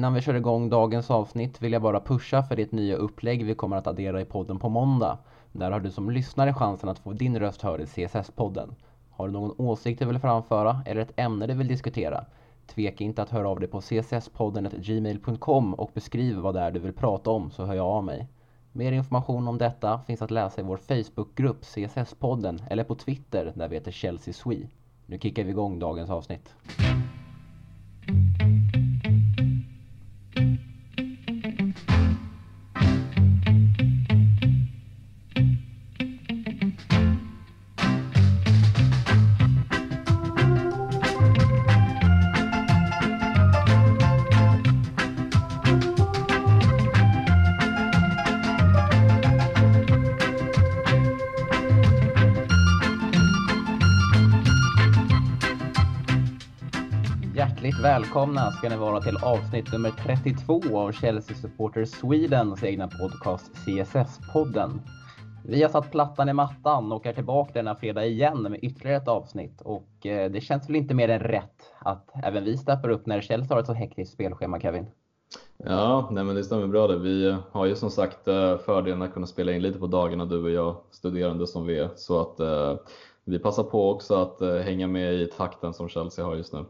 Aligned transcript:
Innan 0.00 0.14
vi 0.14 0.20
kör 0.20 0.34
igång 0.34 0.70
dagens 0.70 1.10
avsnitt 1.10 1.62
vill 1.62 1.72
jag 1.72 1.82
bara 1.82 2.00
pusha 2.00 2.42
för 2.42 2.56
det 2.56 2.72
nya 2.72 2.96
upplägg 2.96 3.44
vi 3.44 3.54
kommer 3.54 3.76
att 3.76 3.86
addera 3.86 4.20
i 4.20 4.24
podden 4.24 4.58
på 4.58 4.68
måndag. 4.68 5.18
Där 5.52 5.70
har 5.70 5.80
du 5.80 5.90
som 5.90 6.10
lyssnare 6.10 6.54
chansen 6.54 6.88
att 6.88 6.98
få 6.98 7.12
din 7.12 7.38
röst 7.38 7.62
hörd 7.62 7.80
i 7.80 7.84
CSS-podden. 7.84 8.74
Har 9.10 9.26
du 9.26 9.32
någon 9.32 9.54
åsikt 9.58 9.98
du 9.98 10.04
vill 10.04 10.18
framföra 10.18 10.82
eller 10.86 11.00
ett 11.00 11.12
ämne 11.16 11.46
du 11.46 11.54
vill 11.54 11.68
diskutera? 11.68 12.24
Tveka 12.66 13.04
inte 13.04 13.22
att 13.22 13.30
höra 13.30 13.48
av 13.48 13.60
dig 13.60 13.68
på 13.68 13.80
csspodden.gmail.com 13.80 15.74
och 15.74 15.90
beskriv 15.94 16.36
vad 16.36 16.54
det 16.54 16.60
är 16.60 16.70
du 16.70 16.80
vill 16.80 16.92
prata 16.92 17.30
om 17.30 17.50
så 17.50 17.64
hör 17.64 17.74
jag 17.74 17.86
av 17.86 18.04
mig. 18.04 18.28
Mer 18.72 18.92
information 18.92 19.48
om 19.48 19.58
detta 19.58 20.00
finns 20.06 20.22
att 20.22 20.30
läsa 20.30 20.60
i 20.60 20.64
vår 20.64 20.76
Facebookgrupp 20.76 21.62
CSS-podden 21.62 22.62
eller 22.70 22.84
på 22.84 22.94
Twitter 22.94 23.52
där 23.56 23.68
vi 23.68 23.76
heter 23.76 23.92
Chelsea 23.92 24.34
Swee. 24.34 24.68
Nu 25.06 25.18
kickar 25.18 25.44
vi 25.44 25.50
igång 25.50 25.78
dagens 25.78 26.10
avsnitt. 26.10 26.54
Välkomna 58.10 58.50
ska 58.50 58.68
ni 58.68 58.76
vara 58.76 59.00
till 59.00 59.16
avsnitt 59.16 59.72
nummer 59.72 59.90
32 59.90 60.78
av 60.78 60.92
Chelsea 60.92 61.36
Supporter 61.36 61.84
Swedens 61.84 62.64
egna 62.64 62.88
podcast 62.88 63.52
CSS-podden. 63.54 64.80
Vi 65.46 65.62
har 65.62 65.68
satt 65.68 65.90
plattan 65.90 66.28
i 66.28 66.32
mattan 66.32 66.92
och 66.92 67.06
är 67.06 67.12
tillbaka 67.12 67.52
denna 67.54 67.74
fredag 67.74 68.06
igen 68.06 68.42
med 68.42 68.58
ytterligare 68.62 68.96
ett 68.96 69.08
avsnitt. 69.08 69.60
Och 69.60 70.06
eh, 70.06 70.30
det 70.30 70.40
känns 70.40 70.68
väl 70.68 70.76
inte 70.76 70.94
mer 70.94 71.08
än 71.08 71.20
rätt 71.20 71.72
att 71.78 72.10
även 72.22 72.44
vi 72.44 72.56
steppar 72.56 72.88
upp 72.88 73.06
när 73.06 73.20
Chelsea 73.20 73.54
har 73.54 73.60
ett 73.60 73.66
så 73.66 73.72
hektiskt 73.72 74.14
spelschema, 74.14 74.60
Kevin? 74.60 74.86
Ja, 75.56 76.08
nej 76.10 76.24
men 76.24 76.36
det 76.36 76.44
stämmer 76.44 76.66
bra 76.66 76.86
det. 76.86 76.98
Vi 76.98 77.28
eh, 77.28 77.38
har 77.52 77.66
ju 77.66 77.76
som 77.76 77.90
sagt 77.90 78.28
eh, 78.28 78.58
fördelen 78.58 79.02
att 79.02 79.14
kunna 79.14 79.26
spela 79.26 79.52
in 79.52 79.62
lite 79.62 79.78
på 79.78 79.86
dagarna, 79.86 80.24
du 80.24 80.42
och 80.42 80.50
jag, 80.50 80.76
studerande 80.90 81.46
som 81.46 81.66
vi 81.66 81.78
är. 81.78 81.90
Så 81.96 82.20
att 82.20 82.40
eh, 82.40 82.74
vi 83.24 83.38
passar 83.38 83.62
på 83.62 83.90
också 83.90 84.14
att 84.14 84.40
eh, 84.40 84.54
hänga 84.54 84.86
med 84.86 85.14
i 85.14 85.26
takten 85.26 85.74
som 85.74 85.88
Chelsea 85.88 86.24
har 86.24 86.34
just 86.34 86.52
nu. 86.52 86.64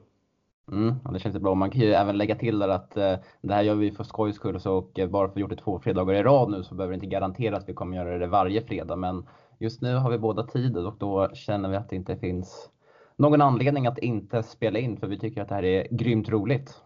Mm, 0.73 0.95
ja, 1.05 1.11
det 1.11 1.19
känns 1.19 1.39
bra. 1.39 1.55
Man 1.55 1.71
kan 1.71 1.81
ju 1.81 1.93
även 1.93 2.19
lägga 2.19 2.35
till 2.37 2.59
där 2.59 2.69
att 2.69 2.97
eh, 2.97 3.15
det 3.41 3.55
här 3.55 3.63
gör 3.63 3.75
vi 3.75 3.91
för 3.91 4.05
skojs 4.05 4.37
skull 4.37 4.61
så, 4.61 4.75
och 4.75 5.01
bara 5.09 5.27
för 5.27 5.31
att 5.33 5.37
vi 5.37 5.41
gjort 5.41 5.51
det 5.51 5.57
två 5.57 5.79
fredagar 5.79 6.15
i 6.15 6.23
rad 6.23 6.51
nu 6.51 6.63
så 6.65 6.75
behöver 6.75 6.93
det 6.93 6.95
inte 6.95 7.07
garantera 7.07 7.57
att 7.57 7.69
vi 7.69 7.75
kommer 7.75 7.97
göra 7.97 8.19
det 8.19 8.27
varje 8.27 8.63
fredag. 8.63 8.97
Men 8.97 9.27
just 9.59 9.83
nu 9.83 9.95
har 9.95 10.11
vi 10.11 10.19
båda 10.19 10.43
tid 10.43 10.77
och 10.77 10.95
då 10.99 11.29
känner 11.35 11.69
vi 11.69 11.77
att 11.77 11.89
det 11.89 11.97
inte 11.97 12.17
finns 12.17 12.71
någon 13.17 13.43
anledning 13.43 13.87
att 13.87 13.99
inte 13.99 14.43
spela 14.43 14.79
in 14.79 14.97
för 14.97 15.07
vi 15.07 15.19
tycker 15.19 15.43
att 15.43 15.49
det 15.49 15.55
här 15.55 15.65
är 15.65 15.87
grymt 15.91 16.29
roligt. 16.29 16.81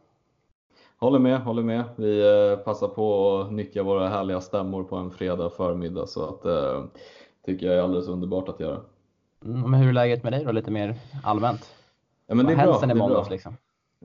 Håller 0.96 1.19
med, 1.19 1.41
håller 1.41 1.62
med. 1.62 1.84
Vi 1.96 2.20
eh, 2.52 2.58
passar 2.58 2.88
på 2.88 3.38
att 3.41 3.52
nyttja 3.52 3.82
våra 3.82 4.08
härliga 4.08 4.41
stämmor 4.41 4.84
på 4.84 4.96
en 4.96 5.10
fredag 5.10 5.50
förmiddag 5.50 6.06
så 6.06 6.28
att 6.28 6.44
eh, 6.44 6.84
tycker 7.46 7.66
jag 7.66 7.76
är 7.76 7.80
alldeles 7.82 8.08
underbart 8.08 8.48
att 8.48 8.60
göra. 8.60 8.80
Mm, 9.44 9.70
men 9.70 9.80
hur 9.80 9.88
är 9.88 9.92
läget 9.92 10.22
med 10.22 10.32
dig 10.32 10.44
då, 10.44 10.52
lite 10.52 10.70
mer 10.70 10.94
allmänt? 11.24 11.74
Ja, 12.26 12.34
men 12.34 12.46
det 12.46 12.52
är 12.52 12.56
Vad 12.56 12.66
bra. 12.66 12.80
sen 12.80 12.91
i 12.91 12.94
det 12.94 12.98
är 12.98 12.98
bra. 12.98 13.08
måndags 13.08 13.30
liksom? 13.30 13.56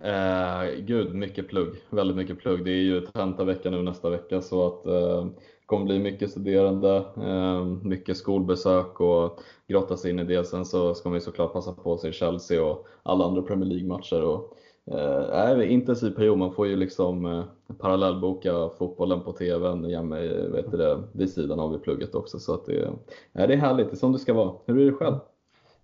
Eh, 0.04 0.80
gud, 0.80 1.16
mycket 1.16 1.48
plugg. 1.48 1.76
Väldigt 1.90 2.18
mycket 2.18 2.40
plugg. 2.40 2.66
Det 2.66 2.72
är 2.72 2.84
ju 2.84 3.02
tentavecka 3.02 3.70
nu 3.70 3.82
nästa 3.82 4.10
vecka 4.10 4.42
så 4.42 4.68
att 4.68 4.86
eh, 4.86 5.26
det 5.26 5.66
kommer 5.66 5.86
bli 5.86 6.00
mycket 6.00 6.32
studerande, 6.32 7.06
eh, 7.18 7.66
mycket 7.66 8.18
skolbesök 8.18 9.02
och 9.02 9.40
grotta 9.68 9.98
sig 9.98 10.12
in 10.12 10.20
i 10.20 10.24
det. 10.24 10.44
Sen 10.44 10.66
så 10.66 10.94
ska 10.94 11.10
man 11.10 11.16
ju 11.16 11.22
såklart 11.22 11.54
passa 11.54 11.74
på 11.74 11.98
sig 11.98 12.14
Chelsea 12.14 12.64
och 12.64 12.88
alla 13.04 13.26
andra 13.26 13.42
Premier 13.42 13.70
League-matcher. 13.70 14.24
Och, 14.24 14.58
eh, 14.92 15.20
det 15.30 15.36
är 15.36 15.62
intensiv 15.62 16.12
period. 16.12 16.38
Man 16.38 16.54
får 16.54 16.68
ju 16.68 16.76
liksom 16.76 17.26
eh, 17.26 17.44
parallellboka 17.78 18.70
fotbollen 18.78 19.22
på 19.22 19.32
TVn 19.34 19.90
jämme, 19.90 20.28
vet 20.28 20.72
du 20.72 20.78
det, 20.78 21.04
vid 21.14 21.30
sidan 21.34 21.60
av 21.60 21.76
i 21.76 21.80
plugget 21.80 22.16
också. 22.16 22.40
Så 22.40 22.54
att 22.54 22.66
det, 22.66 22.84
eh, 22.84 22.94
det 23.34 23.54
är 23.54 23.58
härligt. 23.58 23.90
Det 23.90 23.94
är 23.94 23.98
som 23.98 24.12
det 24.12 24.20
ska 24.20 24.34
vara. 24.34 24.54
Hur 24.66 24.80
är 24.82 24.86
det 24.86 24.94
själv? 24.94 25.16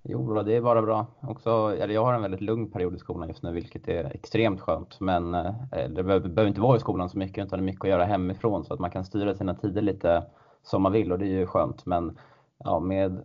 Jo, 0.07 0.43
det 0.43 0.55
är 0.55 0.61
bara 0.61 0.81
bra. 0.81 1.05
Också, 1.21 1.49
eller 1.79 1.93
jag 1.93 2.05
har 2.05 2.13
en 2.13 2.21
väldigt 2.21 2.41
lugn 2.41 2.71
period 2.71 2.95
i 2.95 2.99
skolan 2.99 3.27
just 3.27 3.43
nu, 3.43 3.51
vilket 3.51 3.87
är 3.87 4.03
extremt 4.03 4.61
skönt. 4.61 4.99
Men 4.99 5.35
eh, 5.35 5.53
det 5.89 6.03
behöver, 6.03 6.47
inte 6.47 6.61
vara 6.61 6.77
i 6.77 6.79
skolan 6.79 7.09
så 7.09 7.17
mycket, 7.17 7.45
utan 7.45 7.59
det 7.59 7.63
är 7.63 7.65
mycket 7.65 7.83
att 7.83 7.89
göra 7.89 8.05
hemifrån 8.05 8.65
så 8.65 8.73
att 8.73 8.79
man 8.79 8.91
kan 8.91 9.05
styra 9.05 9.35
sina 9.35 9.55
tider 9.55 9.81
lite 9.81 10.23
som 10.63 10.81
man 10.81 10.91
vill 10.91 11.11
och 11.11 11.19
det 11.19 11.25
är 11.25 11.39
ju 11.39 11.47
skönt. 11.47 11.85
Men 11.85 12.17
ja, 12.57 12.79
med 12.79 13.23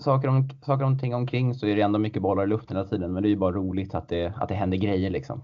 saker, 0.00 0.28
om, 0.28 0.48
saker 0.62 0.92
och 0.92 1.00
ting 1.00 1.14
omkring 1.14 1.54
så 1.54 1.66
är 1.66 1.76
det 1.76 1.82
ändå 1.82 1.98
mycket 1.98 2.22
bollar 2.22 2.44
i 2.44 2.46
luften 2.46 2.76
hela 2.76 2.88
tiden. 2.88 3.12
Men 3.12 3.22
det 3.22 3.28
är 3.28 3.30
ju 3.30 3.36
bara 3.36 3.52
roligt 3.52 3.94
att 3.94 4.08
det, 4.08 4.32
att 4.36 4.48
det 4.48 4.54
händer 4.54 4.76
grejer 4.76 5.10
liksom. 5.10 5.42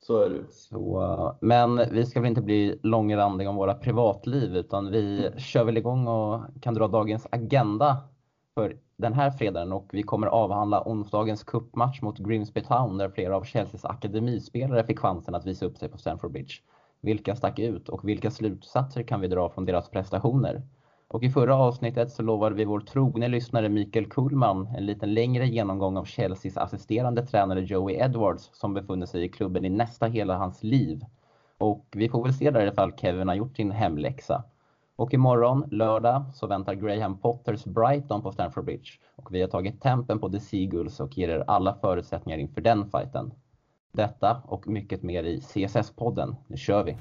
Så 0.00 0.22
är 0.22 0.30
det. 0.30 0.52
Så, 0.52 1.36
men 1.40 1.80
vi 1.90 2.06
ska 2.06 2.20
väl 2.20 2.28
inte 2.28 2.42
bli 2.42 2.78
långrandiga 2.82 3.50
om 3.50 3.56
våra 3.56 3.74
privatliv 3.74 4.56
utan 4.56 4.90
vi 4.90 5.30
kör 5.36 5.64
väl 5.64 5.76
igång 5.76 6.06
och 6.06 6.40
kan 6.60 6.74
dra 6.74 6.88
dagens 6.88 7.26
agenda 7.30 7.96
för 8.56 8.76
den 8.96 9.12
här 9.12 9.30
fredagen 9.30 9.72
och 9.72 9.88
vi 9.92 10.02
kommer 10.02 10.26
avhandla 10.26 10.82
onsdagens 10.86 11.44
cupmatch 11.44 12.02
mot 12.02 12.18
Grimsby 12.18 12.60
Town 12.62 12.98
där 12.98 13.08
flera 13.08 13.36
av 13.36 13.44
Chelseas 13.44 13.84
akademispelare 13.84 14.84
fick 14.84 14.98
chansen 14.98 15.34
att 15.34 15.46
visa 15.46 15.66
upp 15.66 15.76
sig 15.76 15.88
på 15.88 15.98
Stamford 15.98 16.32
Bridge. 16.32 16.54
Vilka 17.00 17.36
stack 17.36 17.58
ut 17.58 17.88
och 17.88 18.08
vilka 18.08 18.30
slutsatser 18.30 19.02
kan 19.02 19.20
vi 19.20 19.28
dra 19.28 19.48
från 19.50 19.64
deras 19.64 19.90
prestationer? 19.90 20.62
Och 21.08 21.22
i 21.22 21.30
förra 21.30 21.56
avsnittet 21.56 22.12
så 22.12 22.22
lovade 22.22 22.56
vi 22.56 22.64
vår 22.64 22.80
trogne 22.80 23.28
lyssnare 23.28 23.68
Mikael 23.68 24.06
Kullman 24.06 24.66
en 24.76 24.86
liten 24.86 25.14
längre 25.14 25.46
genomgång 25.46 25.96
av 25.96 26.04
Chelseas 26.04 26.56
assisterande 26.56 27.26
tränare 27.26 27.60
Joey 27.60 27.96
Edwards 27.96 28.50
som 28.52 28.74
befunnit 28.74 29.08
sig 29.08 29.24
i 29.24 29.28
klubben 29.28 29.64
i 29.64 29.68
nästa 29.68 30.06
hela 30.06 30.36
hans 30.36 30.62
liv. 30.62 31.04
Och 31.58 31.86
vi 31.92 32.08
får 32.08 32.22
väl 32.22 32.34
se 32.34 32.50
där 32.50 32.66
ifall 32.66 32.92
Kevin 32.92 33.28
har 33.28 33.34
gjort 33.34 33.56
sin 33.56 33.70
hemläxa. 33.70 34.44
Och 34.96 35.14
imorgon, 35.14 35.68
lördag, 35.70 36.24
så 36.34 36.46
väntar 36.46 36.74
Graham 36.74 37.18
Potters 37.18 37.64
Brighton 37.64 38.22
på 38.22 38.32
Stamford 38.32 38.64
Bridge. 38.64 38.90
Och 39.16 39.34
vi 39.34 39.40
har 39.40 39.48
tagit 39.48 39.80
tempen 39.82 40.18
på 40.18 40.28
The 40.28 40.40
Seagulls 40.40 41.00
och 41.00 41.18
ger 41.18 41.28
er 41.28 41.44
alla 41.46 41.74
förutsättningar 41.74 42.38
inför 42.38 42.60
den 42.60 42.90
fighten. 42.90 43.32
Detta 43.92 44.42
och 44.44 44.68
mycket 44.68 45.02
mer 45.02 45.24
i 45.24 45.40
CSS-podden. 45.40 46.36
Nu 46.46 46.56
kör 46.56 46.84
vi! 46.84 46.96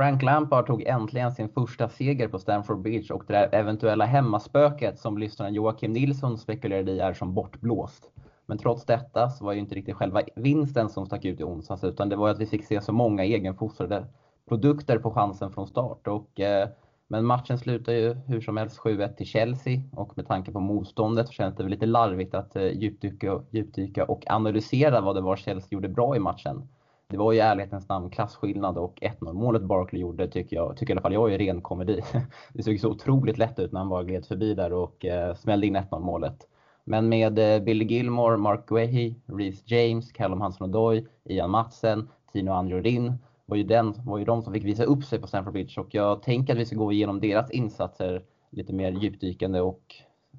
Frank 0.00 0.22
Lampard 0.22 0.66
tog 0.66 0.82
äntligen 0.82 1.32
sin 1.32 1.48
första 1.48 1.88
seger 1.88 2.28
på 2.28 2.38
Stamford 2.38 2.82
Bridge 2.82 3.14
och 3.14 3.24
det 3.26 3.36
eventuella 3.36 4.04
hemmaspöket 4.04 4.98
som 4.98 5.18
lyssnaren 5.18 5.54
Joakim 5.54 5.92
Nilsson 5.92 6.38
spekulerade 6.38 6.92
i 6.92 7.00
är 7.00 7.12
som 7.12 7.34
bortblåst. 7.34 8.10
Men 8.46 8.58
trots 8.58 8.84
detta 8.84 9.30
så 9.30 9.44
var 9.44 9.52
ju 9.52 9.58
inte 9.58 9.74
riktigt 9.74 9.96
själva 9.96 10.22
vinsten 10.36 10.88
som 10.88 11.06
stack 11.06 11.24
ut 11.24 11.40
i 11.40 11.44
onsdags 11.44 11.84
utan 11.84 12.08
det 12.08 12.16
var 12.16 12.30
att 12.30 12.38
vi 12.38 12.46
fick 12.46 12.64
se 12.64 12.80
så 12.80 12.92
många 12.92 13.24
egenfostrade 13.24 14.06
produkter 14.48 14.98
på 14.98 15.10
chansen 15.10 15.52
från 15.52 15.66
start. 15.66 16.06
Och, 16.06 16.40
eh, 16.40 16.68
men 17.08 17.24
matchen 17.24 17.58
slutar 17.58 17.92
ju 17.92 18.14
hur 18.14 18.40
som 18.40 18.56
helst 18.56 18.78
7-1 18.78 19.16
till 19.16 19.26
Chelsea 19.26 19.80
och 19.92 20.16
med 20.16 20.26
tanke 20.26 20.52
på 20.52 20.60
motståndet 20.60 21.26
så 21.26 21.32
känns 21.32 21.56
det 21.56 21.62
väl 21.62 21.70
lite 21.70 21.86
larvigt 21.86 22.34
att 22.34 22.56
eh, 22.56 22.62
djupdyka, 22.62 23.42
djupdyka 23.50 24.04
och 24.04 24.24
analysera 24.26 25.00
vad 25.00 25.16
det 25.16 25.20
var 25.20 25.36
Chelsea 25.36 25.68
gjorde 25.70 25.88
bra 25.88 26.16
i 26.16 26.18
matchen. 26.18 26.68
Det 27.10 27.16
var 27.16 27.32
ju 27.32 27.38
i 27.38 27.40
ärlighetens 27.40 27.88
namn 27.88 28.10
klasskillnad 28.10 28.78
och 28.78 28.98
1-0 29.00 29.32
målet 29.32 29.62
Barkley 29.62 30.02
gjorde 30.02 30.28
tycker 30.28 30.56
jag, 30.56 30.76
tycker 30.76 30.92
i 30.92 30.94
alla 30.94 31.02
fall 31.02 31.12
jag 31.12 31.34
är 31.34 31.38
ren 31.38 31.62
komedi. 31.62 32.02
Det 32.52 32.62
såg 32.62 32.80
så 32.80 32.90
otroligt 32.90 33.38
lätt 33.38 33.58
ut 33.58 33.72
när 33.72 33.80
han 33.80 33.88
bara 33.88 34.02
gled 34.02 34.26
förbi 34.26 34.54
där 34.54 34.72
och 34.72 35.04
eh, 35.04 35.34
smällde 35.34 35.66
in 35.66 35.76
1-0 35.76 36.00
målet. 36.00 36.46
Men 36.84 37.08
med 37.08 37.38
eh, 37.38 37.62
Billy 37.62 37.84
Gilmore, 37.84 38.36
Mark 38.36 38.66
Guehi, 38.66 39.14
Reece 39.26 39.62
James, 39.66 40.12
Callum 40.12 40.40
Hansen-Odoi, 40.40 41.06
Ian 41.24 41.50
Matsen, 41.50 42.08
Tino 42.32 42.52
Anjorin 42.52 43.14
var 43.46 43.56
ju, 43.56 43.64
den, 43.64 43.94
var 44.04 44.18
ju 44.18 44.24
de 44.24 44.42
som 44.42 44.52
fick 44.52 44.64
visa 44.64 44.84
upp 44.84 45.04
sig 45.04 45.20
på 45.20 45.26
Stamford 45.26 45.52
Bridge 45.52 45.80
och 45.80 45.94
jag 45.94 46.22
tänker 46.22 46.52
att 46.52 46.58
vi 46.58 46.66
ska 46.66 46.76
gå 46.76 46.92
igenom 46.92 47.20
deras 47.20 47.50
insatser 47.50 48.22
lite 48.50 48.72
mer 48.72 48.92
djupdykande 48.92 49.60
och 49.60 49.94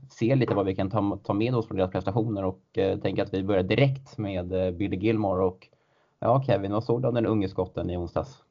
se 0.09 0.35
lite 0.35 0.55
vad 0.55 0.65
vi 0.65 0.75
kan 0.75 0.89
ta, 0.89 1.19
ta 1.23 1.33
med 1.33 1.55
oss 1.55 1.67
från 1.67 1.77
deras 1.77 1.91
prestationer 1.91 2.45
och 2.45 2.77
eh, 2.77 2.99
tänker 2.99 3.23
att 3.23 3.33
vi 3.33 3.43
börjar 3.43 3.63
direkt 3.63 4.17
med 4.17 4.53
eh, 4.53 4.71
Billy 4.71 4.97
Gilmore 4.97 5.43
och 5.43 5.67
Ja, 6.23 6.43
Kevin, 6.45 6.71
vad 6.71 6.83
såg 6.83 7.01
du 7.01 7.07
av 7.07 7.13
den 7.13 7.25
unge 7.25 7.49
skotten 7.49 7.89
i 7.89 7.97
onsdags? 7.97 8.43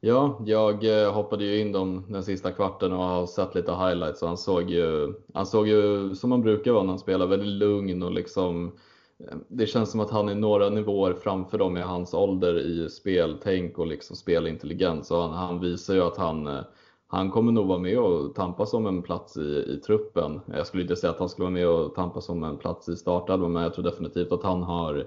Ja, 0.00 0.40
jag 0.46 1.02
eh, 1.02 1.12
hoppade 1.12 1.44
ju 1.44 1.60
in 1.60 1.72
dem 1.72 2.04
den 2.08 2.22
sista 2.22 2.52
kvarten 2.52 2.92
och 2.92 3.04
har 3.04 3.26
sett 3.26 3.54
lite 3.54 3.72
highlights 3.72 4.22
och 4.22 4.28
han 4.28 4.36
såg 4.36 4.70
ju, 4.70 5.14
han 5.34 5.46
såg 5.46 5.68
ju 5.68 6.14
som 6.14 6.32
han 6.32 6.42
brukar 6.42 6.72
vara 6.72 6.82
när 6.82 6.90
han 6.90 6.98
spelar, 6.98 7.26
väldigt 7.26 7.48
lugn 7.48 8.02
och 8.02 8.10
liksom 8.10 8.72
eh, 9.18 9.36
det 9.48 9.66
känns 9.66 9.90
som 9.90 10.00
att 10.00 10.10
han 10.10 10.28
är 10.28 10.34
några 10.34 10.68
nivåer 10.68 11.14
framför 11.14 11.58
dem 11.58 11.76
i 11.76 11.80
hans 11.80 12.14
ålder 12.14 12.58
i 12.58 12.90
speltänk 12.90 13.78
och 13.78 13.86
liksom 13.86 14.16
spelintelligens. 14.16 15.10
Och 15.10 15.22
han, 15.22 15.32
han 15.32 15.60
visar 15.60 15.94
ju 15.94 16.02
att 16.02 16.16
han, 16.16 16.46
eh, 16.46 16.60
han 17.06 17.30
kommer 17.30 17.52
nog 17.52 17.66
vara 17.66 17.78
med 17.78 17.98
och 17.98 18.34
tampas 18.34 18.74
om 18.74 18.86
en 18.86 19.02
plats 19.02 19.36
i, 19.36 19.64
i 19.68 19.80
truppen. 19.86 20.40
Jag 20.46 20.66
skulle 20.66 20.82
inte 20.82 20.96
säga 20.96 21.10
att 21.10 21.18
han 21.18 21.28
skulle 21.28 21.44
vara 21.44 21.54
med 21.54 21.68
och 21.68 21.94
tampas 21.94 22.28
om 22.28 22.44
en 22.44 22.58
plats 22.58 22.88
i 22.88 22.96
startelvan, 22.96 23.52
men 23.52 23.62
jag 23.62 23.74
tror 23.74 23.84
definitivt 23.84 24.32
att 24.32 24.42
han 24.42 24.62
har 24.62 24.96
eh, 24.98 25.04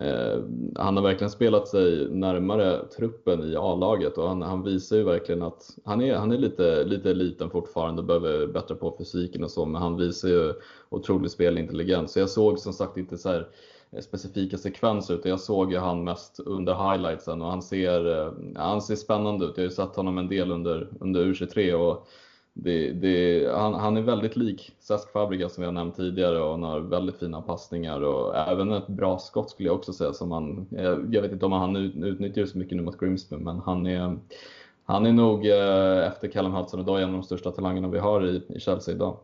Eh, 0.00 0.42
han 0.76 0.96
har 0.96 1.02
verkligen 1.02 1.30
spelat 1.30 1.68
sig 1.68 2.08
närmare 2.10 2.84
truppen 2.96 3.52
i 3.52 3.56
A-laget 3.56 4.18
och 4.18 4.28
han, 4.28 4.42
han, 4.42 4.62
visar 4.62 4.96
ju 4.96 5.02
verkligen 5.02 5.42
att 5.42 5.76
han 5.84 6.00
är, 6.00 6.14
han 6.14 6.32
är 6.32 6.38
lite, 6.38 6.84
lite 6.84 7.14
liten 7.14 7.50
fortfarande 7.50 8.02
och 8.02 8.06
behöver 8.06 8.46
bättra 8.46 8.76
på 8.76 8.94
fysiken 8.98 9.44
och 9.44 9.50
så, 9.50 9.64
men 9.64 9.82
han 9.82 9.96
visar 9.96 10.28
ju 10.28 10.54
otrolig 10.88 11.30
spelintelligens. 11.30 12.12
Så 12.12 12.18
jag 12.18 12.30
såg 12.30 12.58
som 12.58 12.72
sagt 12.72 12.96
inte 12.96 13.18
så 13.18 13.28
här 13.28 13.48
eh, 13.90 14.00
specifika 14.00 14.58
sekvenser 14.58 15.14
utan 15.14 15.30
jag 15.30 15.40
såg 15.40 15.72
ju 15.72 15.78
han 15.78 16.04
mest 16.04 16.40
under 16.40 16.74
highlightsen 16.74 17.42
och 17.42 17.50
han 17.50 17.62
ser, 17.62 18.18
eh, 18.18 18.32
han 18.56 18.82
ser 18.82 18.96
spännande 18.96 19.44
ut. 19.44 19.52
Jag 19.56 19.62
har 19.64 19.68
ju 19.68 19.74
sett 19.74 19.96
honom 19.96 20.18
en 20.18 20.28
del 20.28 20.50
under, 20.50 20.88
under 21.00 21.24
U23 21.24 21.72
och 21.72 22.08
det, 22.56 22.92
det, 22.92 23.46
han, 23.54 23.74
han, 23.74 23.96
är 23.96 24.02
väldigt 24.02 24.36
lik 24.36 24.72
Cesc 24.80 25.12
Fabregas 25.12 25.54
som 25.54 25.62
vi 25.62 25.66
har 25.66 25.72
nämnt 25.72 25.96
tidigare 25.96 26.40
och 26.40 26.50
han 26.50 26.62
har 26.62 26.80
väldigt 26.80 27.18
fina 27.18 27.42
passningar 27.42 28.00
och 28.00 28.36
även 28.36 28.72
ett 28.72 28.86
bra 28.86 29.18
skott 29.18 29.50
skulle 29.50 29.68
jag 29.68 29.76
också 29.76 29.92
säga. 29.92 30.12
Som 30.12 30.32
han, 30.32 30.66
jag 31.10 31.22
vet 31.22 31.32
inte 31.32 31.46
om 31.46 31.52
han 31.52 31.76
utnyttjar 31.76 32.42
det 32.42 32.48
så 32.48 32.58
mycket 32.58 32.76
nu 32.76 32.82
mot 32.82 33.00
Grimsby 33.00 33.36
men 33.36 33.58
han 33.58 33.86
är, 33.86 34.18
han 34.84 35.06
är 35.06 35.12
nog 35.12 35.46
eh, 35.46 36.06
efter 36.06 36.28
Callum 36.28 36.52
Hudson 36.52 36.80
idag 36.80 37.02
en 37.02 37.08
av 37.08 37.12
de 37.12 37.22
största 37.22 37.50
talangerna 37.50 37.88
vi 37.88 37.98
har 37.98 38.26
i, 38.26 38.42
i 38.48 38.60
Chelsea 38.60 38.94
idag. 38.94 39.16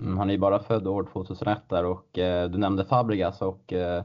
Mm, 0.00 0.18
han 0.18 0.28
är 0.28 0.32
ju 0.32 0.38
bara 0.38 0.58
född 0.58 0.86
år 0.86 1.08
2001 1.12 1.58
där 1.68 1.84
och 1.84 2.18
eh, 2.18 2.50
du 2.50 2.58
nämnde 2.58 2.84
Fabregas 2.84 3.42
och 3.42 3.72
eh, 3.72 4.04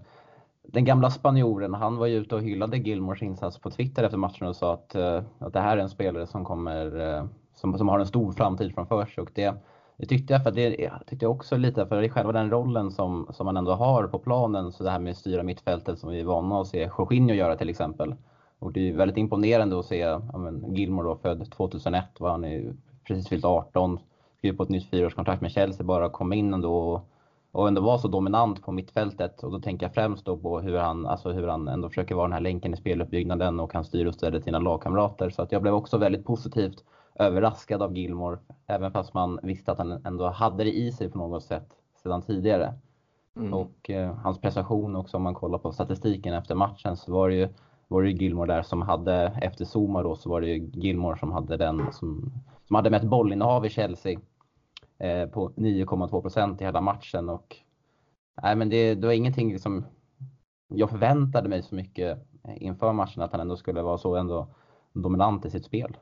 den 0.68 0.86
gamla 0.86 1.12
spanjoren, 1.12 1.74
han 1.74 1.98
var 1.98 2.08
ju 2.08 2.18
ute 2.18 2.36
och 2.36 2.42
hyllade 2.42 2.78
Gilmores 2.78 3.22
insats 3.22 3.60
på 3.60 3.72
Twitter 3.72 4.04
efter 4.04 4.18
matchen 4.18 4.48
och 4.48 4.56
sa 4.56 4.74
att, 4.74 4.96
eh, 4.96 5.24
att 5.40 5.54
det 5.54 5.60
här 5.60 5.78
är 5.78 5.82
en 5.82 5.90
spelare 5.90 6.28
som 6.28 6.46
kommer, 6.46 7.16
eh, 7.18 7.26
som, 7.56 7.78
som 7.78 7.88
har 7.90 8.00
en 8.00 8.07
stor 8.07 8.31
framtid 8.31 8.74
framför 8.75 9.06
sig 9.06 9.22
och 9.22 9.31
det, 9.34 9.56
det 9.98 10.06
tyckte 10.06 10.34
jag, 10.34 10.44
för 10.44 10.52
det 10.52 10.92
tyckte 11.07 11.25
jag 11.25 11.31
också 11.31 11.57
lite, 11.57 11.86
för 11.86 12.02
det 12.02 12.07
är 12.07 12.10
själva 12.10 12.31
den 12.31 12.52
rollen 12.52 12.92
som, 12.92 13.28
som 13.31 13.46
man 13.46 13.57
ändå 13.57 13.74
har 13.74 14.07
på 14.07 14.19
planen, 14.19 14.72
så 14.72 14.84
det 14.84 14.90
här 14.90 15.00
med 15.00 15.12
att 15.12 15.18
styra 15.18 15.44
mittfältet 15.44 16.00
som 16.00 16.10
vi 16.10 16.19
är 16.19 16.25
vana 16.25 16.62
att 16.62 16.68
se 16.68 16.90
Jorginho 16.98 17.36
göra 17.36 17.56
till 17.56 17.69
exempel. 17.69 18.16
Och 18.60 18.74
det 18.74 18.90
är 18.90 18.94
väldigt 18.94 19.18
imponerande 19.18 19.80
att 19.80 19.86
se 19.86 19.98
ja, 19.98 20.38
men, 20.38 20.75
Gilmore 20.75 21.07
då, 21.07 21.16
född 21.16 21.52
2001, 21.52 22.06
var 22.19 22.30
han 22.30 22.46
är 22.46 22.74
precis 23.07 23.30
fyllt 23.30 23.46
18, 23.46 24.00
skrev 24.38 24.58
på 24.58 24.63
ett 24.63 24.69
nytt 24.69 24.90
fyraårskontrakt 24.90 25.42
med 25.42 25.51
Chelsea, 25.51 25.86
bara 25.86 26.10
kom 26.10 26.34
in 26.34 26.54
ändå 26.54 26.75
och, 26.75 27.10
och 27.51 27.68
ändå 27.68 27.81
var 27.81 27.98
så 27.98 28.08
dominant 28.08 28.62
på 28.62 28.72
mittfältet. 28.72 29.44
Och 29.44 29.51
då 29.51 29.60
tänker 29.60 29.86
jag 29.86 29.94
främst 29.94 30.25
då 30.25 30.38
på 30.38 30.60
hur 30.60 30.78
han, 30.78 31.06
alltså 31.06 31.31
hur 31.31 31.48
han 31.48 31.68
ändå 31.68 31.90
försöker 31.90 32.16
vara 32.16 32.28
den 32.28 32.34
här 32.34 32.42
länken 32.42 32.74
i 32.74 32.78
speluppbyggnaden 32.78 33.60
och 33.60 33.72
kan 33.72 33.86
styra 33.86 34.10
och 34.10 34.16
ställa 34.16 34.42
sina 34.42 34.60
lagkamrater. 34.60 35.30
Så 35.30 35.42
att 35.42 35.51
jag 35.51 35.62
blev 35.62 35.74
också 35.74 35.98
väldigt 35.98 36.25
positivt 36.25 36.84
överraskad 37.16 37.82
av 37.82 37.98
Gilmore, 37.98 38.40
även 38.68 38.92
fast 38.92 39.14
man 39.14 39.40
visste 39.44 39.72
att 39.72 39.78
han 39.78 39.92
ändå 39.92 40.28
hade 40.28 40.64
det 40.64 40.78
i 40.78 40.92
sig 40.92 41.10
på 41.10 41.18
något 41.18 41.44
sätt 41.44 41.68
sedan 42.04 42.22
tidigare. 42.22 42.74
Mm. 43.36 43.54
Och 43.54 43.90
eh, 43.90 44.16
hans 44.16 44.42
prestation 44.42 44.96
också, 44.96 45.18
om 45.18 45.24
man 45.24 45.34
kollar 45.34 45.58
på 45.58 45.72
statistiken 45.72 46.34
efter 46.34 46.56
matchen, 46.56 46.98
så 46.98 47.12
var 47.12 47.30
det 47.30 47.36
ju, 47.36 47.50
var 47.88 48.04
det 48.04 48.12
Gilmore 48.12 48.54
där 48.54 48.62
som 48.62 48.82
hade, 48.82 49.40
efter 49.42 49.66
Zuma 49.66 50.04
då, 50.04 50.16
så 50.16 50.30
var 50.30 50.42
det 50.42 50.48
ju 50.48 50.70
Gilmore 50.74 51.18
som 51.18 51.32
hade 51.32 51.58
den 51.58 51.92
som, 51.92 52.32
som 52.68 52.76
hade 52.76 52.90
mest 52.90 53.06
bollinnehav 53.06 53.66
i 53.66 53.70
Chelsea 53.70 54.20
eh, 54.98 55.30
på 55.30 55.50
9,2 55.50 56.22
procent 56.22 56.62
i 56.62 56.66
hela 56.66 56.82
matchen. 56.82 57.30
Och, 57.30 57.58
nej, 58.42 58.56
men 58.56 58.70
det, 58.70 58.96
det 58.96 59.08
var 59.08 59.14
ingenting 59.14 59.52
liksom, 59.54 59.86
jag 60.68 60.90
förväntade 60.90 61.50
mig 61.50 61.64
så 61.64 61.76
mycket 61.76 62.28
inför 62.56 62.94
matchen 62.94 63.24
att 63.24 63.32
han 63.32 63.42
ändå 63.42 63.58
skulle 63.58 63.82
vara 63.82 63.98
så 63.98 64.16
ändå 64.16 64.48
dominant 64.94 65.46
i 65.46 65.50
sitt 65.50 65.66
spel. 65.66 65.98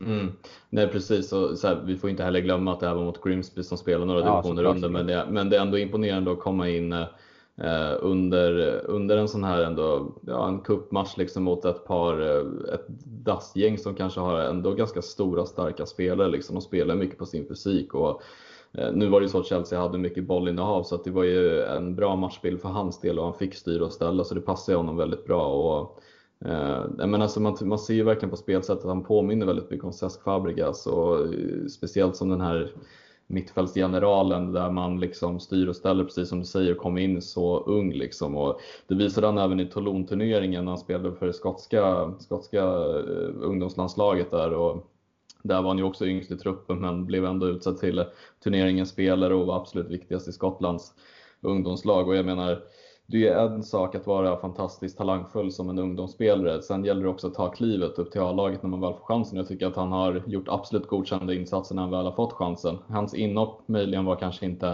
Mm. 0.00 0.32
Nej 0.70 0.88
precis, 0.88 1.32
och 1.32 1.58
så 1.58 1.68
här, 1.68 1.82
vi 1.84 1.96
får 1.96 2.10
inte 2.10 2.24
heller 2.24 2.40
glömma 2.40 2.72
att 2.72 2.80
det 2.80 2.86
här 2.86 2.94
var 2.94 3.04
mot 3.04 3.24
Grimsby 3.24 3.62
som 3.62 3.78
spelar 3.78 4.06
några 4.06 4.20
ja, 4.20 4.36
divisioner 4.36 4.64
under, 4.64 4.88
men 4.88 5.06
det, 5.06 5.26
men 5.30 5.50
det 5.50 5.56
är 5.56 5.60
ändå 5.60 5.78
imponerande 5.78 6.32
att 6.32 6.40
komma 6.40 6.68
in 6.68 6.92
eh, 6.92 7.96
under, 8.00 8.80
under 8.84 9.16
en 9.16 9.28
sån 9.28 9.44
här 9.44 9.62
ändå, 9.62 10.12
ja, 10.26 10.48
en 10.48 10.60
cupmatch 10.60 11.16
liksom 11.16 11.42
mot 11.42 11.64
ett 11.64 11.84
par, 11.84 12.20
eh, 12.20 12.74
ett 12.74 12.86
dassgäng 13.04 13.78
som 13.78 13.94
kanske 13.94 14.20
har 14.20 14.40
ändå 14.40 14.74
ganska 14.74 15.02
stora 15.02 15.46
starka 15.46 15.86
spelare 15.86 16.28
liksom 16.28 16.56
och 16.56 16.62
spelar 16.62 16.94
mycket 16.94 17.18
på 17.18 17.26
sin 17.26 17.48
fysik. 17.48 17.94
Och, 17.94 18.22
eh, 18.72 18.92
nu 18.92 19.06
var 19.08 19.20
det 19.20 19.24
ju 19.24 19.30
så 19.30 19.40
att 19.40 19.46
Chelsea 19.46 19.80
hade 19.80 19.98
mycket 19.98 20.24
bollinnehav 20.24 20.82
så 20.82 20.94
att 20.94 21.04
det 21.04 21.10
var 21.10 21.24
ju 21.24 21.62
en 21.62 21.94
bra 21.94 22.16
matchbild 22.16 22.60
för 22.60 22.68
hans 22.68 23.00
del 23.00 23.18
och 23.18 23.24
han 23.24 23.34
fick 23.34 23.54
styra 23.54 23.84
och 23.84 23.92
ställa 23.92 24.24
så 24.24 24.34
det 24.34 24.40
passade 24.40 24.78
honom 24.78 24.96
väldigt 24.96 25.24
bra. 25.24 25.46
Och, 25.46 26.00
Eh, 26.44 27.06
men 27.06 27.22
alltså 27.22 27.40
man, 27.40 27.56
man 27.60 27.78
ser 27.78 27.94
ju 27.94 28.02
verkligen 28.02 28.30
på 28.30 28.36
spelsättet 28.36 28.84
att 28.84 28.90
han 28.90 29.04
påminner 29.04 29.46
väldigt 29.46 29.70
mycket 29.70 29.84
om 29.84 29.92
Cesc 29.92 30.22
Fabregas 30.22 30.86
och 30.86 31.34
eh, 31.34 31.66
speciellt 31.70 32.16
som 32.16 32.28
den 32.28 32.40
här 32.40 32.72
mittfältsgeneralen 33.26 34.52
där 34.52 34.70
man 34.70 35.00
liksom 35.00 35.40
styr 35.40 35.68
och 35.68 35.76
ställer 35.76 36.04
precis 36.04 36.28
som 36.28 36.38
du 36.38 36.44
säger 36.44 36.72
och 36.72 36.82
kom 36.82 36.98
in 36.98 37.22
så 37.22 37.60
ung 37.60 37.92
liksom. 37.92 38.36
Och 38.36 38.60
det 38.86 38.94
visade 38.94 39.26
han 39.26 39.38
även 39.38 39.60
i 39.60 39.66
Toulon-turneringen 39.66 40.64
när 40.64 40.72
han 40.72 40.78
spelade 40.78 41.16
för 41.16 41.26
det 41.26 41.32
skotska, 41.32 42.12
skotska 42.18 42.62
eh, 42.62 43.30
ungdomslandslaget 43.42 44.30
där. 44.30 44.52
Och 44.52 44.86
där 45.42 45.62
var 45.62 45.68
han 45.68 45.78
ju 45.78 45.84
också 45.84 46.06
yngst 46.06 46.30
i 46.30 46.36
truppen 46.36 46.80
men 46.80 47.06
blev 47.06 47.24
ändå 47.24 47.48
utsedd 47.48 47.78
till 47.78 48.04
turneringens 48.44 48.90
spelare 48.90 49.34
och 49.34 49.46
var 49.46 49.56
absolut 49.56 49.88
viktigast 49.88 50.28
i 50.28 50.32
Skottlands 50.32 50.94
ungdomslag. 51.40 52.08
Och 52.08 52.16
jag 52.16 52.26
menar, 52.26 52.62
det 53.10 53.28
är 53.28 53.46
en 53.46 53.62
sak 53.62 53.94
att 53.94 54.06
vara 54.06 54.36
fantastiskt 54.36 54.98
talangfull 54.98 55.52
som 55.52 55.70
en 55.70 55.78
ungdomsspelare. 55.78 56.62
Sen 56.62 56.84
gäller 56.84 57.02
det 57.02 57.08
också 57.08 57.26
att 57.26 57.34
ta 57.34 57.50
klivet 57.50 57.98
upp 57.98 58.10
till 58.12 58.20
A-laget 58.20 58.62
när 58.62 58.70
man 58.70 58.80
väl 58.80 58.92
får 58.92 59.04
chansen. 59.04 59.38
Jag 59.38 59.48
tycker 59.48 59.66
att 59.66 59.76
han 59.76 59.92
har 59.92 60.22
gjort 60.26 60.48
absolut 60.48 60.86
godkända 60.86 61.34
insatser 61.34 61.74
när 61.74 61.82
han 61.82 61.90
väl 61.90 62.04
har 62.04 62.12
fått 62.12 62.32
chansen. 62.32 62.78
Hans 62.88 63.14
inhopp 63.14 63.68
möjligen 63.68 64.04
var 64.04 64.16
kanske 64.16 64.46
inte 64.46 64.68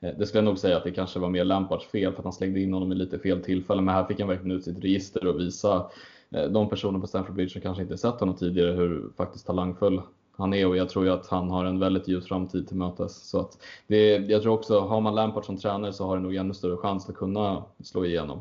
eh, 0.00 0.10
det 0.18 0.26
skulle 0.26 0.38
jag 0.38 0.44
nog 0.44 0.58
säga 0.58 0.76
att 0.76 0.84
det 0.84 0.90
kanske 0.90 1.18
var 1.18 1.28
mer 1.28 1.44
Lampards 1.44 1.86
fel 1.86 2.12
för 2.12 2.18
att 2.18 2.24
han 2.24 2.32
slängde 2.32 2.60
in 2.60 2.72
honom 2.72 2.92
i 2.92 2.94
lite 2.94 3.18
fel 3.18 3.42
tillfälle. 3.42 3.82
Men 3.82 3.94
här 3.94 4.04
fick 4.04 4.20
han 4.20 4.28
verkligen 4.28 4.56
ut 4.56 4.64
sitt 4.64 4.84
register 4.84 5.26
och 5.26 5.40
visa 5.40 5.90
eh, 6.30 6.44
de 6.44 6.68
personer 6.68 6.98
på 6.98 7.06
Stamford 7.06 7.34
Bridge 7.34 7.50
som 7.50 7.60
kanske 7.60 7.82
inte 7.82 7.98
sett 7.98 8.20
honom 8.20 8.36
tidigare 8.36 8.72
hur 8.72 9.12
faktiskt 9.16 9.46
talangfull 9.46 10.02
han 10.40 10.54
är 10.54 10.66
och 10.66 10.76
jag 10.76 10.88
tror 10.88 11.04
ju 11.04 11.10
att 11.10 11.26
han 11.26 11.50
har 11.50 11.64
en 11.64 11.78
väldigt 11.78 12.08
ljus 12.08 12.26
framtid 12.26 12.68
till 12.68 12.76
mötes. 12.76 13.28
Så 13.28 13.40
att 13.40 13.58
det, 13.86 14.16
jag 14.16 14.42
tror 14.42 14.54
också, 14.54 14.80
har 14.80 15.00
man 15.00 15.14
Lampard 15.14 15.44
som 15.44 15.56
tränare 15.56 15.92
så 15.92 16.06
har 16.06 16.16
det 16.16 16.22
nog 16.22 16.34
ännu 16.34 16.54
större 16.54 16.76
chans 16.76 17.08
att 17.08 17.14
kunna 17.14 17.64
slå 17.82 18.04
igenom. 18.04 18.40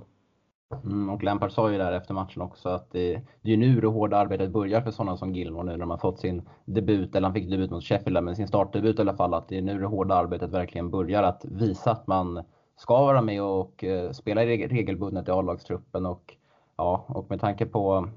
Mm, 0.84 1.10
och 1.10 1.24
Lampard 1.24 1.51
sa 1.51 1.72
ju 1.72 1.78
där 1.78 1.92
efter 1.92 2.13
matchen 2.13 2.42
också 2.42 2.69
att 2.69 2.92
det, 2.92 3.22
det 3.42 3.54
är 3.54 3.57
nu 3.57 3.81
det 3.81 3.88
hårda 3.88 4.18
arbetet 4.18 4.51
börjar 4.51 4.81
för 4.81 4.92
sådana 4.92 5.18
som 5.18 5.36
Gilmore 5.36 5.63
nu 5.63 5.72
när 5.72 5.78
de 5.78 5.90
har 5.90 5.98
fått 5.98 6.19
sin 6.19 6.50
debut, 6.66 7.16
eller 7.16 7.28
han 7.28 7.34
fick 7.34 7.50
debut 7.50 7.72
mot 7.72 7.84
Sheffield, 7.84 8.24
men 8.24 8.36
sin 8.36 8.48
startdebut 8.48 9.00
i 9.00 9.01
alla 9.01 9.16
fall, 9.16 9.34
att 9.34 9.48
det 9.48 9.58
är 9.58 9.62
nu 9.62 9.79
det 9.79 9.86
hårda 9.86 10.15
arbetet 10.15 10.50
verkligen 10.50 10.89
börjar 10.89 11.24
att 11.24 11.46
visa 11.46 11.91
att 11.91 12.08
man 12.08 12.44
ska 12.77 13.01
vara 13.01 13.22
med 13.22 13.44
och 13.44 13.84
eh, 13.84 14.12
spela 14.12 14.46
regelbundet 14.46 15.27
i 15.27 15.32
A-lagstruppen 15.32 16.06
och 16.06 16.36
ja, 16.77 17.06
och 17.08 17.29
med 17.29 17.41
tanke 17.41 17.65
på 17.65 18.10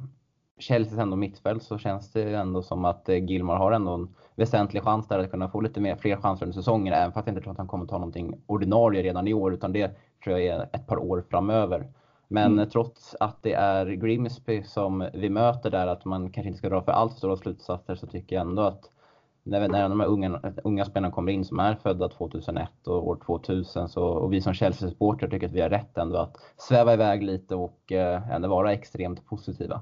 Chelseas 0.58 0.98
ändå 0.98 1.16
mittfält 1.16 1.62
så 1.62 1.78
känns 1.78 2.12
det 2.12 2.34
ändå 2.34 2.62
som 2.62 2.84
att 2.84 3.08
eh, 3.08 3.24
Gilmar 3.24 3.56
har 3.56 3.72
ändå 3.72 3.92
en 3.92 4.14
väsentlig 4.34 4.82
chans 4.82 5.08
där 5.08 5.18
att 5.18 5.30
kunna 5.30 5.48
få 5.48 5.60
lite 5.60 5.80
mer, 5.80 5.96
fler 5.96 6.16
chanser 6.16 6.46
under 6.46 6.54
säsongen. 6.54 6.94
Även 6.94 7.12
fast 7.12 7.26
jag 7.26 7.32
inte 7.32 7.42
tror 7.42 7.52
att 7.52 7.58
han 7.58 7.68
kommer 7.68 7.86
ta 7.86 7.98
någonting 7.98 8.34
ordinarie 8.46 9.02
redan 9.02 9.28
i 9.28 9.34
år, 9.34 9.54
utan 9.54 9.72
det 9.72 9.96
tror 10.24 10.38
jag 10.38 10.46
är 10.46 10.68
ett 10.72 10.86
par 10.86 10.98
år 10.98 11.24
framöver. 11.30 11.92
Men 12.28 12.52
mm. 12.52 12.70
trots 12.70 13.16
att 13.20 13.42
det 13.42 13.52
är 13.52 13.86
Grimsby 13.86 14.62
som 14.62 15.08
vi 15.14 15.30
möter 15.30 15.70
där, 15.70 15.86
att 15.86 16.04
man 16.04 16.30
kanske 16.30 16.48
inte 16.48 16.58
ska 16.58 16.68
dra 16.68 16.82
för 16.82 16.92
allt 16.92 17.12
stora 17.12 17.36
slutsatser, 17.36 17.94
så 17.94 18.06
tycker 18.06 18.36
jag 18.36 18.46
ändå 18.46 18.62
att 18.62 18.90
när, 19.42 19.68
när 19.68 19.88
de 19.88 20.00
här 20.00 20.06
unga, 20.06 20.40
unga 20.64 20.84
spelarna 20.84 21.14
kommer 21.14 21.32
in 21.32 21.44
som 21.44 21.58
är 21.58 21.74
födda 21.74 22.08
2001 22.08 22.68
och 22.86 23.08
år 23.08 23.18
2000 23.26 23.88
så, 23.88 24.04
och 24.04 24.32
vi 24.32 24.40
som 24.40 24.54
Chelsea-supportrar 24.54 25.30
tycker 25.30 25.46
att 25.46 25.52
vi 25.52 25.60
har 25.60 25.70
rätt 25.70 25.98
ändå 25.98 26.16
att 26.16 26.36
sväva 26.56 26.94
iväg 26.94 27.22
lite 27.22 27.54
och 27.54 27.92
eh, 27.92 28.30
ändå 28.30 28.48
vara 28.48 28.72
extremt 28.72 29.26
positiva. 29.26 29.80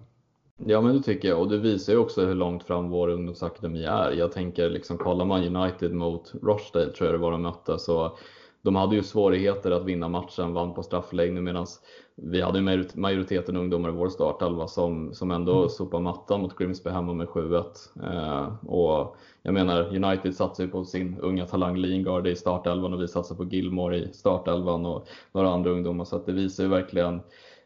Ja 0.66 0.80
men 0.80 0.96
det 0.96 1.02
tycker 1.02 1.28
jag 1.28 1.40
och 1.40 1.48
det 1.48 1.58
visar 1.58 1.92
ju 1.92 1.98
också 1.98 2.24
hur 2.24 2.34
långt 2.34 2.64
fram 2.64 2.90
vår 2.90 3.08
ungdomsakademi 3.08 3.84
är. 3.84 4.10
Jag 4.10 4.32
tänker 4.32 4.70
liksom 4.70 4.98
kollar 4.98 5.24
man 5.24 5.56
United 5.56 5.92
mot 5.92 6.32
Rochdale 6.42 6.90
tror 6.90 7.06
jag 7.10 7.14
det 7.14 7.22
var 7.22 7.30
de 7.30 7.42
mötte 7.42 7.78
så 7.78 8.18
de 8.62 8.76
hade 8.76 8.96
ju 8.96 9.02
svårigheter 9.02 9.70
att 9.70 9.84
vinna 9.84 10.08
matchen, 10.08 10.54
vann 10.54 10.74
på 10.74 10.82
straffläggning 10.82 11.44
medan 11.44 11.66
vi 12.14 12.40
hade 12.40 12.84
majoriteten 12.94 13.56
ungdomar 13.56 13.88
i 13.88 13.92
vår 13.92 14.08
startelva 14.08 14.66
som, 14.68 15.14
som 15.14 15.30
ändå 15.30 15.56
mm. 15.56 15.68
sopade 15.68 16.02
mattan 16.02 16.40
mot 16.40 16.58
Grimsby 16.58 16.90
hemma 16.90 17.12
med 17.12 17.28
7-1. 17.28 17.64
Eh, 18.02 18.66
och 18.66 19.16
jag 19.42 19.54
menar, 19.54 20.04
United 20.04 20.34
satsar 20.34 20.64
ju 20.64 20.70
på 20.70 20.84
sin 20.84 21.18
unga 21.20 21.46
talang 21.46 21.76
Lingard 21.76 22.26
i 22.26 22.36
startelvan 22.36 22.94
och 22.94 23.02
vi 23.02 23.08
satsar 23.08 23.34
på 23.34 23.44
Gilmore 23.44 23.96
i 23.96 24.12
startelvan 24.12 24.86
och 24.86 25.06
några 25.32 25.50
andra 25.50 25.70
ungdomar 25.70 26.04
så 26.04 26.16
att 26.16 26.26
det 26.26 26.32
visar 26.32 26.62
ju 26.62 26.68
verkligen 26.68 27.20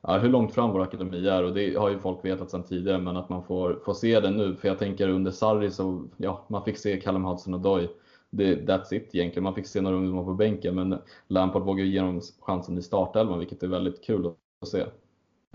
ja, 0.07 0.19
hur 0.19 0.29
långt 0.29 0.55
fram 0.55 0.71
vår 0.71 0.83
akademi 0.83 1.29
är 1.29 1.45
och 1.45 1.55
det 1.55 1.77
har 1.77 1.91
ju 1.91 1.99
folk 1.99 2.25
vetat 2.25 2.51
sedan 2.51 2.63
tidigare 2.63 2.99
men 2.99 3.17
att 3.17 3.29
man 3.29 3.43
får, 3.43 3.81
får 3.85 3.95
se 3.95 4.21
det 4.21 4.31
nu. 4.31 4.57
För 4.57 4.69
jag 4.69 4.79
tänker 4.79 5.09
under 5.09 5.31
Sarri 5.31 5.71
så, 5.71 6.05
ja, 6.17 6.45
man 6.49 6.65
fick 6.65 6.79
se 6.79 7.01
Callum 7.01 7.25
Hudson 7.25 7.55
och 7.55 7.61
Doy. 7.61 7.89
that's 8.33 8.95
it 8.95 9.15
egentligen. 9.15 9.45
Man 9.45 9.55
fick 9.55 9.67
se 9.67 9.81
några 9.81 9.97
ungdomar 9.97 10.25
på 10.25 10.35
bänken 10.35 10.75
men 10.75 10.99
Lampard 11.29 11.63
vågar 11.63 11.85
ge 11.85 12.01
dem 12.01 12.21
chansen 12.41 12.79
i 12.79 12.83
startelvan 12.83 13.39
vilket 13.39 13.63
är 13.63 13.69
väldigt 13.69 14.05
kul 14.05 14.27
att 14.27 14.69
se. 14.69 14.85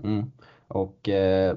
Mm. 0.02 0.30
Och 0.68 1.08
eh, 1.08 1.56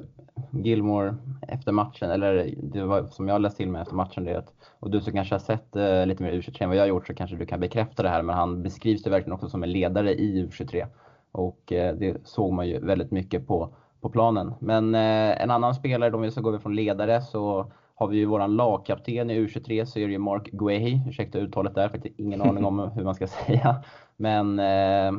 Gilmore 0.52 1.16
efter 1.42 1.72
matchen, 1.72 2.12
eller 2.12 2.54
det 2.58 2.84
var 2.84 3.08
som 3.08 3.28
jag 3.28 3.42
läst 3.42 3.58
till 3.58 3.70
mig 3.70 3.82
efter 3.82 3.96
matchen, 3.96 4.24
det 4.24 4.44
och 4.80 4.92
du 4.92 5.02
som 5.02 5.14
kanske 5.14 5.36
har 5.36 5.40
sett 5.40 5.76
eh, 5.76 6.06
lite 6.06 6.24
mer 6.24 6.32
U23 6.32 6.64
än 6.64 6.70
vad 6.70 6.78
jag 6.78 6.82
har 6.82 6.88
gjort 6.88 7.08
så 7.08 7.14
kanske 7.14 7.36
du 7.36 7.46
kan 7.46 7.60
bekräfta 7.60 8.04
det 8.04 8.10
här, 8.10 8.22
men 8.22 8.36
han 8.36 8.64
beskrivs 8.64 9.08
ju 9.08 9.12
verkligen 9.12 9.34
också 9.34 9.50
som 9.50 9.64
en 9.64 9.72
ledare 9.72 10.14
i 10.14 10.46
U23. 10.46 10.88
Och 11.34 11.74
eh, 11.74 11.96
det 11.96 12.28
såg 12.28 12.54
man 12.54 12.68
ju 12.68 12.80
väldigt 12.80 13.12
mycket 13.12 13.48
på, 13.48 13.76
på 14.02 14.10
planen. 14.10 14.54
Men 14.60 14.96
eh, 14.96 15.42
en 15.42 15.52
annan 15.52 15.76
spelare, 15.76 16.14
om 16.14 16.22
vi 16.22 16.32
ska 16.32 16.42
gå 16.42 16.60
från 16.60 16.76
ledare, 16.76 17.22
så 17.22 17.72
har 17.96 18.08
vi 18.08 18.18
ju 18.18 18.26
våran 18.26 18.56
lagkapten 18.56 19.30
i 19.30 19.40
U23 19.40 19.86
så 19.86 20.00
är 20.00 20.08
det 20.08 20.12
ju 20.12 20.20
Mark 20.20 20.52
Guehi, 20.52 21.02
ursäkta 21.08 21.40
uttalet 21.40 21.76
där, 21.76 21.90
för 21.90 21.98
jag 21.98 22.04
har 22.04 22.12
ingen 22.18 22.42
aning 22.50 22.66
om 22.66 22.80
hur 22.80 23.04
man 23.04 23.16
ska 23.16 23.28
säga. 23.28 23.84
Men 24.18 24.60
eh, 24.60 25.12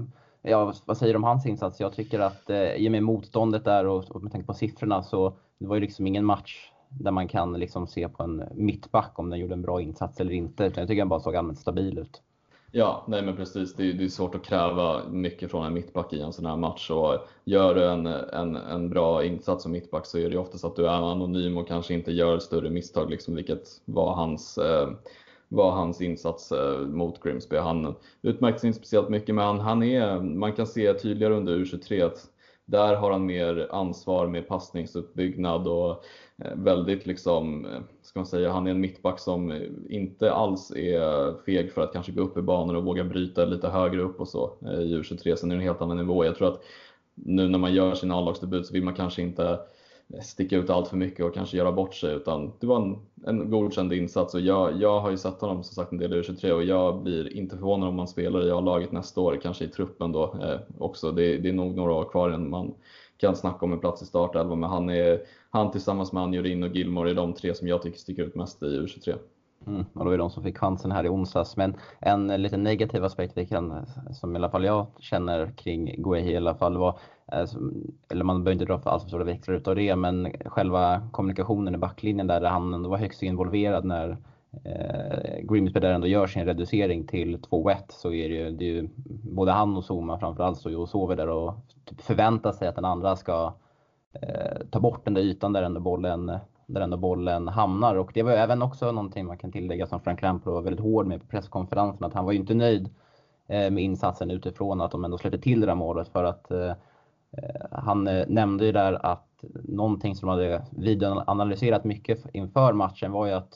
ja, 0.43 0.73
vad 0.85 0.97
säger 0.97 1.13
du 1.13 1.17
om 1.17 1.25
hans 1.25 1.47
insats? 1.47 1.81
Jag 1.81 1.93
tycker 1.93 2.21
att 2.21 2.51
eh, 2.51 2.75
i 2.75 2.89
och 2.89 2.93
med 2.93 3.03
motståndet 3.03 3.65
där 3.65 3.87
och, 3.87 4.11
och 4.11 4.23
med 4.23 4.33
tanke 4.33 4.47
på 4.47 4.55
siffrorna 4.55 5.03
så 5.03 5.37
det 5.59 5.67
var 5.67 5.75
ju 5.75 5.81
liksom 5.81 6.07
ingen 6.07 6.25
match 6.25 6.71
där 6.89 7.11
man 7.11 7.29
kan 7.29 7.53
liksom 7.53 7.87
se 7.87 8.09
på 8.09 8.23
en 8.23 8.45
mittback 8.55 9.13
om 9.15 9.31
den 9.31 9.39
gjorde 9.39 9.55
en 9.55 9.63
bra 9.63 9.81
insats 9.81 10.21
eller 10.21 10.33
inte. 10.33 10.65
Jag 10.65 10.89
tycker 10.89 10.99
han 10.99 11.09
bara 11.09 11.21
såg 11.21 11.37
allmänt 11.37 11.59
stabil 11.59 11.99
ut. 11.99 12.23
Ja, 12.77 13.05
nej 13.09 13.23
men 13.23 13.37
precis. 13.37 13.75
Det 13.75 13.91
är, 13.91 13.93
det 13.93 14.05
är 14.05 14.09
svårt 14.09 14.35
att 14.35 14.45
kräva 14.45 15.03
mycket 15.09 15.51
från 15.51 15.67
en 15.67 15.73
mittback 15.75 16.13
i 16.13 16.21
en 16.21 16.33
sån 16.33 16.47
här 16.47 16.57
match. 16.57 16.91
Och 16.91 17.19
gör 17.45 17.75
du 17.75 17.85
en, 17.89 18.07
en, 18.07 18.57
en 18.57 18.89
bra 18.91 19.25
insats 19.25 19.63
som 19.63 19.73
mittback 19.73 20.07
så 20.07 20.19
är 20.19 20.31
det 20.31 20.39
oftast 20.39 20.65
att 20.65 20.77
du 20.77 20.87
är 20.87 21.13
anonym 21.13 21.57
och 21.57 21.69
kanske 21.69 21.95
inte 21.95 22.13
gör 22.13 22.39
större 22.39 22.71
misstag, 22.71 23.11
liksom, 23.11 23.35
vilket 23.35 23.69
var 23.85 24.15
hans, 24.15 24.59
eh, 24.59 24.91
var 25.49 25.71
hans 25.71 26.01
insats 26.01 26.53
eh, 26.53 26.79
mot 26.79 27.23
Grimsby. 27.23 27.57
Han 27.57 27.95
utmärkte 28.23 28.61
sig 28.61 28.69
inte 28.69 28.79
speciellt 28.79 29.09
mycket, 29.09 29.35
men 29.35 29.61
han 29.61 29.83
är, 29.83 30.21
man 30.21 30.53
kan 30.53 30.67
se 30.67 30.95
tydligare 30.95 31.35
under 31.35 31.57
U23 31.59 32.07
att 32.07 32.27
där 32.65 32.97
har 32.97 33.11
han 33.13 33.27
mer 33.27 33.69
ansvar 33.71 34.27
med 34.27 34.49
passningsuppbyggnad 34.49 35.69
och 35.69 35.91
eh, 36.45 36.55
väldigt 36.57 37.07
liksom, 37.07 37.67
eh, 37.67 37.81
ska 38.15 38.21
man 38.21 38.27
säga, 38.27 38.53
han 38.53 38.67
är 38.67 38.71
en 38.71 38.81
mittback 38.81 39.21
som 39.21 39.63
inte 39.89 40.33
alls 40.33 40.71
är 40.71 41.35
feg 41.45 41.73
för 41.73 41.83
att 41.83 41.93
kanske 41.93 42.13
gå 42.13 42.23
upp 42.23 42.37
i 42.37 42.43
banor 42.43 42.77
och 42.77 42.85
våga 42.85 43.05
bryta 43.05 43.45
lite 43.45 43.69
högre 43.69 44.03
upp 44.03 44.21
och 44.21 44.29
så 44.29 44.53
eh, 44.63 44.81
i 44.81 44.95
U23. 44.95 45.37
Sen 45.37 45.51
är 45.51 45.55
det 45.55 45.61
en 45.61 45.67
helt 45.67 45.83
annan 45.83 45.97
nivå. 45.97 46.25
Jag 46.25 46.37
tror 46.37 46.49
att 46.49 46.63
nu 47.15 47.49
när 47.49 47.59
man 47.59 47.75
gör 47.75 47.95
sin 47.95 48.13
A-lagsdebut 48.13 48.67
så 48.67 48.73
vill 48.73 48.85
man 48.85 48.95
kanske 48.95 49.23
inte 49.23 49.59
eh, 50.15 50.21
sticka 50.23 50.57
ut 50.57 50.71
allt 50.71 50.89
för 50.89 50.97
mycket 50.97 51.25
och 51.25 51.35
kanske 51.35 51.57
göra 51.57 51.73
bort 51.73 51.95
sig 51.95 52.15
utan 52.15 52.53
det 52.61 52.67
var 52.67 52.83
en, 52.83 52.97
en 53.27 53.51
godkänd 53.51 53.93
insats 53.93 54.35
och 54.35 54.41
jag, 54.41 54.81
jag 54.81 55.01
har 55.01 55.11
ju 55.11 55.17
sett 55.17 55.41
honom 55.41 55.63
som 55.65 55.75
sagt 55.75 55.93
en 55.93 55.99
del 55.99 56.15
i 56.15 56.21
U23 56.21 56.51
och 56.51 56.65
jag 56.65 57.03
blir 57.03 57.37
inte 57.37 57.57
förvånad 57.57 57.89
om 57.89 57.95
man 57.95 58.09
spelar 58.09 58.47
i 58.47 58.51
A-laget 58.51 58.93
nästa 58.93 59.21
år, 59.21 59.41
kanske 59.43 59.65
i 59.65 59.69
truppen 59.69 60.13
då 60.13 60.25
eh, 60.43 60.61
också. 60.79 61.13
Det, 61.13 61.39
det, 61.39 61.49
är 61.49 61.53
nog 61.53 61.77
några 61.77 61.93
år 61.93 62.05
kvar 62.05 62.29
innan 62.29 62.51
man 62.51 62.75
kan 63.17 63.37
snacka 63.37 63.65
om 63.67 63.73
en 63.73 63.81
plats 63.81 64.03
i 64.03 64.07
startelvan 64.07 64.61
men 64.61 64.71
han, 64.71 64.91
är, 64.91 65.21
han 65.55 65.71
tillsammans 65.71 66.13
med 66.13 66.23
Anjorin 66.23 66.63
och 66.63 66.77
Gilmore 66.77 67.11
är 67.11 67.15
de 67.15 67.33
tre 67.35 67.55
som 67.55 67.69
jag 67.69 67.83
tycker 67.83 67.99
sticker 67.99 68.23
ut 68.23 68.35
mest 68.35 68.63
i 68.63 68.67
U23. 68.67 69.15
Mm, 69.67 69.85
och 69.93 70.05
det 70.05 70.11
var 70.11 70.19
de 70.19 70.31
som 70.31 70.43
fick 70.43 70.59
chansen 70.59 70.93
här 70.93 71.05
i 71.05 71.09
onsdags. 71.09 71.57
Men 71.57 71.77
en 72.01 72.31
eh, 72.31 72.39
lite 72.39 72.57
negativ 72.57 73.05
aspekt 73.05 73.33
vi 73.37 73.47
kan, 73.47 73.71
eh, 73.71 74.13
som 74.13 74.33
i 74.33 74.39
alla 74.39 74.51
fall 74.51 74.65
jag 74.65 74.87
känner 74.99 75.51
kring 75.57 76.03
Guehi 76.03 76.33
i 76.33 76.37
alla 76.37 76.55
fall 76.55 76.77
var, 76.77 76.99
eh, 77.33 77.47
eller 78.09 78.25
man 78.25 78.45
behöver 78.45 78.53
inte 78.53 78.65
dra 78.65 78.79
för 78.79 78.91
allt 78.91 79.03
för 79.03 79.09
stora 79.09 79.25
växlar 79.25 79.55
utav 79.55 79.77
det, 79.77 79.97
men 79.97 80.33
själva 80.45 81.09
kommunikationen 81.13 81.75
i 81.75 81.79
backlinjen 81.79 82.27
där, 82.27 82.41
där 82.41 82.51
han 82.51 82.75
ändå 82.75 82.91
var 82.91 82.99
högst 82.99 83.23
involverad 83.23 83.85
när 83.85 84.17
eh, 84.65 85.41
Grimsby 85.43 85.81
där 85.81 85.93
ändå 85.93 86.07
gör 86.07 86.27
sin 86.27 86.45
reducering 86.45 87.07
till 87.07 87.39
2-1 87.39 87.77
så 87.89 88.13
är 88.13 88.29
det 88.29 88.35
ju, 88.35 88.51
det 88.51 88.65
är 88.65 88.73
ju 88.73 88.89
både 89.35 89.53
han 89.53 89.77
och 89.77 89.85
Zuma 89.91 90.19
framförallt 90.19 90.59
står 90.59 90.73
ju 90.73 90.79
och 90.79 90.89
sover 90.89 91.17
där 91.17 91.29
och 91.29 91.55
typ 91.85 92.01
förväntar 92.01 92.53
sig 92.53 92.69
att 92.69 92.75
den 92.75 92.85
andra 92.85 93.17
ska 93.17 93.45
eh, 93.47 93.53
Eh, 94.23 94.67
ta 94.71 94.81
bort 94.81 95.05
den 95.05 95.15
där 95.15 95.23
ytan 95.23 95.53
där 95.53 95.63
ändå 95.63 95.81
bollen 95.81 96.39
där 96.67 96.81
ändå 96.81 96.97
bollen 96.97 97.49
hamnar. 97.49 97.95
Och 97.95 98.11
det 98.15 98.23
var 98.23 98.33
även 98.33 98.63
också 98.63 98.93
någonting 98.93 99.27
man 99.27 99.39
kan 99.39 99.53
tillägga 99.53 99.87
som 99.87 100.01
Frank 100.01 100.23
Lampard 100.23 100.53
var 100.53 100.63
väldigt 100.63 100.85
hård 100.85 101.07
med 101.07 101.21
på 101.21 101.27
presskonferensen, 101.27 102.05
att 102.05 102.15
han 102.15 102.25
var 102.25 102.33
ju 102.33 102.39
inte 102.39 102.55
nöjd 102.55 102.91
eh, 103.47 103.71
med 103.71 103.79
insatsen 103.79 104.31
utifrån 104.31 104.81
att 104.81 104.91
de 104.91 105.05
ändå 105.05 105.19
släppte 105.19 105.39
till 105.39 105.61
det 105.61 105.67
där 105.67 105.75
målet 105.75 106.09
för 106.09 106.25
att 106.25 106.51
eh, 106.51 106.73
han 107.71 108.05
nämnde 108.29 108.65
ju 108.65 108.73
där 108.73 109.07
att 109.07 109.45
någonting 109.65 110.17
som 110.17 110.29
de 110.29 110.33
hade 110.33 110.67
videoanalyserat 110.71 111.85
mycket 111.85 112.27
inför 112.33 112.73
matchen 112.73 113.13
var 113.13 113.27
ju 113.27 113.33
att 113.33 113.55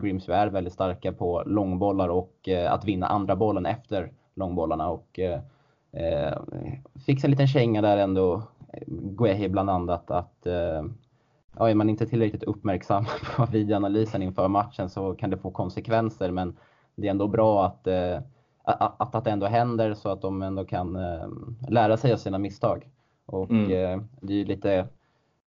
Grimsby 0.00 0.32
är 0.32 0.46
väldigt 0.46 0.72
starka 0.72 1.12
på 1.12 1.42
långbollar 1.46 2.08
och 2.08 2.48
att 2.68 2.84
vinna 2.84 3.06
andra 3.06 3.36
bollen 3.36 3.66
efter 3.66 4.12
långbollarna 4.34 4.90
och 4.90 5.20
fick 7.06 7.24
en 7.24 7.30
liten 7.30 7.46
känga 7.46 7.82
där 7.82 7.96
ändå, 7.96 8.42
Guehi 8.86 9.48
bland 9.48 9.70
annat, 9.70 10.10
att 10.10 10.46
ja, 11.58 11.70
är 11.70 11.74
man 11.74 11.90
inte 11.90 12.06
tillräckligt 12.06 12.42
uppmärksam 12.42 13.04
på 13.36 13.46
videoanalysen 13.46 14.22
inför 14.22 14.48
matchen 14.48 14.90
så 14.90 15.14
kan 15.14 15.30
det 15.30 15.38
få 15.38 15.50
konsekvenser. 15.50 16.30
Men 16.30 16.56
det 16.94 17.06
är 17.06 17.10
ändå 17.10 17.28
bra 17.28 17.66
att, 17.66 17.86
eh, 17.86 18.18
att, 18.64 19.14
att 19.14 19.24
det 19.24 19.30
ändå 19.30 19.46
händer 19.46 19.94
så 19.94 20.08
att 20.08 20.22
de 20.22 20.42
ändå 20.42 20.64
kan 20.64 20.96
eh, 20.96 21.28
lära 21.68 21.96
sig 21.96 22.12
av 22.12 22.16
sina 22.16 22.38
misstag. 22.38 22.90
Och 23.26 23.50
mm. 23.50 23.64
eh, 23.64 24.04
det 24.20 24.32
är 24.32 24.36
ju 24.36 24.44
lite 24.44 24.88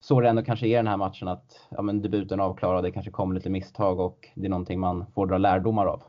så 0.01 0.21
det 0.21 0.29
ändå 0.29 0.41
kanske 0.41 0.67
är 0.67 0.77
den 0.77 0.87
här 0.87 0.97
matchen 0.97 1.27
att 1.27 1.67
ja, 1.69 1.81
men 1.81 2.01
debuten 2.01 2.39
avklarad, 2.39 2.83
det 2.83 2.91
kanske 2.91 3.11
kommer 3.11 3.35
lite 3.35 3.49
misstag 3.49 3.99
och 3.99 4.27
det 4.35 4.45
är 4.45 4.49
någonting 4.49 4.79
man 4.79 5.05
får 5.13 5.27
dra 5.27 5.37
lärdomar 5.37 5.85
av. 5.85 6.03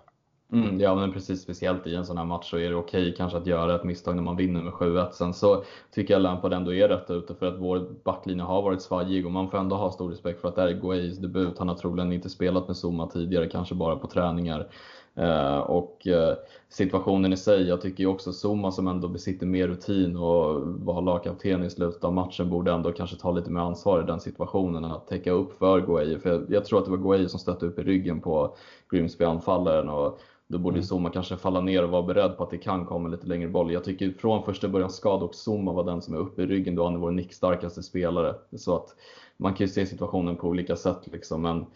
Mm. 0.53 0.69
mm, 0.69 0.81
ja 0.81 0.95
men 0.95 1.13
precis, 1.13 1.43
speciellt 1.43 1.87
i 1.87 1.95
en 1.95 2.07
sån 2.07 2.19
här 2.19 2.25
match 2.25 2.51
så 2.51 2.59
är 2.59 2.71
det 2.71 2.77
okej 2.77 3.03
okay, 3.03 3.15
kanske 3.17 3.39
att 3.39 3.47
göra 3.47 3.75
ett 3.75 3.85
misstag 3.85 4.17
när 4.17 4.23
man 4.23 4.37
vinner 4.37 4.63
med 4.63 4.73
7-1. 4.73 5.11
Sen 5.11 5.35
så 5.35 5.65
tycker 5.91 6.15
jag 6.15 6.23
Lampard 6.23 6.53
ändå 6.53 6.75
är 6.75 6.89
rätt 6.89 7.11
ute 7.11 7.35
för 7.35 7.47
att 7.47 7.59
vår 7.59 7.87
backlinje 8.05 8.45
har 8.45 8.63
varit 8.63 8.83
svajig 8.83 9.27
och 9.27 9.33
man 9.33 9.51
får 9.51 9.59
ändå 9.59 9.77
ha 9.77 9.91
stor 9.91 10.11
respekt 10.11 10.41
för 10.41 10.49
att 10.49 10.55
det 10.55 10.61
här 10.61 10.69
är 10.69 10.81
Guays 10.81 11.19
debut. 11.19 11.59
Han 11.59 11.69
har 11.69 11.75
troligen 11.75 12.13
inte 12.13 12.29
spelat 12.29 12.69
med 12.69 12.77
Zuma 12.77 13.07
tidigare, 13.07 13.49
kanske 13.49 13.75
bara 13.75 13.97
på 13.97 14.07
träningar. 14.07 14.69
Eh, 15.15 15.59
och 15.59 16.07
eh, 16.07 16.35
situationen 16.69 17.33
i 17.33 17.37
sig, 17.37 17.69
jag 17.69 17.81
tycker 17.81 18.05
ju 18.05 18.07
också 18.07 18.31
Zuma 18.33 18.71
som 18.71 18.89
ändå 18.89 19.09
besitter 19.09 19.47
mer 19.47 19.69
rutin 19.69 20.17
och 20.17 20.63
var 20.67 21.03
lagkapten 21.03 21.65
i 21.65 21.71
slutet 21.71 22.05
av 22.05 22.13
matchen 22.13 22.51
borde 22.51 22.73
ändå 22.73 22.93
kanske 22.93 23.17
ta 23.17 23.33
lite 23.33 23.51
mer 23.51 23.61
ansvar 23.61 24.03
i 24.03 24.07
den 24.07 24.21
situationen 24.21 24.85
än 24.85 24.91
att 24.91 25.07
täcka 25.07 25.31
upp 25.31 25.59
för 25.59 25.81
Guay. 25.81 26.19
För 26.19 26.31
jag, 26.31 26.45
jag 26.49 26.65
tror 26.65 26.79
att 26.79 26.85
det 26.85 26.91
var 26.91 26.99
Guay 26.99 27.29
som 27.29 27.41
stötte 27.41 27.67
upp 27.67 27.79
i 27.79 27.83
ryggen 27.83 28.21
på 28.21 28.57
Grimsby-anfallaren 28.91 29.89
och 29.89 30.21
då 30.51 30.59
borde 30.59 30.77
mm. 30.77 30.87
Zuma 30.87 31.11
kanske 31.11 31.37
falla 31.37 31.61
ner 31.61 31.85
och 31.85 31.91
vara 31.91 32.03
beredd 32.03 32.37
på 32.37 32.45
att 32.45 32.51
det 32.51 32.59
kan 32.59 32.87
komma 32.87 33.09
lite 33.09 33.27
längre 33.27 33.49
boll. 33.49 33.73
Jag 33.73 33.85
tycker 33.85 34.11
från 34.11 34.43
första 34.43 34.69
början 34.69 34.91
ska 34.91 35.19
dock 35.19 35.35
Zuma 35.35 35.73
vara 35.73 35.87
den 35.87 36.03
som 36.03 36.15
är 36.15 36.19
uppe 36.19 36.43
i 36.43 36.47
ryggen 36.47 36.75
då 36.75 36.85
han 36.85 36.95
är 36.95 36.99
vår 36.99 37.11
nickstarkaste 37.11 37.83
spelare. 37.83 38.35
Så 38.57 38.77
att 38.77 38.95
man 39.37 39.55
kan 39.55 39.67
ju 39.67 39.73
se 39.73 39.87
situationen 39.87 40.37
på 40.37 40.49
olika 40.49 40.77
sätt 40.77 41.01
liksom. 41.13 41.43
Men 41.43 41.67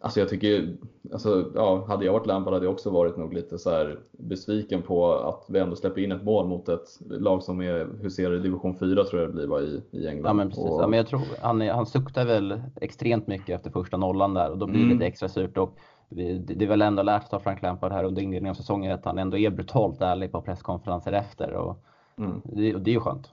alltså 0.00 0.20
jag 0.20 0.28
tycker, 0.28 0.76
alltså, 1.12 1.50
ja, 1.54 1.84
hade 1.88 2.04
jag 2.04 2.12
varit 2.12 2.26
Lampard 2.26 2.52
hade 2.52 2.66
jag 2.66 2.72
också 2.72 2.90
varit 2.90 3.16
nog 3.16 3.34
lite 3.34 3.58
så 3.58 3.92
besviken 4.10 4.82
på 4.82 5.12
att 5.12 5.44
vi 5.48 5.58
ändå 5.58 5.76
släpper 5.76 6.00
in 6.00 6.12
ett 6.12 6.24
mål 6.24 6.46
mot 6.46 6.68
ett 6.68 6.98
lag 7.10 7.42
som 7.42 7.60
är, 7.60 7.88
huserar 8.02 8.34
i 8.34 8.38
division 8.38 8.78
4 8.78 9.04
tror 9.04 9.20
jag 9.20 9.30
det 9.30 9.34
blir 9.34 9.46
va, 9.46 9.60
i, 9.60 9.82
i 9.90 10.06
England. 10.06 10.30
Ja 10.30 10.32
men 10.32 10.48
precis, 10.48 10.64
och... 10.64 10.82
ja, 10.82 10.86
men 10.86 10.96
jag 10.96 11.06
tror 11.06 11.20
han, 11.42 11.60
han 11.60 11.86
suktar 11.86 12.24
väl 12.24 12.60
extremt 12.80 13.26
mycket 13.26 13.56
efter 13.56 13.70
första 13.70 13.96
nollan 13.96 14.34
där 14.34 14.50
och 14.50 14.58
då 14.58 14.66
blir 14.66 14.78
det 14.78 14.84
mm. 14.84 14.96
lite 14.96 15.06
extra 15.06 15.28
surt. 15.28 15.58
Och 15.58 15.78
det 16.08 16.64
är 16.64 16.66
väl 16.66 16.82
ändå 16.82 17.02
lärt 17.02 17.32
av 17.32 17.40
Frank 17.40 17.62
Lampard 17.62 17.92
här 17.92 18.04
under 18.04 18.22
inledningen 18.22 18.50
av 18.50 18.54
säsongen 18.54 18.92
att 18.92 19.04
han 19.04 19.18
ändå 19.18 19.38
är 19.38 19.50
brutalt 19.50 20.00
ärlig 20.00 20.32
på 20.32 20.42
presskonferenser 20.42 21.12
efter 21.12 21.52
och 21.52 21.84
mm. 22.18 22.40
det, 22.44 22.72
det 22.72 22.90
är 22.90 22.94
ju 22.94 23.00
skönt. 23.00 23.32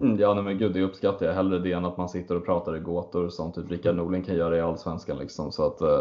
Mm, 0.00 0.18
ja, 0.20 0.34
nej, 0.34 0.44
men 0.44 0.58
gud, 0.58 0.72
det 0.72 0.82
uppskattar 0.82 1.26
jag 1.26 1.34
hellre 1.34 1.58
det 1.58 1.72
än 1.72 1.84
att 1.84 1.96
man 1.96 2.08
sitter 2.08 2.36
och 2.36 2.46
pratar 2.46 2.76
i 2.76 2.80
gåtor 2.80 3.28
som 3.28 3.52
typ 3.52 3.70
Rickard 3.70 3.96
Norling 3.96 4.22
kan 4.22 4.36
göra 4.36 4.56
i 4.56 4.60
Allsvenskan. 4.60 5.18
Liksom. 5.18 5.52
Så 5.52 5.66
att, 5.66 5.80
eh, 5.80 5.98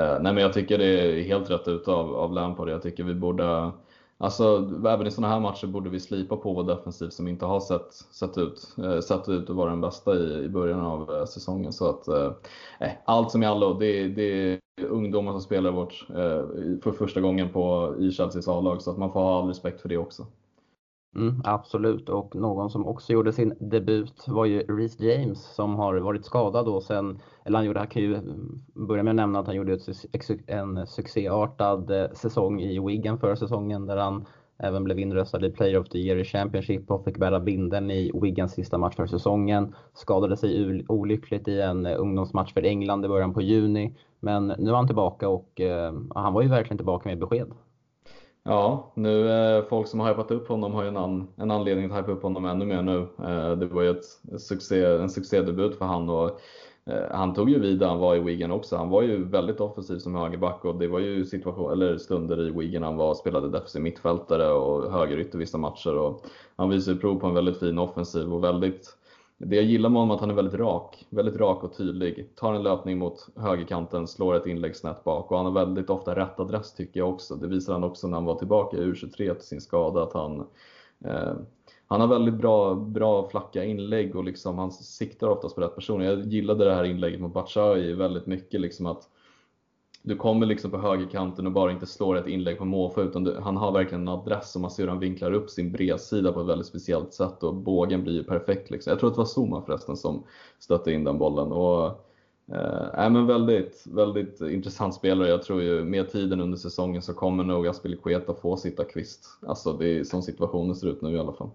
eh, 0.00 0.20
nej, 0.20 0.32
men 0.34 0.36
jag 0.36 0.52
tycker 0.52 0.78
det 0.78 0.86
är 0.86 1.22
helt 1.22 1.50
rätt 1.50 1.68
ut 1.68 1.88
av, 1.88 2.14
av 2.16 2.32
Lampard. 2.32 2.68
Jag 2.68 2.82
tycker 2.82 3.04
vi 3.04 3.14
borde 3.14 3.72
Alltså, 4.22 4.70
även 4.88 5.06
i 5.06 5.10
sådana 5.10 5.34
här 5.34 5.40
matcher 5.40 5.66
borde 5.66 5.90
vi 5.90 6.00
slipa 6.00 6.36
på 6.36 6.52
vår 6.52 6.64
defensiv 6.64 7.08
som 7.08 7.28
inte 7.28 7.46
har 7.46 7.60
sett, 7.60 7.92
sett, 7.92 8.38
ut, 8.38 8.74
eh, 8.78 9.00
sett 9.00 9.28
ut 9.28 9.50
att 9.50 9.56
vara 9.56 9.70
den 9.70 9.80
bästa 9.80 10.16
i, 10.16 10.44
i 10.44 10.48
början 10.48 10.80
av 10.80 11.10
eh, 11.16 11.24
säsongen. 11.24 11.72
Så 11.72 11.90
att, 11.90 12.08
eh, 12.08 12.32
allt 13.04 13.30
som 13.30 13.42
i 13.42 13.46
allo, 13.46 13.74
det, 13.74 14.08
det 14.08 14.22
är 14.22 14.58
ungdomar 14.84 15.32
som 15.32 15.40
spelar 15.40 15.70
vårt, 15.70 16.06
eh, 16.10 16.44
för 16.82 16.92
första 16.92 17.20
gången 17.20 17.48
på, 17.48 17.94
i 17.98 18.10
Chelseas 18.10 18.48
A-lag. 18.48 18.82
Så 18.82 18.90
att 18.90 18.98
man 18.98 19.12
får 19.12 19.20
ha 19.20 19.38
all 19.38 19.48
respekt 19.48 19.80
för 19.80 19.88
det 19.88 19.96
också. 19.96 20.26
Mm, 21.16 21.40
absolut, 21.44 22.08
och 22.08 22.34
någon 22.34 22.70
som 22.70 22.86
också 22.86 23.12
gjorde 23.12 23.32
sin 23.32 23.54
debut 23.60 24.24
var 24.28 24.44
ju 24.44 24.60
Reece 24.60 25.00
James 25.00 25.54
som 25.54 25.74
har 25.74 25.96
varit 25.96 26.24
skadad 26.24 26.66
då 26.66 26.80
sen, 26.80 27.18
eller 27.44 27.58
han 27.58 27.66
gjorde, 27.66 27.80
jag 27.80 27.90
kan 27.90 28.02
ju 28.02 28.20
börja 28.74 29.02
med 29.02 29.10
att 29.10 29.16
nämna 29.16 29.38
att 29.38 29.46
han 29.46 29.56
gjorde 29.56 29.78
en 30.46 30.86
succéartad 30.86 31.90
eh, 31.90 32.10
säsong 32.12 32.60
i 32.60 32.80
Wigan 32.86 33.18
förra 33.18 33.36
säsongen 33.36 33.86
där 33.86 33.96
han 33.96 34.26
även 34.62 34.84
blev 34.84 34.98
inröstad 34.98 35.46
i 35.46 35.50
Player 35.50 35.78
of 35.78 35.88
the 35.88 35.98
Year 35.98 36.16
i 36.16 36.24
Championship 36.24 36.90
och 36.90 37.04
fick 37.04 37.18
bära 37.18 37.40
binden 37.40 37.90
i 37.90 38.10
Wigans 38.22 38.52
sista 38.52 38.78
match 38.78 38.96
för 38.96 39.06
säsongen. 39.06 39.74
Skadade 39.94 40.36
sig 40.36 40.84
olyckligt 40.88 41.48
i 41.48 41.60
en 41.60 41.86
eh, 41.86 42.00
ungdomsmatch 42.00 42.52
för 42.52 42.62
England 42.62 43.04
i 43.04 43.08
början 43.08 43.34
på 43.34 43.42
juni. 43.42 43.94
Men 44.20 44.46
nu 44.46 44.70
är 44.70 44.74
han 44.74 44.86
tillbaka 44.86 45.28
och 45.28 45.60
eh, 45.60 45.92
han 46.14 46.32
var 46.32 46.42
ju 46.42 46.48
verkligen 46.48 46.78
tillbaka 46.78 47.08
med 47.08 47.18
besked. 47.18 47.52
Ja, 48.42 48.92
nu 48.94 49.30
eh, 49.30 49.64
folk 49.64 49.88
som 49.88 50.00
har 50.00 50.08
hypat 50.08 50.30
upp 50.30 50.48
honom 50.48 50.74
har 50.74 50.82
ju 50.82 50.88
en, 50.88 50.96
an, 50.96 51.28
en 51.36 51.50
anledning 51.50 51.90
att 51.90 51.98
hypa 51.98 52.12
upp 52.12 52.22
honom 52.22 52.44
ännu 52.44 52.64
mer 52.64 52.82
nu. 52.82 52.98
Eh, 52.98 53.52
det 53.52 53.66
var 53.66 53.82
ju 53.82 53.90
ett 53.90 54.04
succé, 54.40 54.84
en 54.84 55.10
succédebut 55.10 55.78
för 55.78 55.84
han 55.84 56.08
och 56.08 56.40
eh, 56.84 57.10
han 57.10 57.34
tog 57.34 57.50
ju 57.50 57.60
vid 57.60 57.78
där 57.78 57.86
han 57.86 57.98
var 57.98 58.16
i 58.16 58.20
Wigan 58.20 58.50
också. 58.50 58.76
Han 58.76 58.88
var 58.88 59.02
ju 59.02 59.24
väldigt 59.24 59.60
offensiv 59.60 59.98
som 59.98 60.14
högerback 60.14 60.64
och 60.64 60.74
det 60.74 60.88
var 60.88 60.98
ju 60.98 61.24
situation, 61.24 61.72
eller 61.72 61.98
stunder 61.98 62.48
i 62.48 62.50
Wigan 62.50 62.82
han 62.82 62.96
var, 62.96 63.14
spelade 63.14 63.48
defensiv 63.50 63.82
mittfältare 63.82 64.52
och 64.52 64.92
högerytter 64.92 65.38
vissa 65.38 65.58
matcher 65.58 65.96
och 65.98 66.26
han 66.56 66.68
visade 66.68 66.96
prov 66.96 67.20
på 67.20 67.26
en 67.26 67.34
väldigt 67.34 67.58
fin 67.58 67.78
offensiv 67.78 68.34
och 68.34 68.44
väldigt 68.44 68.96
det 69.46 69.56
jag 69.56 69.64
gillar 69.64 69.88
med 69.88 70.00
honom 70.00 70.10
är 70.10 70.14
att 70.14 70.20
han 70.20 70.30
är 70.30 70.34
väldigt 70.34 70.60
rak, 70.60 71.06
väldigt 71.10 71.36
rak 71.36 71.64
och 71.64 71.76
tydlig. 71.76 72.30
Tar 72.36 72.54
en 72.54 72.62
löpning 72.62 72.98
mot 72.98 73.28
högerkanten, 73.36 74.06
slår 74.06 74.36
ett 74.36 74.46
inlägg 74.46 74.76
snett 74.76 75.04
bak 75.04 75.30
och 75.30 75.36
han 75.36 75.46
har 75.46 75.52
väldigt 75.52 75.90
ofta 75.90 76.16
rätt 76.16 76.40
adress 76.40 76.74
tycker 76.74 77.00
jag 77.00 77.08
också. 77.08 77.34
Det 77.34 77.46
visar 77.46 77.72
han 77.72 77.84
också 77.84 78.08
när 78.08 78.16
han 78.16 78.24
var 78.24 78.34
tillbaka 78.34 78.76
i 78.76 78.80
U23 78.80 79.34
till 79.34 79.46
sin 79.46 79.60
skada 79.60 80.02
att 80.02 80.12
han 80.12 80.46
eh, 81.04 81.34
han 81.86 82.00
har 82.00 82.08
väldigt 82.08 82.34
bra, 82.34 82.74
bra 82.74 83.28
flacka 83.28 83.64
inlägg 83.64 84.16
och 84.16 84.24
liksom 84.24 84.58
han 84.58 84.72
siktar 84.72 85.28
oftast 85.28 85.54
på 85.54 85.60
rätt 85.60 85.74
person. 85.74 86.04
Jag 86.04 86.20
gillade 86.20 86.64
det 86.64 86.74
här 86.74 86.84
inlägget 86.84 87.20
mot 87.20 87.32
Batshuayi 87.32 87.92
väldigt 87.92 88.26
mycket. 88.26 88.60
Liksom 88.60 88.86
att 88.86 89.08
du 90.02 90.16
kommer 90.16 90.46
liksom 90.46 90.70
på 90.70 90.78
högerkanten 90.78 91.46
och 91.46 91.52
bara 91.52 91.72
inte 91.72 91.86
slår 91.86 92.16
ett 92.16 92.26
inlägg 92.26 92.58
på 92.58 92.64
måfå 92.64 93.02
utan 93.02 93.24
du, 93.24 93.36
han 93.40 93.56
har 93.56 93.72
verkligen 93.72 94.02
en 94.02 94.08
adress 94.08 94.54
och 94.54 94.60
man 94.60 94.70
ser 94.70 94.82
hur 94.82 94.90
han 94.90 94.98
vinklar 94.98 95.32
upp 95.32 95.50
sin 95.50 95.72
bredsida 95.72 96.32
på 96.32 96.40
ett 96.40 96.46
väldigt 96.46 96.66
speciellt 96.66 97.14
sätt 97.14 97.42
och 97.42 97.54
bågen 97.54 98.02
blir 98.02 98.12
ju 98.12 98.24
perfekt. 98.24 98.70
Liksom. 98.70 98.90
Jag 98.90 99.00
tror 99.00 99.10
att 99.10 99.14
det 99.14 99.20
var 99.20 99.44
Zuma 99.44 99.62
förresten 99.62 99.96
som 99.96 100.24
stötte 100.58 100.92
in 100.92 101.04
den 101.04 101.18
bollen. 101.18 101.52
Och, 101.52 101.86
eh, 102.52 103.04
äh, 103.04 103.10
men 103.10 103.26
väldigt, 103.26 103.84
väldigt 103.86 104.40
intressant 104.40 104.94
spelare. 104.94 105.28
Jag 105.28 105.42
tror 105.42 105.62
ju 105.62 105.84
med 105.84 106.10
tiden 106.10 106.40
under 106.40 106.58
säsongen 106.58 107.02
så 107.02 107.14
kommer 107.14 107.44
nog 107.44 107.66
Aspilicueta 107.66 108.34
få 108.34 108.56
sitta 108.56 108.84
kvist. 108.84 109.26
Alltså 109.46 109.72
det 109.72 109.98
är 109.98 110.04
som 110.04 110.22
situationen 110.22 110.76
ser 110.76 110.88
ut 110.88 111.02
nu 111.02 111.12
i 111.12 111.18
alla 111.18 111.32
fall. 111.32 111.50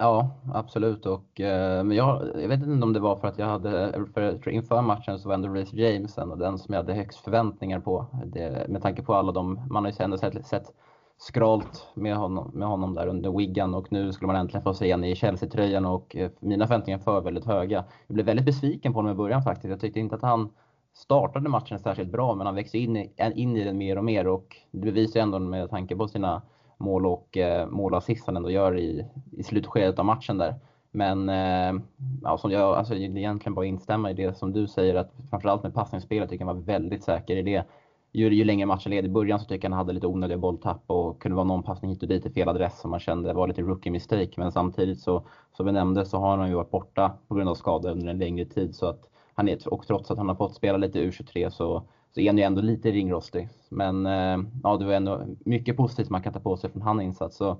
Ja, 0.00 0.30
absolut. 0.54 1.06
Och, 1.06 1.40
eh, 1.40 1.84
men 1.84 1.96
jag, 1.96 2.22
jag 2.34 2.48
vet 2.48 2.62
inte 2.62 2.84
om 2.86 2.92
det 2.92 3.00
var 3.00 3.16
för 3.16 3.28
att 3.28 3.38
jag 3.38 3.46
hade, 3.46 3.92
för, 4.14 4.48
inför 4.48 4.82
matchen 4.82 5.18
så 5.18 5.28
var 5.28 5.34
ändå 5.34 5.48
Reece 5.48 5.72
James 5.72 6.18
och 6.18 6.38
den 6.38 6.58
som 6.58 6.74
jag 6.74 6.82
hade 6.82 6.94
högst 6.94 7.18
förväntningar 7.18 7.80
på. 7.80 8.06
Det, 8.24 8.66
med 8.68 8.82
tanke 8.82 9.02
på 9.02 9.14
alla 9.14 9.32
de, 9.32 9.60
man 9.70 9.84
har 9.84 9.92
ju 9.92 10.04
ändå 10.04 10.18
sett, 10.18 10.46
sett 10.46 10.72
skralt 11.18 11.88
med 11.94 12.16
honom, 12.16 12.50
med 12.54 12.68
honom 12.68 12.94
där 12.94 13.06
under 13.06 13.30
Wigan 13.30 13.74
och 13.74 13.92
nu 13.92 14.12
skulle 14.12 14.26
man 14.26 14.36
äntligen 14.36 14.62
få 14.62 14.74
se 14.74 14.92
honom 14.92 15.04
i 15.04 15.16
Chelsea-tröjan 15.16 15.84
och 15.84 16.16
eh, 16.16 16.30
mina 16.40 16.66
förväntningar 16.66 17.00
var 17.04 17.20
väldigt 17.20 17.46
höga. 17.46 17.84
Jag 18.06 18.14
blev 18.14 18.26
väldigt 18.26 18.46
besviken 18.46 18.92
på 18.92 18.98
honom 18.98 19.12
i 19.12 19.14
början 19.14 19.42
faktiskt. 19.42 19.70
Jag 19.70 19.80
tyckte 19.80 20.00
inte 20.00 20.14
att 20.14 20.22
han 20.22 20.50
startade 20.94 21.48
matchen 21.48 21.78
särskilt 21.78 22.12
bra 22.12 22.34
men 22.34 22.46
han 22.46 22.54
växte 22.54 22.78
in 22.78 22.96
i, 22.96 23.12
in 23.34 23.56
i 23.56 23.64
den 23.64 23.78
mer 23.78 23.98
och 23.98 24.04
mer 24.04 24.26
och 24.26 24.56
det 24.70 24.78
bevisar 24.78 25.20
ju 25.20 25.22
ändå 25.22 25.38
med 25.38 25.70
tanke 25.70 25.96
på 25.96 26.08
sina 26.08 26.42
mål 26.78 27.06
och 27.06 27.36
eh, 27.36 27.66
målassist 27.66 28.26
han 28.26 28.36
ändå 28.36 28.50
gör 28.50 28.78
i, 28.78 29.06
i 29.32 29.42
slutskedet 29.42 29.98
av 29.98 30.04
matchen 30.04 30.38
där. 30.38 30.54
Men 30.90 31.28
eh, 31.28 31.82
ja, 32.22 32.38
som 32.38 32.50
jag, 32.50 32.76
alltså, 32.76 32.94
egentligen 32.94 33.54
bara 33.54 33.66
instämma 33.66 34.10
i 34.10 34.14
det 34.14 34.38
som 34.38 34.52
du 34.52 34.66
säger 34.66 34.94
att 34.94 35.12
framförallt 35.30 35.62
med 35.62 35.74
passningsspelet 35.74 36.30
tycker 36.30 36.44
jag 36.44 36.54
var 36.54 36.60
väldigt 36.60 37.04
säker 37.04 37.36
i 37.36 37.42
det. 37.42 37.64
Ju, 38.12 38.34
ju 38.34 38.44
längre 38.44 38.66
matchen 38.66 38.90
led 38.90 39.04
i 39.04 39.08
början 39.08 39.40
så 39.40 39.44
tycker 39.46 39.68
jag 39.68 39.70
han 39.70 39.78
hade 39.78 39.92
lite 39.92 40.06
onödiga 40.06 40.38
bolltapp 40.38 40.82
och 40.86 41.22
kunde 41.22 41.36
vara 41.36 41.46
någon 41.46 41.62
passning 41.62 41.90
hit 41.90 42.02
och 42.02 42.08
dit 42.08 42.26
i 42.26 42.30
fel 42.30 42.48
adress 42.48 42.80
som 42.80 42.90
man 42.90 43.00
kände 43.00 43.32
var 43.32 43.48
lite 43.48 43.62
rookie 43.62 43.92
mistake. 43.92 44.30
Men 44.36 44.52
samtidigt 44.52 45.00
så, 45.00 45.26
som 45.56 45.66
vi 45.66 45.72
nämnde, 45.72 46.06
så 46.06 46.18
har 46.18 46.36
han 46.36 46.48
ju 46.48 46.54
varit 46.54 46.70
borta 46.70 47.12
på 47.28 47.34
grund 47.34 47.48
av 47.48 47.54
skador 47.54 47.90
under 47.90 48.08
en 48.08 48.18
längre 48.18 48.44
tid 48.44 48.74
så 48.74 48.86
att 48.86 49.08
han 49.34 49.48
är, 49.48 49.68
och 49.68 49.86
trots 49.86 50.10
att 50.10 50.18
han 50.18 50.28
har 50.28 50.34
fått 50.34 50.54
spela 50.54 50.78
lite 50.78 50.98
U23 50.98 51.50
så 51.50 51.82
så 52.14 52.20
är 52.20 52.26
han 52.26 52.38
ju 52.38 52.44
ändå 52.44 52.60
lite 52.60 52.90
ringrostig. 52.90 53.48
Men 53.68 54.06
eh, 54.06 54.38
ja, 54.62 54.76
det 54.76 54.84
var 54.84 54.92
ändå 54.92 55.26
mycket 55.38 55.76
positivt 55.76 56.10
man 56.10 56.22
kan 56.22 56.32
ta 56.32 56.40
på 56.40 56.56
sig 56.56 56.70
från 56.70 56.82
hans 56.82 57.02
insats. 57.02 57.36
Så 57.36 57.56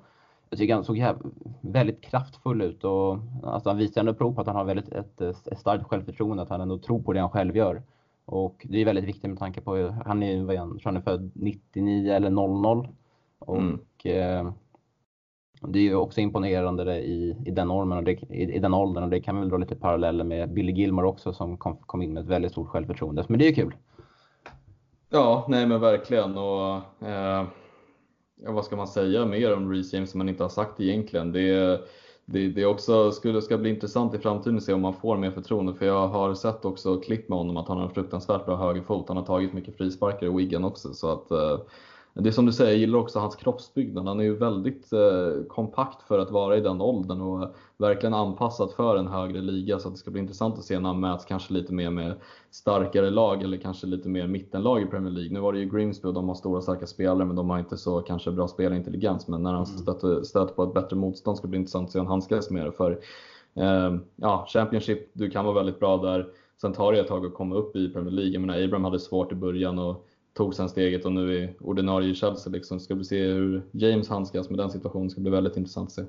jag 0.50 0.58
tycker 0.58 0.74
han 0.74 0.84
såg 0.84 1.04
väldigt 1.60 2.00
kraftfull 2.00 2.62
ut 2.62 2.84
och 2.84 3.18
alltså, 3.42 3.70
han 3.70 3.78
visar 3.78 4.00
ändå 4.00 4.14
prov 4.14 4.32
på 4.32 4.40
att 4.40 4.46
han 4.46 4.56
har 4.56 4.64
väldigt 4.64 4.88
ett, 4.88 5.20
ett 5.20 5.58
starkt 5.58 5.84
självförtroende, 5.84 6.42
att 6.42 6.48
han 6.48 6.60
ändå 6.60 6.78
tror 6.78 7.02
på 7.02 7.12
det 7.12 7.20
han 7.20 7.30
själv 7.30 7.56
gör. 7.56 7.82
Och 8.24 8.66
det 8.68 8.80
är 8.80 8.84
väldigt 8.84 9.04
viktigt 9.04 9.30
med 9.30 9.38
tanke 9.38 9.60
på, 9.60 9.94
han 10.06 10.22
är, 10.22 10.42
vad 10.42 10.54
är 10.54 10.58
han, 10.58 10.80
han 10.84 10.96
är 10.96 11.00
född 11.00 11.30
99 11.34 12.12
eller 12.12 12.30
00. 12.30 12.88
Och 13.38 13.56
mm. 13.56 13.80
eh, 14.04 14.52
det 15.60 15.78
är 15.78 15.82
ju 15.82 15.94
också 15.94 16.20
imponerande 16.20 16.98
i, 16.98 17.36
i 17.44 17.50
den 17.50 17.68
normen 17.68 17.98
och 17.98 18.04
det, 18.04 18.12
i, 18.12 18.56
i, 18.56 18.58
den 18.58 18.74
åldern 18.74 19.04
och 19.04 19.10
det 19.10 19.20
kan 19.20 19.34
vi 19.34 19.40
väl 19.40 19.48
dra 19.48 19.56
lite 19.56 19.76
paralleller 19.76 20.24
med 20.24 20.52
Billy 20.52 20.72
Gilmore 20.72 21.06
också 21.06 21.32
som 21.32 21.56
kom, 21.56 21.76
kom 21.76 22.02
in 22.02 22.12
med 22.12 22.22
ett 22.22 22.28
väldigt 22.28 22.52
stort 22.52 22.68
självförtroende. 22.68 23.24
Men 23.28 23.38
det 23.38 23.44
är 23.44 23.48
ju 23.48 23.54
kul. 23.54 23.74
Ja, 25.10 25.46
nej 25.48 25.66
men 25.66 25.80
verkligen. 25.80 26.38
Och, 26.38 27.04
eh, 27.08 27.46
vad 28.46 28.64
ska 28.64 28.76
man 28.76 28.88
säga 28.88 29.26
mer 29.26 29.56
om 29.56 29.72
Reece 29.72 29.92
James 29.92 30.10
som 30.10 30.18
man 30.18 30.28
inte 30.28 30.44
har 30.44 30.48
sagt 30.48 30.80
egentligen? 30.80 31.32
Det, 31.32 31.80
det, 32.24 32.48
det 32.48 32.66
också 32.66 33.12
skulle, 33.12 33.42
ska 33.42 33.58
bli 33.58 33.70
intressant 33.70 34.14
i 34.14 34.18
framtiden 34.18 34.56
att 34.56 34.62
se 34.62 34.72
om 34.72 34.80
man 34.80 34.94
får 34.94 35.16
mer 35.16 35.30
förtroende. 35.30 35.74
För 35.74 35.86
jag 35.86 36.08
har 36.08 36.34
sett 36.34 36.64
också 36.64 37.00
klipp 37.00 37.28
med 37.28 37.38
honom 37.38 37.56
att 37.56 37.68
han 37.68 37.76
har 37.76 37.84
en 37.84 37.94
fruktansvärt 37.94 38.46
bra 38.46 38.56
högerfot. 38.56 39.08
Han 39.08 39.16
har 39.16 39.24
tagit 39.24 39.52
mycket 39.52 39.76
frisparkar 39.76 40.26
i 40.26 40.36
Wigan 40.36 40.64
också. 40.64 40.94
Så 40.94 41.12
att, 41.12 41.30
eh, 41.30 41.58
det 42.22 42.28
är 42.28 42.32
som 42.32 42.46
du 42.46 42.52
säger, 42.52 42.70
jag 42.70 42.80
gillar 42.80 42.98
också 42.98 43.18
hans 43.18 43.36
kroppsbyggnad. 43.36 44.06
Han 44.06 44.20
är 44.20 44.24
ju 44.24 44.36
väldigt 44.36 44.92
eh, 44.92 45.44
kompakt 45.48 46.02
för 46.02 46.18
att 46.18 46.30
vara 46.30 46.56
i 46.56 46.60
den 46.60 46.80
åldern 46.80 47.20
och 47.20 47.54
verkligen 47.76 48.14
anpassad 48.14 48.72
för 48.72 48.96
en 48.96 49.06
högre 49.06 49.40
liga. 49.40 49.78
Så 49.78 49.90
det 49.90 49.96
ska 49.96 50.10
bli 50.10 50.20
intressant 50.20 50.58
att 50.58 50.64
se 50.64 50.78
när 50.78 50.88
han 50.88 51.00
möts 51.00 51.24
kanske 51.24 51.52
lite 51.52 51.72
mer 51.72 51.90
med 51.90 52.14
starkare 52.50 53.10
lag 53.10 53.42
eller 53.42 53.56
kanske 53.56 53.86
lite 53.86 54.08
mer 54.08 54.26
mittenlag 54.26 54.82
i 54.82 54.86
Premier 54.86 55.12
League. 55.12 55.32
Nu 55.32 55.40
var 55.40 55.52
det 55.52 55.58
ju 55.58 55.70
Grimsby 55.70 56.08
och 56.08 56.14
de 56.14 56.28
har 56.28 56.34
stora 56.34 56.60
starka 56.60 56.86
spelare 56.86 57.24
men 57.24 57.36
de 57.36 57.50
har 57.50 57.58
inte 57.58 57.76
så 57.76 58.00
kanske 58.00 58.30
bra 58.30 58.48
spelintelligens. 58.48 59.28
Men 59.28 59.42
när 59.42 59.52
han 59.52 59.64
mm. 59.64 59.78
stöter, 59.78 60.22
stöter 60.22 60.54
på 60.54 60.62
ett 60.62 60.74
bättre 60.74 60.96
motstånd 60.96 61.36
ska 61.36 61.46
det 61.46 61.50
bli 61.50 61.58
intressant 61.58 61.86
att 61.86 61.92
se 61.92 61.98
hur 61.98 62.04
han 62.04 62.10
handskas 62.10 62.50
med 62.50 62.66
det. 62.66 62.72
För 62.72 62.90
eh, 63.54 63.96
ja, 64.16 64.46
Championship, 64.48 65.10
du 65.12 65.30
kan 65.30 65.44
vara 65.44 65.54
väldigt 65.54 65.80
bra 65.80 65.96
där. 65.96 66.26
Sen 66.60 66.72
tar 66.72 66.92
det 66.92 67.00
ett 67.00 67.08
tag 67.08 67.26
att 67.26 67.34
komma 67.34 67.54
upp 67.54 67.76
i 67.76 67.88
Premier 67.88 68.12
League. 68.12 68.32
Jag 68.32 68.40
menar, 68.40 68.64
Abraham 68.64 68.84
hade 68.84 68.98
svårt 68.98 69.32
i 69.32 69.34
början 69.34 69.78
och 69.78 70.07
tog 70.38 70.54
sen 70.54 70.68
steget 70.68 71.04
och 71.04 71.12
nu 71.12 71.44
är 71.44 71.54
ordinarie 71.60 72.10
i 72.10 72.14
Chelsea. 72.14 72.52
Liksom. 72.52 72.80
Ska 72.80 72.94
vi 72.94 73.04
se 73.04 73.24
hur 73.24 73.62
James 73.70 74.08
handskas 74.08 74.50
med 74.50 74.58
den 74.58 74.70
situationen. 74.70 75.10
ska 75.10 75.20
bli 75.20 75.30
väldigt 75.30 75.56
intressant 75.56 75.86
att 75.86 75.92
se. 75.92 76.04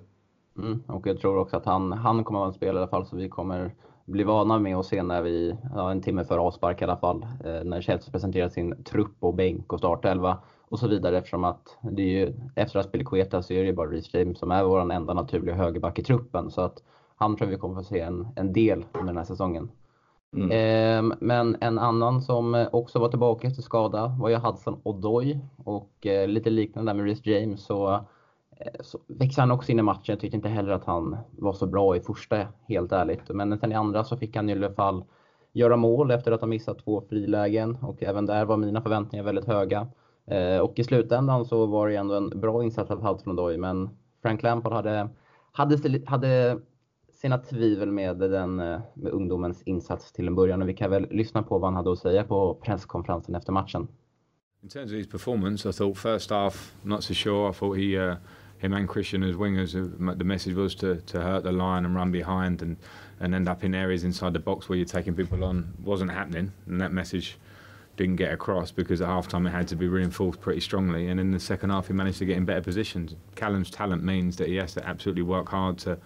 Mm, 0.58 0.84
och 0.88 1.08
jag 1.08 1.20
tror 1.20 1.38
också 1.38 1.58
att 1.58 1.66
han, 1.66 1.92
han 1.92 2.24
kommer 2.24 2.40
att 2.40 2.42
vara 2.42 2.48
en 2.48 2.54
spelare 2.54 2.76
i 2.76 2.78
alla 2.78 2.88
fall 2.88 3.06
så 3.06 3.16
vi 3.16 3.30
kommer 3.30 3.76
bli 4.06 4.24
vana 4.24 4.60
med 4.60 4.78
att 4.78 4.86
se 4.86 5.04
när 5.04 5.22
vi, 5.22 5.56
ja, 5.76 5.92
en 5.92 6.02
timme 6.02 6.24
före 6.24 6.40
avspark 6.40 6.82
i 6.82 6.84
alla 6.84 6.98
fall, 6.98 7.26
eh, 7.46 7.64
när 7.64 7.82
Chelsea 7.82 8.12
presenterar 8.12 8.50
sin 8.50 8.84
trupp 8.84 9.16
och 9.20 9.34
bänk 9.34 9.74
och 9.74 9.80
startelva 9.80 10.38
och 10.70 10.80
så 10.80 10.88
vidare 10.88 11.18
eftersom 11.18 11.44
att 11.44 11.78
det 11.82 12.02
är 12.02 12.26
ju, 12.26 12.34
efter 12.56 12.80
att 12.80 13.06
Queta 13.06 13.42
så 13.42 13.54
är 13.54 13.60
det 13.60 13.66
ju 13.66 13.74
bara 13.74 13.90
Reece 13.90 14.14
James 14.14 14.40
som 14.40 14.52
är 14.52 14.64
vår 14.64 14.92
enda 14.92 15.14
naturliga 15.14 15.56
högerback 15.56 16.00
i 16.00 16.04
truppen 16.04 16.52
så 16.52 16.62
att 16.62 16.84
han 17.16 17.36
tror 17.36 17.48
vi 17.48 17.58
kommer 17.58 17.76
få 17.76 17.84
se 17.84 18.00
en, 18.00 18.28
en 18.36 18.54
del 18.54 18.86
under 18.94 19.08
den 19.08 19.18
här 19.18 19.24
säsongen. 19.24 19.70
Mm. 20.34 20.52
Eh, 20.52 21.16
men 21.20 21.58
en 21.62 21.80
annan 21.80 22.22
som 22.22 22.56
eh, 22.56 22.68
också 22.72 23.00
var 23.00 23.10
tillbaka 23.10 23.48
efter 23.48 23.62
skada 23.62 24.16
var 24.20 24.30
ju 24.30 24.36
Hudson 24.36 24.82
Odoi 24.84 25.40
och 25.58 26.06
eh, 26.06 26.28
lite 26.28 26.50
liknande 26.50 26.92
där 26.92 26.98
med 26.98 27.06
Rhys 27.06 27.26
James 27.26 27.66
så, 27.66 27.94
eh, 28.58 28.82
så 28.82 29.00
växte 29.08 29.42
han 29.42 29.52
också 29.52 29.72
in 29.72 29.80
i 29.80 29.82
matchen. 29.82 30.04
Jag 30.06 30.20
tyckte 30.20 30.38
inte 30.38 30.50
heller 30.50 30.72
att 30.72 30.86
han 30.86 31.18
var 31.32 31.54
så 31.54 31.66
bra 31.68 31.96
i 31.96 32.00
första, 32.00 32.48
helt 32.68 32.92
ärligt. 32.92 33.30
Men 33.30 33.60
sen 33.60 33.72
i 33.72 33.76
andra 33.76 34.04
så 34.04 34.18
fick 34.18 34.36
han 34.36 34.50
i 34.50 34.54
alla 34.54 34.72
fall 34.72 35.04
göra 35.54 35.78
mål 35.78 36.12
efter 36.12 36.32
att 36.32 36.42
ha 36.42 36.48
missat 36.48 36.80
två 36.80 37.04
frilägen 37.10 37.78
och 37.82 38.04
även 38.04 38.26
där 38.26 38.46
var 38.46 38.58
mina 38.58 38.82
förväntningar 38.82 39.24
väldigt 39.24 39.46
höga. 39.46 39.88
Eh, 40.28 40.58
och 40.58 40.80
i 40.80 40.84
slutändan 40.84 41.46
så 41.46 41.66
var 41.66 41.88
det 41.88 41.96
ändå 41.96 42.16
en 42.16 42.30
bra 42.30 42.64
insats 42.64 42.92
av 42.92 43.08
Hudson 43.08 43.40
Odoi 43.40 43.58
men 43.58 43.90
Frank 44.22 44.44
Lampard 44.44 44.74
hade, 44.74 45.10
hade, 45.52 46.02
hade 46.06 46.60
sina 47.22 47.38
tvivel 47.38 47.92
med, 47.92 48.18
den, 48.18 48.60
eh, 48.60 48.80
med 48.94 49.12
ungdomens 49.12 49.62
insats 49.64 50.12
till 50.12 50.28
en 50.28 50.36
början. 50.36 50.62
Och 50.62 50.70
vi 50.70 50.74
kan 50.74 50.92
väl 50.92 51.08
lyssna 51.12 51.44
på 51.44 51.58
vad 51.58 51.68
han 51.68 51.76
hade 51.76 51.92
att 51.92 52.00
säga 52.00 52.24
på 52.24 52.54
presskonferensen 52.66 53.36
efter 53.36 53.52
matchen. 53.52 53.88
In 54.64 54.70
terms 54.70 54.92
of 54.92 54.98
his 54.98 55.08
performance, 55.08 55.70
I 55.70 55.74
thought 55.74 55.98
first 55.98 56.30
half, 56.30 56.76
not 56.84 57.04
so 57.04 57.14
sure. 57.14 57.50
I 57.50 57.54
thought 57.54 57.78
he, 57.78 57.98
uh, 57.98 58.16
him 58.58 58.74
and 58.74 58.90
Christian 58.90 59.24
as 59.24 59.36
wingers, 59.36 59.76
uh, 59.76 60.18
the 60.18 60.24
message 60.24 60.54
was 60.54 60.76
to, 60.76 60.96
to 60.96 61.22
hurt 61.22 61.44
the 61.44 61.52
line 61.52 61.86
and 61.86 61.96
run 61.96 62.12
behind 62.12 62.62
and, 62.62 62.76
and 63.20 63.34
end 63.36 63.48
up 63.48 63.64
in 63.64 63.74
areas 63.74 64.04
inside 64.04 64.34
the 64.34 64.40
box 64.40 64.68
where 64.68 64.78
you're 64.78 64.86
taking 64.86 65.16
people 65.16 65.46
on. 65.46 65.74
Wasn't 65.84 66.12
happening, 66.12 66.52
and 66.68 66.82
that 66.82 66.92
message 66.92 67.38
didn't 67.96 68.18
get 68.18 68.34
across 68.34 68.72
because 68.72 69.02
at 69.02 69.08
half 69.08 69.28
time 69.28 69.48
it 69.48 69.52
had 69.52 69.68
to 69.70 69.76
be 69.78 69.88
reinforced 69.88 70.42
pretty 70.42 70.60
strongly. 70.60 71.08
And 71.08 71.20
in 71.20 71.32
the 71.32 71.40
second 71.40 71.70
half, 71.70 71.88
he 71.88 71.94
managed 71.94 72.20
to 72.20 72.26
get 72.26 72.36
in 72.36 72.46
better 72.46 72.62
positions. 72.62 73.16
Callum's 73.36 73.72
talent 73.72 74.04
means 74.04 74.36
that 74.38 74.48
he 74.48 74.56
has 74.56 74.74
to 74.74 74.86
absolutely 74.86 75.24
work 75.24 75.50
hard 75.50 75.78
to 75.80 75.98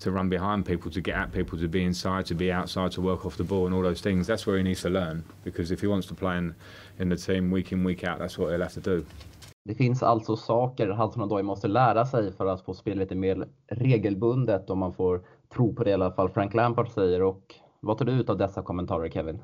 to 0.00 0.10
run 0.10 0.28
behind 0.28 0.66
people, 0.66 0.90
to 0.90 1.00
get 1.00 1.14
at 1.14 1.32
people, 1.32 1.58
to 1.58 1.68
be 1.68 1.84
inside, 1.84 2.26
to 2.26 2.34
be 2.34 2.50
outside, 2.52 2.90
to 2.92 3.00
work 3.00 3.26
off 3.26 3.36
the 3.36 3.44
ball, 3.44 3.66
and 3.66 3.74
all 3.74 3.82
those 3.82 4.02
things. 4.02 4.26
That's 4.26 4.46
where 4.46 4.56
he 4.56 4.62
needs 4.62 4.82
to 4.82 4.88
learn 4.88 5.24
because 5.44 5.74
if 5.74 5.80
he 5.80 5.86
wants 5.86 6.08
to 6.08 6.14
play 6.14 6.38
in, 6.38 6.54
in 6.98 7.08
the 7.08 7.16
team 7.16 7.50
week 7.50 7.72
in 7.72 7.84
week 7.84 8.04
out, 8.04 8.18
that's 8.18 8.38
what 8.38 8.50
he'll 8.50 8.62
have 8.62 8.74
to 8.74 8.80
do. 8.80 9.04
Det 9.64 9.74
finns 9.74 10.02
alltså 10.02 10.36
saker 10.36 10.88
Hudson 10.88 11.22
Odoi 11.22 11.42
måste 11.42 11.68
lära 11.68 12.06
sig 12.06 12.32
för 12.32 12.46
att 12.46 12.64
få 12.64 12.74
spela 12.74 13.00
lite 13.00 13.14
mer 13.14 13.48
regelbundet 13.68 14.70
om 14.70 14.78
man 14.78 14.92
får 14.92 15.22
tro 15.54 15.74
på 15.74 15.84
det 15.84 15.90
i 15.90 15.94
alla 15.94 16.12
fall 16.12 16.28
Frank 16.28 16.54
Lampard 16.54 16.88
säger. 16.88 17.22
Och 17.22 17.54
vad 17.80 17.98
tar 17.98 18.04
du 18.04 18.12
ut 18.12 18.30
av 18.30 18.36
dessa 18.36 18.62
kommentarer 18.62 19.08
Kevin? 19.08 19.36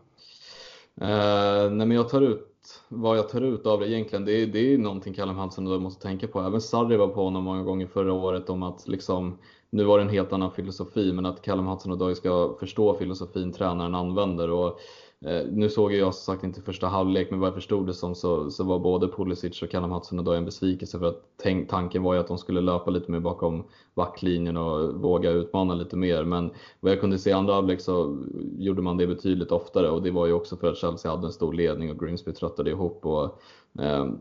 Uh, 1.00 1.70
nej 1.70 1.86
men 1.86 1.90
jag 1.90 2.08
tar 2.08 2.22
ut 2.22 2.56
vad 2.88 3.18
jag 3.18 3.28
tar 3.28 3.40
ut 3.40 3.66
av 3.66 3.80
det 3.80 3.90
egentligen, 3.90 4.24
det 4.24 4.32
är, 4.32 4.46
det 4.46 4.74
är 4.74 4.78
någonting 4.78 5.14
Callum 5.14 5.36
Hudson 5.36 5.82
måste 5.82 6.02
tänka 6.02 6.28
på. 6.28 6.40
Även 6.40 6.60
Sarri 6.60 6.96
var 6.96 7.08
på 7.08 7.24
honom 7.24 7.44
många 7.44 7.62
gånger 7.62 7.86
förra 7.86 8.12
året 8.12 8.50
om 8.50 8.62
att 8.62 8.88
liksom, 8.88 9.38
nu 9.76 9.84
var 9.84 9.98
det 9.98 10.04
en 10.04 10.10
helt 10.10 10.32
annan 10.32 10.50
filosofi, 10.50 11.12
men 11.12 11.26
att 11.26 11.42
Callum 11.42 11.66
Hudson 11.66 12.16
ska 12.16 12.56
förstå 12.60 12.94
filosofin 12.94 13.52
tränaren 13.52 13.94
använder. 13.94 14.50
Och 14.50 14.80
Eh, 15.24 15.46
nu 15.50 15.68
såg 15.68 15.92
jag 15.92 16.14
som 16.14 16.34
sagt 16.34 16.44
inte 16.44 16.62
första 16.62 16.86
halvlek, 16.86 17.30
men 17.30 17.40
vad 17.40 17.46
jag 17.46 17.54
förstod 17.54 17.86
det 17.86 17.94
som 17.94 18.14
så, 18.14 18.50
så 18.50 18.64
var 18.64 18.78
både 18.78 19.08
Pulisic 19.08 19.62
och 19.62 19.70
Callum 19.70 19.90
Hudson 19.90 20.26
en 20.28 20.44
besvikelse 20.44 20.98
för 20.98 21.06
att 21.06 21.22
tänk, 21.42 21.70
tanken 21.70 22.02
var 22.02 22.14
ju 22.14 22.20
att 22.20 22.28
de 22.28 22.38
skulle 22.38 22.60
löpa 22.60 22.90
lite 22.90 23.10
mer 23.10 23.20
bakom 23.20 23.64
backlinjen 23.94 24.56
och 24.56 24.94
våga 24.94 25.30
utmana 25.30 25.74
lite 25.74 25.96
mer. 25.96 26.24
Men 26.24 26.50
vad 26.80 26.92
jag 26.92 27.00
kunde 27.00 27.18
se 27.18 27.30
i 27.30 27.32
andra 27.32 27.54
halvlek 27.54 27.80
så 27.80 28.24
gjorde 28.58 28.82
man 28.82 28.96
det 28.96 29.06
betydligt 29.06 29.52
oftare 29.52 29.90
och 29.90 30.02
det 30.02 30.10
var 30.10 30.26
ju 30.26 30.32
också 30.32 30.56
för 30.56 30.70
att 30.70 30.78
Chelsea 30.78 31.10
hade 31.10 31.26
en 31.26 31.32
stor 31.32 31.52
ledning 31.52 31.90
och 31.90 31.98
Grimsby 31.98 32.32
tröttade 32.32 32.70
ihop. 32.70 33.06
Och, 33.06 33.40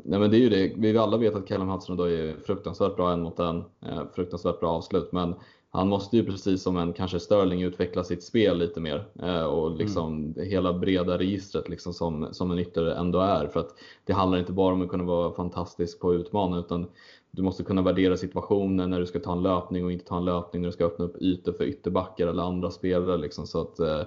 nej 0.04 0.20
men 0.20 0.32
det 0.32 0.38
är 0.38 0.40
ju 0.40 0.50
det, 0.50 0.74
vi 0.78 0.98
alla 0.98 1.18
vet 1.18 1.36
att 1.36 1.48
Callum 1.48 1.68
Hudson 1.68 2.00
är 2.00 2.36
fruktansvärt 2.46 2.96
bra 2.96 3.12
en 3.12 3.22
mot 3.22 3.40
en, 3.40 3.58
eh, 3.58 4.02
fruktansvärt 4.16 4.60
bra 4.60 4.70
avslut, 4.70 5.12
men 5.12 5.36
han 5.76 5.90
måste 5.90 6.18
ju 6.18 6.26
precis 6.26 6.64
som 6.64 6.78
en 6.78 6.94
kanske 6.94 7.20
Sterling 7.20 7.62
utveckla 7.62 8.04
sitt 8.04 8.24
spel 8.24 8.58
lite 8.58 8.80
mer 8.80 9.08
eh, 9.22 9.44
och 9.44 9.72
liksom 9.72 10.14
mm. 10.16 10.50
hela 10.50 10.74
breda 10.74 11.18
registret 11.18 11.70
liksom 11.70 11.94
som, 11.94 12.28
som 12.32 12.52
en 12.52 12.60
ytter 12.60 12.86
ändå 12.86 13.20
är. 13.20 13.48
För 13.48 13.60
att 13.60 13.70
det 14.06 14.14
handlar 14.14 14.38
inte 14.38 14.52
bara 14.52 14.74
om 14.74 14.82
att 14.82 14.90
kunna 14.90 15.04
vara 15.04 15.34
fantastisk 15.34 16.00
på 16.00 16.14
utmana 16.14 16.60
utan 16.60 16.88
du 17.32 17.42
måste 17.42 17.64
kunna 17.64 17.82
värdera 17.82 18.18
situationen 18.18 18.90
när 18.90 19.00
du 19.00 19.06
ska 19.06 19.20
ta 19.20 19.32
en 19.32 19.44
löpning 19.44 19.86
och 19.86 19.92
inte 19.92 20.06
ta 20.06 20.18
en 20.18 20.26
löpning 20.26 20.62
när 20.62 20.70
du 20.70 20.74
ska 20.74 20.86
öppna 20.86 21.06
upp 21.06 21.22
ytor 21.22 21.52
för 21.52 21.64
ytterbackar 21.64 22.28
eller 22.28 22.44
andra 22.44 22.72
spelare. 22.72 23.18
Liksom. 23.18 23.48
Så 23.48 23.62
att, 23.62 23.80
eh, 23.80 24.02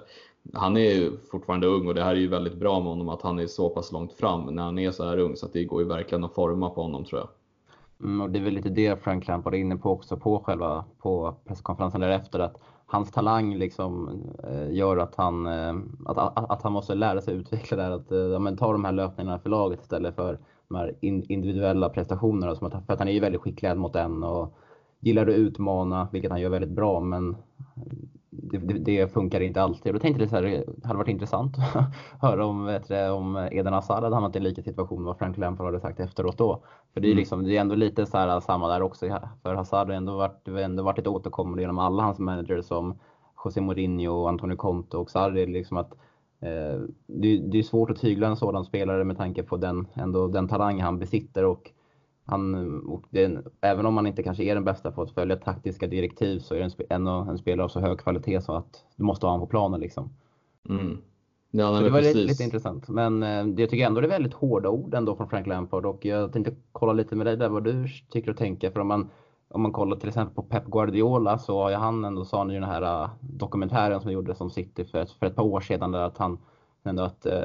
han 0.53 0.77
är 0.77 0.93
ju 0.93 1.17
fortfarande 1.31 1.67
ung 1.67 1.87
och 1.87 1.95
det 1.95 2.03
här 2.03 2.11
är 2.11 2.19
ju 2.19 2.27
väldigt 2.27 2.57
bra 2.57 2.79
med 2.79 2.87
honom 2.87 3.09
att 3.09 3.21
han 3.21 3.39
är 3.39 3.47
så 3.47 3.69
pass 3.69 3.91
långt 3.91 4.13
fram 4.13 4.55
när 4.55 4.63
han 4.63 4.79
är 4.79 4.91
så 4.91 5.05
här 5.05 5.17
ung 5.17 5.35
så 5.35 5.45
att 5.45 5.53
det 5.53 5.63
går 5.63 5.81
ju 5.81 5.87
verkligen 5.87 6.23
att 6.23 6.33
forma 6.33 6.69
på 6.69 6.81
honom 6.81 7.05
tror 7.05 7.21
jag. 7.21 7.29
Mm, 8.07 8.21
och 8.21 8.29
det 8.29 8.39
är 8.39 8.43
väl 8.43 8.53
lite 8.53 8.69
det 8.69 9.03
Frank 9.03 9.27
Lampard 9.27 9.53
är 9.53 9.57
inne 9.57 9.75
på 9.75 9.91
också 9.91 10.17
på 10.17 10.39
själva 10.39 10.85
på 10.97 11.35
presskonferensen 11.45 12.01
därefter 12.01 12.39
att 12.39 12.61
hans 12.85 13.11
talang 13.11 13.55
liksom 13.55 14.21
eh, 14.43 14.71
gör 14.71 14.97
att 14.97 15.15
han, 15.15 15.45
eh, 15.45 15.75
att, 16.05 16.17
att, 16.17 16.51
att, 16.51 16.61
han 16.61 16.71
måste 16.71 16.95
lära 16.95 17.21
sig 17.21 17.33
utveckla 17.33 17.77
där, 17.77 17.91
att 17.91 18.11
eh, 18.11 18.17
ja, 18.17 18.39
men 18.39 18.57
ta 18.57 18.71
de 18.71 18.85
här 18.85 18.91
löpningarna 18.91 19.39
för 19.39 19.49
laget 19.49 19.81
istället 19.81 20.15
för 20.15 20.39
de 20.67 20.75
här 20.75 20.95
in, 21.01 21.25
individuella 21.29 21.89
prestationerna. 21.89 22.55
Som 22.55 22.67
att, 22.67 22.85
för 22.85 22.93
att 22.93 22.99
han 22.99 23.07
är 23.07 23.11
ju 23.11 23.19
väldigt 23.19 23.41
skicklig 23.41 23.77
mot 23.77 23.95
en 23.95 24.23
och 24.23 24.53
gillar 24.99 25.27
att 25.27 25.35
utmana, 25.35 26.07
vilket 26.11 26.31
han 26.31 26.41
gör 26.41 26.49
väldigt 26.49 26.75
bra, 26.75 26.99
men 26.99 27.35
det, 28.29 28.57
det, 28.57 29.13
funkar 29.13 29.41
inte 29.41 29.61
alltid. 29.61 29.93
Då 29.93 29.99
tänkte 29.99 30.23
jag 30.23 30.35
att 30.35 30.65
det 30.81 30.87
hade 30.87 30.97
varit 30.97 31.07
intressant 31.07 31.57
att 31.57 31.85
höra 32.21 32.45
om, 32.45 32.65
vet 32.65 32.87
du, 32.87 33.09
om 33.09 33.47
Eden 33.51 33.73
Hazard 33.73 34.03
hade 34.03 34.15
hamnat 34.15 34.35
i 34.35 34.39
lika 34.39 34.61
situation, 34.61 35.03
vad 35.03 35.17
Frank 35.17 35.37
Lampard 35.37 35.65
hade 35.65 35.79
sagt 35.79 35.99
efteråt 35.99 36.37
då. 36.37 36.63
För 36.93 37.01
det 37.01 37.07
är, 37.07 37.11
mm. 37.11 37.17
liksom, 37.17 37.43
det 37.43 37.57
är 37.57 37.61
ändå 37.61 37.75
lite 37.75 38.05
så 38.05 38.17
här, 38.17 38.39
samma 38.39 38.67
där 38.67 38.81
också. 38.81 39.19
För 39.43 39.55
Hazard 39.55 39.87
har 39.87 39.95
ändå 39.95 40.17
varit, 40.17 40.47
ändå 40.47 40.83
varit 40.83 40.99
ett 40.99 41.07
återkommande 41.07 41.61
genom 41.61 41.79
alla 41.79 42.03
hans 42.03 42.19
managers 42.19 42.65
som 42.65 42.99
José 43.45 43.61
Mourinho, 43.61 44.27
Antonio 44.27 44.55
Conte 44.55 44.97
och 44.97 45.11
Sarri. 45.11 45.45
Liksom 45.45 45.77
att, 45.77 45.93
eh, 46.41 46.81
det, 47.07 47.37
det, 47.37 47.59
är 47.59 47.63
svårt 47.63 47.89
att 47.89 48.01
tygla 48.01 48.27
en 48.27 48.37
sådan 48.37 48.65
spelare 48.65 49.03
med 49.03 49.17
tanke 49.17 49.43
på 49.43 49.57
den, 49.57 49.87
ändå, 49.93 50.27
den 50.27 50.47
talang 50.47 50.81
han 50.81 50.99
besitter. 50.99 51.45
Och 51.45 51.71
han, 52.29 52.79
och 52.87 53.03
det, 53.09 53.37
även 53.61 53.85
om 53.85 53.93
man 53.93 54.07
inte 54.07 54.23
kanske 54.23 54.43
är 54.43 54.55
den 54.55 54.63
bästa 54.63 54.91
på 54.91 55.01
att 55.01 55.11
följa 55.11 55.35
taktiska 55.35 55.87
direktiv 55.87 56.39
så 56.39 56.55
är 56.55 56.59
det 56.59 56.85
en, 56.89 57.07
en, 57.07 57.27
en 57.29 57.37
spelare 57.37 57.63
av 57.63 57.69
så 57.69 57.79
hög 57.79 57.99
kvalitet 57.99 58.41
så 58.41 58.53
att 58.53 58.85
du 58.95 59.03
måste 59.03 59.25
ha 59.25 59.31
honom 59.31 59.47
på 59.47 59.51
planen. 59.51 59.79
Liksom. 59.79 60.09
Mm. 60.69 60.97
Ja, 61.51 61.71
nej, 61.71 61.83
det 61.83 61.89
var 61.89 62.01
lite, 62.01 62.19
lite, 62.19 62.43
intressant. 62.43 62.89
Men 62.89 63.23
eh, 63.23 63.47
jag 63.57 63.69
tycker 63.69 63.85
ändå 63.85 64.01
det 64.01 64.07
är 64.07 64.09
väldigt 64.09 64.33
hårda 64.33 64.69
ord 64.69 64.93
ändå 64.93 65.15
från 65.15 65.29
Frank 65.29 65.47
Lampard 65.47 65.85
och 65.85 66.05
jag 66.05 66.33
tänkte 66.33 66.53
kolla 66.71 66.93
lite 66.93 67.15
med 67.15 67.25
dig 67.25 67.37
där 67.37 67.49
vad 67.49 67.63
du 67.63 67.87
tycker 68.09 68.31
och 68.31 68.37
tänker. 68.37 68.71
För 68.71 68.79
om 68.79 68.87
man, 68.87 69.09
om 69.47 69.61
man 69.61 69.71
kollar 69.71 69.97
till 69.97 70.09
exempel 70.09 70.35
på 70.35 70.43
Pep 70.43 70.65
Guardiola 70.65 71.37
så 71.37 71.61
har 71.61 71.69
ju 71.69 71.75
han 71.75 72.05
ändå, 72.05 72.25
sa 72.25 72.37
han 72.37 72.51
i 72.51 72.53
den 72.53 72.63
här 72.63 73.03
uh, 73.03 73.09
dokumentären 73.21 74.01
som 74.01 74.11
gjordes 74.11 74.41
om 74.41 74.49
City 74.49 74.85
för 74.85 74.97
ett, 74.97 75.11
för 75.11 75.25
ett 75.25 75.35
par 75.35 75.43
år 75.43 75.61
sedan 75.61 75.91
där 75.91 76.01
att 76.01 76.17
han 76.17 76.37
ändå 76.83 77.03
att 77.03 77.25
eh, 77.25 77.43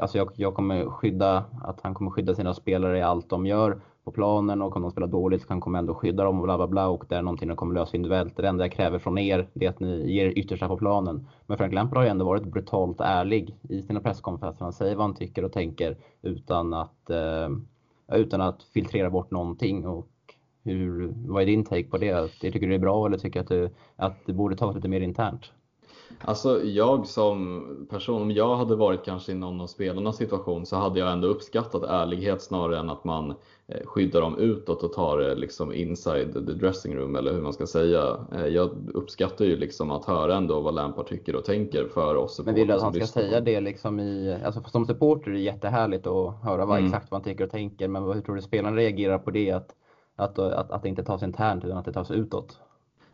alltså 0.00 0.18
jag, 0.18 0.30
jag 0.36 0.54
kommer 0.54 0.86
skydda, 0.86 1.44
att 1.62 1.80
han 1.80 1.94
kommer 1.94 2.10
skydda 2.10 2.34
sina 2.34 2.54
spelare 2.54 2.98
i 2.98 3.02
allt 3.02 3.28
de 3.28 3.46
gör 3.46 3.80
på 4.04 4.12
planen 4.12 4.62
och 4.62 4.76
om 4.76 4.82
de 4.82 4.90
spelar 4.90 5.06
dåligt 5.06 5.42
så 5.42 5.48
kan 5.48 5.62
han 5.62 5.74
ändå 5.74 5.94
skydda 5.94 6.24
dem 6.24 6.38
och 6.38 6.44
bla 6.44 6.56
bla 6.56 6.66
bla 6.66 6.88
och 6.88 7.04
det 7.08 7.16
är 7.16 7.22
någonting 7.22 7.48
de 7.48 7.56
kommer 7.56 7.74
lösa 7.74 7.96
individuellt. 7.96 8.36
Det 8.36 8.48
enda 8.48 8.64
jag 8.64 8.72
kräver 8.72 8.98
från 8.98 9.18
er 9.18 9.48
det 9.54 9.66
är 9.66 9.70
att 9.70 9.80
ni 9.80 10.12
ger 10.12 10.38
yttersta 10.38 10.68
på 10.68 10.76
planen. 10.76 11.28
Men 11.46 11.58
Frank 11.58 11.74
Lampard 11.74 11.96
har 11.96 12.04
ju 12.04 12.10
ändå 12.10 12.24
varit 12.24 12.44
brutalt 12.44 13.00
ärlig 13.00 13.56
i 13.68 13.82
sina 13.82 14.00
presskonferenser. 14.00 14.64
Han 14.64 14.72
säger 14.72 14.96
vad 14.96 15.06
han 15.06 15.14
tycker 15.14 15.44
och 15.44 15.52
tänker 15.52 15.96
utan 16.22 16.74
att, 16.74 17.10
eh, 17.10 17.48
utan 18.12 18.40
att 18.40 18.62
filtrera 18.62 19.10
bort 19.10 19.30
någonting. 19.30 19.86
Och 19.86 20.08
hur, 20.64 21.14
vad 21.26 21.42
är 21.42 21.46
din 21.46 21.64
take 21.64 21.84
på 21.88 21.98
det? 21.98 22.28
Tycker 22.28 22.60
du 22.60 22.68
det 22.68 22.74
är 22.74 22.78
bra 22.78 23.06
eller 23.06 23.18
tycker 23.18 23.44
du 23.48 23.64
att, 23.64 23.72
att 23.96 24.26
det 24.26 24.32
borde 24.32 24.56
tas 24.56 24.74
lite 24.74 24.88
mer 24.88 25.00
internt? 25.00 25.52
Alltså 26.20 26.64
jag 26.64 27.06
som 27.06 27.66
person, 27.90 28.22
om 28.22 28.30
jag 28.30 28.56
hade 28.56 28.76
varit 28.76 29.04
kanske 29.04 29.32
i 29.32 29.34
någon 29.34 29.60
av 29.60 29.66
spelarnas 29.66 30.16
situation 30.16 30.66
så 30.66 30.76
hade 30.76 31.00
jag 31.00 31.12
ändå 31.12 31.28
uppskattat 31.28 31.82
ärlighet 31.82 32.42
snarare 32.42 32.78
än 32.78 32.90
att 32.90 33.04
man 33.04 33.34
eh, 33.66 33.86
skyddar 33.86 34.20
dem 34.20 34.38
utåt 34.38 34.82
och 34.82 34.92
tar 34.92 35.18
det 35.18 35.34
liksom 35.34 35.72
inside 35.72 36.32
the 36.32 36.52
dressing 36.52 36.96
room 36.96 37.16
eller 37.16 37.32
hur 37.32 37.40
man 37.40 37.52
ska 37.52 37.66
säga. 37.66 38.26
Eh, 38.32 38.46
jag 38.46 38.70
uppskattar 38.94 39.44
ju 39.44 39.56
liksom 39.56 39.90
att 39.90 40.04
höra 40.04 40.36
ändå 40.36 40.60
vad 40.60 40.74
Lampard 40.74 41.06
tycker 41.06 41.36
och 41.36 41.44
tänker 41.44 41.88
för 41.94 42.16
oss 42.16 42.40
Men 42.44 42.54
vill 42.54 42.68
du 42.68 42.74
att 42.74 42.82
han 42.82 42.94
ska 42.94 43.06
säga 43.06 43.40
det 43.40 43.60
liksom 43.60 44.00
i, 44.00 44.38
alltså 44.44 44.62
som 44.62 44.86
supporter 44.86 45.30
är 45.30 45.34
det 45.34 45.40
jättehärligt 45.40 46.06
att 46.06 46.42
höra 46.42 46.66
vad, 46.66 46.78
mm. 46.78 46.86
exakt 46.86 47.10
vad 47.10 47.20
han 47.20 47.24
tycker 47.24 47.44
och 47.44 47.50
tänker 47.50 47.88
men 47.88 48.02
hur 48.02 48.20
tror 48.20 48.36
du 48.36 48.42
spelarna 48.42 48.76
reagerar 48.76 49.18
på 49.18 49.30
det 49.30 49.50
att, 49.50 49.74
att, 50.16 50.38
att, 50.38 50.70
att 50.70 50.82
det 50.82 50.88
inte 50.88 51.04
tas 51.04 51.22
internt 51.22 51.64
utan 51.64 51.78
att 51.78 51.84
det 51.84 51.92
tas 51.92 52.10
utåt? 52.10 52.58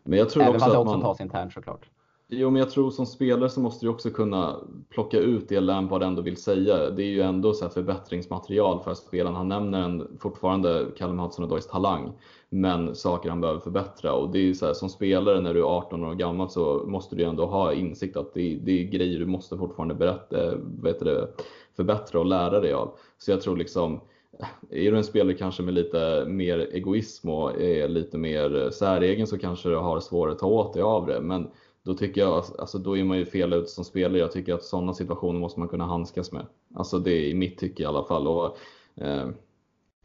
Men 0.03 0.19
jag 0.19 0.29
tror 0.29 0.43
Även 0.43 0.55
också 0.55 0.65
att 0.65 0.71
det 0.71 0.77
också 0.77 0.93
man... 0.93 1.01
tas 1.01 1.21
internt 1.21 1.53
såklart. 1.53 1.89
Jo, 2.31 2.49
men 2.49 2.59
jag 2.59 2.69
tror 2.69 2.91
som 2.91 3.05
spelare 3.05 3.49
så 3.49 3.59
måste 3.59 3.85
du 3.85 3.89
också 3.89 4.09
kunna 4.09 4.59
plocka 4.89 5.19
ut 5.19 5.49
det 5.49 5.59
Lampard 5.59 6.03
ändå 6.03 6.21
vill 6.21 6.37
säga. 6.37 6.89
Det 6.89 7.03
är 7.03 7.07
ju 7.07 7.21
ändå 7.21 7.53
så 7.53 7.69
förbättringsmaterial 7.69 8.79
för 8.83 8.93
spelaren. 8.93 9.35
Han 9.35 9.49
nämner 9.49 9.81
en, 9.81 10.17
fortfarande 10.19 10.85
Callum 10.97 11.19
Hudson-Odoys 11.19 11.69
talang, 11.69 12.11
men 12.49 12.95
saker 12.95 13.29
han 13.29 13.41
behöver 13.41 13.59
förbättra. 13.59 14.13
Och 14.13 14.29
det 14.29 14.49
är 14.49 14.53
så 14.53 14.65
här, 14.65 14.73
som 14.73 14.89
spelare 14.89 15.41
när 15.41 15.53
du 15.53 15.59
är 15.59 15.77
18 15.77 16.03
år 16.03 16.15
gammal 16.15 16.49
så 16.49 16.83
måste 16.87 17.15
du 17.15 17.23
ändå 17.23 17.45
ha 17.45 17.73
insikt 17.73 18.17
att 18.17 18.33
det, 18.33 18.59
det 18.63 18.71
är 18.71 18.83
grejer 18.83 19.19
du 19.19 19.25
måste 19.25 19.57
fortfarande 19.57 19.95
berätta, 19.95 20.45
eh, 20.45 20.53
vet 20.83 20.99
du, 20.99 21.27
förbättra 21.75 22.19
och 22.19 22.25
lära 22.25 22.59
dig 22.59 22.73
av. 22.73 22.91
Så 23.17 23.31
jag 23.31 23.41
tror 23.41 23.57
liksom 23.57 24.01
eh, 24.39 24.85
är 24.85 24.91
du 24.91 24.97
en 24.97 25.03
spelare 25.03 25.33
kanske 25.33 25.63
med 25.63 25.73
lite 25.73 26.25
mer 26.27 26.69
egoism 26.73 27.29
och 27.29 27.61
är 27.61 27.87
lite 27.87 28.17
mer 28.17 28.63
eh, 28.63 28.69
säregen 28.69 29.27
så 29.27 29.37
kanske 29.37 29.69
du 29.69 29.75
har 29.75 29.99
svårare 29.99 30.33
att 30.33 30.39
ta 30.39 30.47
åt 30.47 30.73
dig 30.73 30.83
av 30.83 31.05
det. 31.05 31.21
Men 31.21 31.47
då 31.83 31.93
tycker 31.93 32.21
jag, 32.21 32.43
alltså 32.59 32.77
då 32.77 32.97
är 32.97 33.03
man 33.03 33.17
ju 33.17 33.25
fel 33.25 33.53
ute 33.53 33.69
som 33.69 33.83
spelare. 33.83 34.19
Jag 34.19 34.31
tycker 34.31 34.53
att 34.53 34.63
sådana 34.63 34.93
situationer 34.93 35.39
måste 35.39 35.59
man 35.59 35.69
kunna 35.69 35.85
handskas 35.85 36.31
med. 36.31 36.45
Alltså 36.75 36.99
det 36.99 37.11
är 37.11 37.29
i 37.29 37.33
mitt 37.33 37.57
tycke 37.57 37.83
i 37.83 37.85
alla 37.85 38.03
fall. 38.03 38.27
Och, 38.27 38.57
eh, 39.03 39.29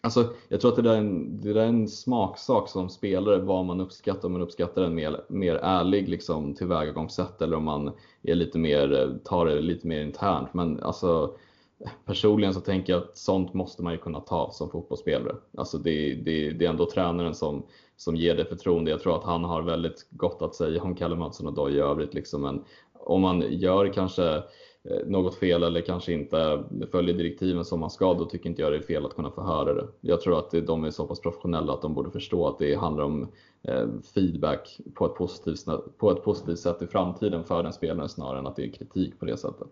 alltså 0.01 0.33
jag 0.49 0.61
tror 0.61 0.71
att 0.71 0.77
det 0.77 0.83
där, 0.83 0.95
är 0.95 0.99
en, 0.99 1.41
det 1.41 1.53
där 1.53 1.63
är 1.63 1.67
en 1.67 1.89
smaksak 1.89 2.69
som 2.69 2.89
spelare, 2.89 3.39
vad 3.39 3.65
man 3.65 3.81
uppskattar. 3.81 4.27
Om 4.27 4.33
man 4.33 4.43
uppskattar 4.43 4.83
en 4.83 4.95
mer, 4.95 5.25
mer 5.29 5.55
ärlig 5.55 6.09
liksom, 6.09 6.55
tillvägagångssätt 6.55 7.43
eller 7.43 7.57
om 7.57 7.65
man 7.65 7.93
är 8.23 8.35
lite 8.35 8.59
mer, 8.59 9.01
eh, 9.01 9.17
tar 9.25 9.47
det 9.47 9.61
lite 9.61 9.87
mer 9.87 10.03
internt. 10.03 10.55
Men 10.55 10.83
alltså 10.83 11.37
personligen 12.05 12.55
så 12.55 12.61
tänker 12.61 12.93
jag 12.93 13.03
att 13.03 13.17
sånt 13.17 13.55
måste 13.55 13.83
man 13.83 13.93
ju 13.93 13.99
kunna 13.99 14.21
ta 14.21 14.51
som 14.53 14.71
fotbollsspelare. 14.71 15.37
Alltså 15.57 15.79
det, 15.79 16.15
det, 16.15 16.51
det 16.51 16.65
är 16.65 16.71
ändå 16.71 16.91
tränaren 16.91 17.35
som, 17.35 17.63
som 17.97 18.17
ger 18.17 18.35
det 18.37 18.45
förtroende. 18.45 18.91
Jag 18.91 19.01
tror 19.01 19.17
att 19.17 19.25
han 19.25 19.45
har 19.45 19.63
väldigt 19.63 20.07
gott 20.11 20.43
att 20.43 20.55
säga 20.55 20.83
om 20.83 20.95
Kalle 20.95 21.17
Mattsson 21.17 21.47
och 21.47 21.55
Doy 21.55 21.75
i 21.75 21.81
övrigt. 21.81 22.15
Liksom. 22.15 22.43
Men 22.43 22.65
om 22.93 23.21
man 23.21 23.45
gör 23.51 23.93
kanske 23.93 24.35
eh, 24.85 25.07
något 25.07 25.35
fel 25.35 25.63
eller 25.63 25.81
kanske 25.81 26.13
inte 26.13 26.65
följer 26.93 27.15
direktiven 27.15 27.65
som 27.65 27.81
man 27.81 27.91
ska, 27.91 28.15
då 28.15 28.25
tycker 28.25 28.49
inte 28.51 28.63
jag 28.63 28.73
det 28.73 28.79
är 28.79 28.83
fel 28.83 29.07
att 29.07 29.15
kunna 29.15 29.31
få 29.31 29.43
höra 29.43 29.75
det. 29.75 29.87
Jag 30.01 30.21
tror 30.21 30.39
att 30.39 30.51
de 30.67 30.85
är 30.85 30.91
så 30.91 31.07
pass 31.07 31.21
professionella 31.21 31.73
att 31.73 31.83
de 31.83 31.95
borde 31.95 32.11
förstå 32.11 32.49
att 32.49 32.59
det 32.59 32.75
handlar 32.75 33.05
om 33.05 33.29
eh, 33.63 33.87
feedback 34.15 34.81
på 34.95 35.07
ett, 35.07 35.15
positivt, 35.15 35.65
på 35.99 36.11
ett 36.11 36.25
positivt 36.25 36.59
sätt 36.59 36.83
i 36.83 36.87
framtiden 36.87 37.45
för 37.45 37.63
den 37.63 37.73
spelaren 37.73 38.09
snarare 38.09 38.39
än 38.39 38.47
att 38.47 38.57
det 38.57 38.65
är 38.65 38.73
kritik 38.73 39.19
på 39.21 39.25
det 39.25 39.37
sättet. 39.37 39.69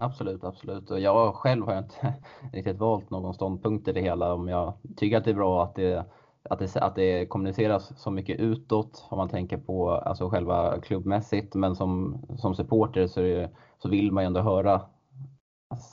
Absolut, 0.00 0.44
absolut. 0.44 0.90
Och 0.90 1.00
jag 1.00 1.34
själv 1.34 1.66
har 1.66 1.78
inte 1.78 2.14
riktigt 2.52 2.78
valt 2.78 3.10
någon 3.10 3.34
ståndpunkt 3.34 3.88
i 3.88 3.92
det 3.92 4.00
hela. 4.00 4.32
Om 4.34 4.48
jag 4.48 4.72
tycker 4.96 5.16
att 5.16 5.24
det 5.24 5.30
är 5.30 5.34
bra 5.34 5.62
att 5.64 5.74
det, 5.74 6.04
att 6.42 6.58
det, 6.58 6.76
att 6.76 6.94
det 6.94 7.26
kommuniceras 7.26 7.92
så 7.96 8.10
mycket 8.10 8.40
utåt 8.40 9.06
om 9.08 9.18
man 9.18 9.28
tänker 9.28 9.56
på 9.56 9.90
alltså 9.90 10.30
själva 10.30 10.80
klubbmässigt. 10.80 11.54
Men 11.54 11.76
som, 11.76 12.22
som 12.38 12.54
supporter 12.54 13.06
så, 13.06 13.20
det, 13.20 13.50
så 13.78 13.88
vill 13.88 14.12
man 14.12 14.24
ju 14.24 14.26
ändå 14.26 14.40
höra 14.40 14.80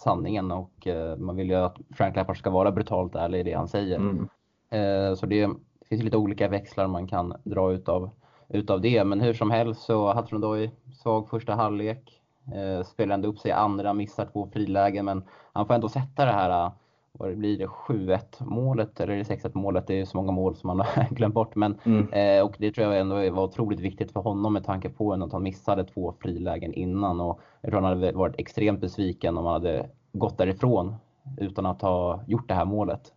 sanningen 0.04 0.52
och 0.52 0.88
eh, 0.88 1.18
man 1.18 1.36
vill 1.36 1.50
ju 1.50 1.56
att 1.56 1.78
Frank 1.96 2.16
Lampard 2.16 2.38
ska 2.38 2.50
vara 2.50 2.72
brutalt 2.72 3.16
ärlig 3.16 3.40
i 3.40 3.44
det 3.44 3.54
han 3.54 3.68
säger. 3.68 3.98
Mm. 3.98 4.28
Eh, 4.70 5.16
så 5.16 5.26
det, 5.26 5.48
det 5.80 5.88
finns 5.90 6.04
lite 6.04 6.18
olika 6.18 6.48
växlar 6.48 6.88
man 6.88 7.08
kan 7.08 7.34
dra 7.44 7.72
utav, 7.72 8.10
utav 8.48 8.82
det. 8.82 9.04
Men 9.04 9.22
hur 9.22 9.34
som 9.34 9.52
helst 9.52 9.82
så 9.82 10.14
hade 10.14 10.28
de 10.30 10.42
då 10.42 10.58
i 10.58 10.72
svag 10.94 11.30
första 11.30 11.56
halvlek 11.56 12.22
Eh, 12.54 12.84
spelar 12.84 13.16
ändå 13.16 13.28
upp 13.28 13.40
sig 13.40 13.52
andra, 13.52 13.94
missar 13.94 14.26
två 14.26 14.50
frilägen, 14.54 15.06
men 15.06 15.24
han 15.54 15.68
får 15.68 15.74
ändå 15.74 15.90
sätta 15.90 16.26
det 16.26 16.32
här 16.32 16.72
vad 17.18 17.38
blir 17.38 17.58
det, 17.58 17.66
7-1 17.66 18.20
målet 18.40 19.00
eller 19.00 19.24
6-1 19.24 19.52
målet. 19.54 19.88
Det 19.88 20.00
är 20.00 20.06
så 20.06 20.18
många 20.18 20.32
mål 20.32 20.56
som 20.56 20.68
man 20.68 20.80
har 20.96 21.08
glömt 21.16 21.34
bort. 21.34 21.56
Men, 21.56 21.80
mm. 21.84 22.14
eh, 22.14 22.46
och 22.46 22.56
det 22.58 22.72
tror 22.72 22.88
jag 22.88 23.00
ändå 23.00 23.16
var 23.16 23.44
otroligt 23.44 23.80
viktigt 23.80 24.12
för 24.12 24.20
honom 24.20 24.54
med 24.54 24.64
tanke 24.64 24.90
på 24.90 25.14
att 25.14 25.32
han 25.32 25.44
missade 25.44 25.84
två 25.84 26.14
frilägen 26.20 26.74
innan. 26.74 27.22
Och 27.22 27.40
jag 27.62 27.72
tror 27.72 27.82
han 27.82 28.00
hade 28.00 28.12
varit 28.12 28.36
extremt 28.38 28.82
besviken 28.82 29.38
om 29.38 29.46
han 29.46 29.54
hade 29.54 29.90
gått 30.14 30.38
därifrån 30.38 30.96
utan 31.38 31.66
att 31.66 31.82
ha 31.82 32.24
gjort 32.28 32.48
det 32.48 32.54
här 32.54 32.66
målet. 32.66 33.12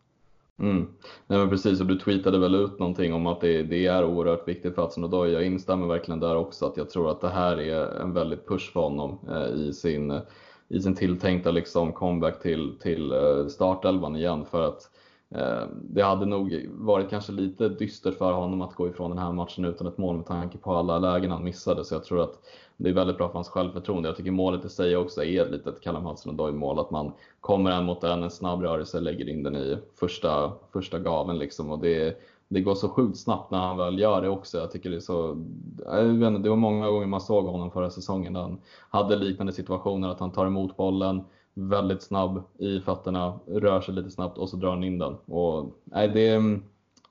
Mm. 0.60 0.88
Nej, 1.26 1.48
precis, 1.48 1.80
och 1.80 1.86
du 1.86 1.98
tweetade 1.98 2.38
väl 2.38 2.54
ut 2.54 2.78
någonting 2.78 3.14
om 3.14 3.26
att 3.26 3.40
det, 3.40 3.62
det 3.62 3.86
är 3.86 4.04
oerhört 4.04 4.48
viktigt 4.48 4.74
för 4.74 4.82
Hudson 4.82 5.04
Odoi. 5.04 5.32
Jag 5.32 5.46
instämmer 5.46 5.86
verkligen 5.86 6.20
där 6.20 6.36
också, 6.36 6.66
att 6.66 6.76
jag 6.76 6.90
tror 6.90 7.10
att 7.10 7.20
det 7.20 7.28
här 7.28 7.60
är 7.60 8.00
en 8.00 8.12
väldigt 8.12 8.48
push 8.48 8.72
för 8.72 8.80
honom 8.80 9.18
eh, 9.28 9.60
i 9.60 9.72
sin 9.72 10.20
i 10.68 10.80
sin 10.80 10.94
tilltänkta 10.94 11.50
liksom 11.50 11.92
comeback 11.92 12.42
till, 12.42 12.78
till 12.80 13.12
eh, 13.12 13.46
startelvan 13.46 14.16
igen 14.16 14.44
för 14.44 14.68
att 14.68 14.90
eh, 15.30 15.66
det 15.82 16.02
hade 16.02 16.26
nog 16.26 16.66
varit 16.70 17.10
kanske 17.10 17.32
lite 17.32 17.68
dystert 17.68 18.18
för 18.18 18.32
honom 18.32 18.62
att 18.62 18.74
gå 18.74 18.88
ifrån 18.88 19.10
den 19.10 19.18
här 19.18 19.32
matchen 19.32 19.64
utan 19.64 19.86
ett 19.86 19.98
mål 19.98 20.16
med 20.16 20.26
tanke 20.26 20.58
på 20.58 20.74
alla 20.74 20.98
lägen 20.98 21.30
han 21.30 21.44
missade. 21.44 21.84
Så 21.84 21.94
jag 21.94 22.04
tror 22.04 22.22
att 22.22 22.38
det 22.76 22.88
är 22.88 22.94
väldigt 22.94 23.16
bra 23.16 23.28
för 23.28 23.34
hans 23.34 23.48
självförtroende. 23.48 24.08
Jag 24.08 24.16
tycker 24.16 24.30
målet 24.30 24.64
i 24.64 24.68
sig 24.68 24.96
också 24.96 25.24
är 25.24 25.42
ett 25.42 25.50
litet 25.50 25.80
Callum 25.80 26.04
Hudson 26.04 26.56
mål 26.56 26.78
att 26.78 26.90
man 26.90 27.12
kommer 27.40 27.70
en 27.70 27.84
mot 27.84 28.04
en, 28.04 28.22
en 28.22 28.30
snabb 28.30 28.62
rörelse, 28.62 29.00
lägger 29.00 29.28
in 29.28 29.42
den 29.42 29.56
i 29.56 29.78
första, 29.94 30.52
första 30.72 30.98
gaven 30.98 31.38
liksom. 31.38 31.70
Och 31.70 31.78
det, 31.78 32.18
det 32.48 32.60
går 32.60 32.74
så 32.74 32.88
sjukt 32.88 33.18
snabbt 33.18 33.50
när 33.50 33.58
han 33.58 33.76
väl 33.76 33.98
gör 33.98 34.22
det 34.22 34.28
också. 34.28 34.58
Jag 34.58 34.70
tycker 34.70 34.90
det 34.90 34.96
är 34.96 35.00
så, 35.00 35.46
jag 35.84 36.04
vet 36.04 36.28
inte, 36.28 36.42
det 36.42 36.48
var 36.48 36.56
många 36.56 36.90
gånger 36.90 37.06
man 37.06 37.20
såg 37.20 37.46
honom 37.46 37.70
förra 37.70 37.90
säsongen 37.90 38.32
när 38.32 38.40
han 38.40 38.60
hade 38.90 39.16
liknande 39.16 39.52
situationer, 39.52 40.08
att 40.08 40.20
han 40.20 40.32
tar 40.32 40.46
emot 40.46 40.76
bollen, 40.76 41.24
väldigt 41.54 42.02
snabb 42.02 42.42
i 42.58 42.80
fötterna, 42.80 43.38
rör 43.46 43.80
sig 43.80 43.94
lite 43.94 44.10
snabbt 44.10 44.38
och 44.38 44.48
så 44.48 44.56
drar 44.56 44.70
han 44.70 44.84
in 44.84 44.98
den. 44.98 45.14
Och, 45.14 45.72
nej, 45.84 46.08
det, 46.08 46.24
jag 46.24 46.60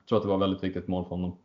tror 0.08 0.16
att 0.16 0.22
det 0.22 0.28
var 0.28 0.36
ett 0.36 0.42
väldigt 0.42 0.64
viktigt 0.64 0.88
mål 0.88 1.04
för 1.04 1.10
honom. 1.10 1.36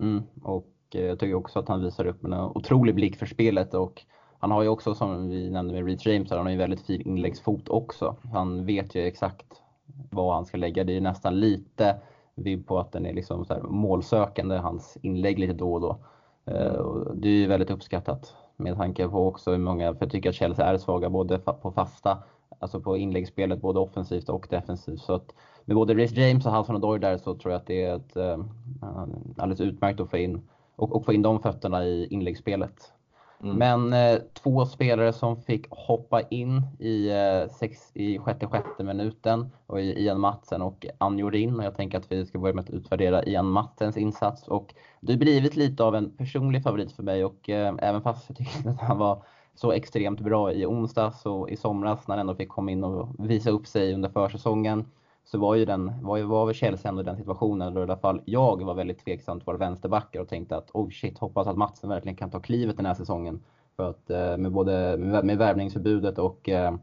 Mm, 0.00 0.22
och 0.42 0.72
eh, 0.94 1.04
jag 1.04 1.18
tycker 1.18 1.34
också 1.34 1.58
att 1.58 1.68
han 1.68 1.82
visar 1.82 2.06
upp 2.06 2.24
en 2.24 2.34
otrolig 2.34 2.94
blick 2.94 3.16
för 3.16 3.26
spelet 3.26 3.74
och 3.74 4.02
han 4.38 4.50
har 4.50 4.62
ju 4.62 4.68
också, 4.68 4.94
som 4.94 5.28
vi 5.28 5.50
nämnde 5.50 5.74
med 5.74 5.86
Reece 5.86 6.06
James, 6.06 6.30
han 6.30 6.38
har 6.38 6.50
ju 6.50 6.56
väldigt 6.56 6.86
fin 6.86 7.00
inläggsfot 7.00 7.68
också. 7.68 8.16
Han 8.32 8.66
vet 8.66 8.94
ju 8.94 9.02
exakt 9.02 9.62
vad 10.10 10.34
han 10.34 10.44
ska 10.46 10.56
lägga. 10.56 10.84
Det 10.84 10.96
är 10.96 11.00
nästan 11.00 11.40
lite 11.40 11.96
vibb 12.36 12.66
på 12.66 12.78
att 12.78 12.92
den 12.92 13.06
är 13.06 13.12
liksom 13.12 13.44
så 13.44 13.62
målsökande, 13.62 14.56
hans 14.56 14.98
inlägg 15.02 15.38
lite 15.38 15.52
då 15.52 15.74
och 15.74 15.80
då. 15.80 15.98
Eh, 16.44 16.72
och 16.72 17.16
det 17.16 17.28
är 17.28 17.32
ju 17.32 17.46
väldigt 17.46 17.70
uppskattat 17.70 18.34
med 18.56 18.76
tanke 18.76 19.08
på 19.08 19.28
också 19.28 19.50
hur 19.50 19.58
många, 19.58 19.94
för 19.94 20.04
jag 20.04 20.10
tycker 20.10 20.28
att 20.28 20.34
Chelsea 20.34 20.66
är 20.66 20.78
svaga 20.78 21.10
både 21.10 21.38
på 21.38 21.72
fasta, 21.72 22.22
alltså 22.58 22.80
på 22.80 22.96
inläggsspelet, 22.96 23.60
både 23.60 23.80
offensivt 23.80 24.28
och 24.28 24.46
defensivt. 24.50 25.00
Så 25.00 25.14
att 25.14 25.34
med 25.64 25.74
både 25.74 25.94
Rhys 25.94 26.12
James 26.12 26.46
och 26.46 26.52
Hudson 26.52 26.76
Odoi 26.76 26.98
där 26.98 27.18
så 27.18 27.34
tror 27.34 27.52
jag 27.52 27.60
att 27.60 27.66
det 27.66 27.82
är 27.82 27.96
ett, 27.96 28.16
äh, 28.16 28.38
alldeles 29.36 29.60
utmärkt 29.60 30.00
att 30.00 30.10
få 30.10 30.16
in, 30.16 30.48
och, 30.76 30.96
och 30.96 31.04
få 31.04 31.12
in 31.12 31.22
de 31.22 31.40
fötterna 31.40 31.84
i 31.84 32.06
inläggsspelet. 32.06 32.92
Mm. 33.50 33.58
Men 33.58 33.92
eh, 33.92 34.20
två 34.42 34.66
spelare 34.66 35.12
som 35.12 35.42
fick 35.42 35.66
hoppa 35.70 36.20
in 36.20 36.62
i, 36.78 37.08
eh, 37.08 37.50
sex, 37.50 37.90
i 37.94 38.18
sjätte, 38.18 38.46
sjätte 38.46 38.84
minuten 38.84 39.50
och 39.66 39.80
i 39.80 40.04
Ian 40.04 40.20
Matsen 40.20 40.62
och 40.62 40.86
Anjorin. 40.98 41.58
Och 41.58 41.64
jag 41.64 41.74
tänker 41.74 41.98
att 41.98 42.12
vi 42.12 42.26
ska 42.26 42.38
börja 42.38 42.54
med 42.54 42.64
att 42.64 42.70
utvärdera 42.70 43.24
Ian 43.24 43.46
Matsens 43.46 43.96
insats. 43.96 44.48
Och 44.48 44.74
det 45.00 45.12
har 45.12 45.18
blivit 45.18 45.56
lite 45.56 45.84
av 45.84 45.94
en 45.94 46.16
personlig 46.16 46.62
favorit 46.62 46.92
för 46.92 47.02
mig 47.02 47.24
och 47.24 47.50
eh, 47.50 47.74
även 47.78 48.02
fast 48.02 48.28
jag 48.28 48.36
tyckte 48.36 48.70
att 48.70 48.80
han 48.80 48.98
var 48.98 49.22
så 49.54 49.72
extremt 49.72 50.20
bra 50.20 50.52
i 50.52 50.66
onsdags 50.66 51.26
och 51.26 51.50
i 51.50 51.56
somras 51.56 52.08
när 52.08 52.16
han 52.16 52.20
ändå 52.20 52.34
fick 52.34 52.48
komma 52.48 52.70
in 52.70 52.84
och 52.84 53.08
visa 53.18 53.50
upp 53.50 53.66
sig 53.66 53.94
under 53.94 54.08
försäsongen 54.08 54.84
så 55.26 55.38
var 55.38 55.54
ju 55.54 55.64
den, 55.64 55.92
var, 56.02 56.22
var 56.22 56.46
väl 56.46 56.54
Chelsea 56.54 56.88
ändå 56.88 57.00
i 57.00 57.04
den 57.04 57.16
situationen, 57.16 57.74
då 57.74 57.80
i 57.80 57.82
alla 57.82 57.96
fall 57.96 58.22
jag 58.24 58.64
var 58.64 58.74
väldigt 58.74 59.04
tveksam 59.04 59.38
till 59.38 59.46
våra 59.46 59.56
vänsterbackar 59.56 60.20
och 60.20 60.28
tänkte 60.28 60.56
att 60.56 60.70
oh 60.72 60.90
shit, 60.90 61.18
hoppas 61.18 61.46
att 61.46 61.56
Matsen 61.56 61.90
verkligen 61.90 62.16
kan 62.16 62.30
ta 62.30 62.40
klivet 62.40 62.76
den 62.76 62.86
här 62.86 62.94
säsongen. 62.94 63.42
För 63.76 63.90
att 63.90 64.10
eh, 64.10 64.36
med 64.36 64.52
både 64.52 64.96
med 64.98 65.38
värvningsförbudet 65.38 66.18
och 66.18 66.48
eh, 66.48 66.74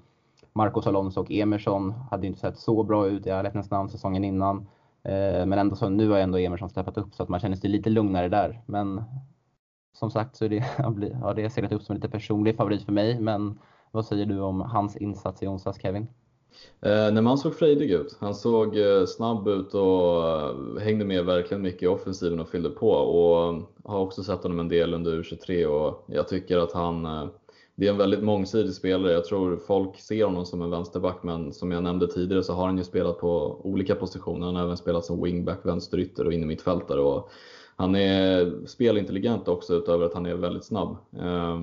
Marcos 0.54 0.88
Alonso 0.88 1.22
och 1.22 1.32
Emerson 1.32 1.94
hade 2.12 2.28
inte 2.28 2.40
sett 2.40 2.58
så 2.58 2.84
bra 2.84 3.08
ut 3.08 3.28
i 3.28 3.30
ärlighetens 3.30 3.72
namn 3.72 3.90
säsongen 3.90 4.24
innan. 4.24 4.58
Eh, 5.04 5.46
men 5.46 5.54
ändå 5.54 5.76
så 5.76 5.90
nu 5.90 6.10
har 6.10 6.18
ändå 6.18 6.38
Emerson 6.38 6.70
steppat 6.70 6.98
upp 6.98 7.14
så 7.14 7.24
att 7.24 7.30
man 7.30 7.40
känner 7.40 7.56
sig 7.56 7.70
lite 7.70 7.90
lugnare 7.90 8.30
där. 8.30 8.62
Men 8.66 9.04
som 9.94 10.12
sagt 10.12 10.36
så 10.36 10.46
är 10.46 10.50
det, 10.50 10.60
har 11.22 11.34
det 11.34 11.50
seglat 11.50 11.72
upp 11.72 11.84
som 11.84 11.94
en 11.94 11.98
lite 11.98 12.10
personlig 12.10 12.58
favorit 12.58 12.84
för 12.84 12.92
mig. 12.92 13.20
Men 13.20 13.60
vad 13.92 14.06
säger 14.06 14.26
du 14.26 14.40
om 14.40 14.62
hans 14.62 14.98
insats 14.98 15.44
i 15.44 15.48
onsdags 15.48 15.82
Kevin? 15.82 16.08
Eh, 16.82 17.13
nej, 17.13 17.24
han 17.24 17.38
såg 17.38 17.56
frejdig 17.56 17.92
ut. 17.92 18.18
Han 18.20 18.36
såg 18.36 18.78
eh, 18.78 19.06
snabb 19.06 19.48
ut 19.48 19.74
och 19.74 20.28
eh, 20.30 20.80
hängde 20.80 21.06
med 21.06 21.26
verkligen 21.26 21.62
mycket 21.62 21.84
i 21.84 21.88
offensiven 21.88 22.39
och 22.39 22.50
fyllde 22.50 22.70
på. 22.70 22.89
Och 22.89 23.54
eh, 23.54 23.62
har 23.84 24.00
också 24.00 24.24
sett 24.24 24.44
honom 24.44 24.60
en 24.60 24.70
del 24.70 24.94
under 24.94 25.12
U23 25.12 25.66
och 25.66 26.06
jag 26.08 26.28
tycker 26.28 26.58
att 26.58 26.74
han 26.74 27.06
eh, 27.06 27.28
det 27.76 27.88
är 27.88 27.92
en 27.92 27.98
väldigt 27.98 28.24
mångsidig 28.24 28.74
spelare. 28.74 29.12
Jag 29.12 29.26
tror 29.26 29.58
folk 29.58 30.00
ser 30.00 30.26
honom 30.26 30.46
som 30.46 30.62
en 30.62 30.70
vänsterback, 30.70 31.24
men 31.24 31.54
som 31.54 31.72
jag 31.72 31.84
nämnde 31.84 32.08
tidigare 32.08 32.44
så 32.44 32.54
har 32.54 32.66
han 32.66 32.78
ju 32.78 32.84
spelat 32.84 33.20
på 33.20 33.62
olika 33.63 33.96
positioner. 33.96 34.46
Han 34.46 34.56
har 34.56 34.63
även 34.63 34.78
spelat 34.78 35.06
som 35.06 35.24
wingback, 35.24 35.60
vänsterytter 35.63 36.26
och 36.26 36.34
innermittfältare. 36.34 37.02
Och 37.02 37.30
han 37.76 37.96
är 37.96 38.54
spelintelligent 38.68 39.48
också 39.48 39.74
utöver 39.74 40.06
att 40.06 40.13
han 40.13 40.26
är 40.26 40.36
väldigt 40.36 40.66
snabb. 40.66 40.98
Eh, 41.20 41.62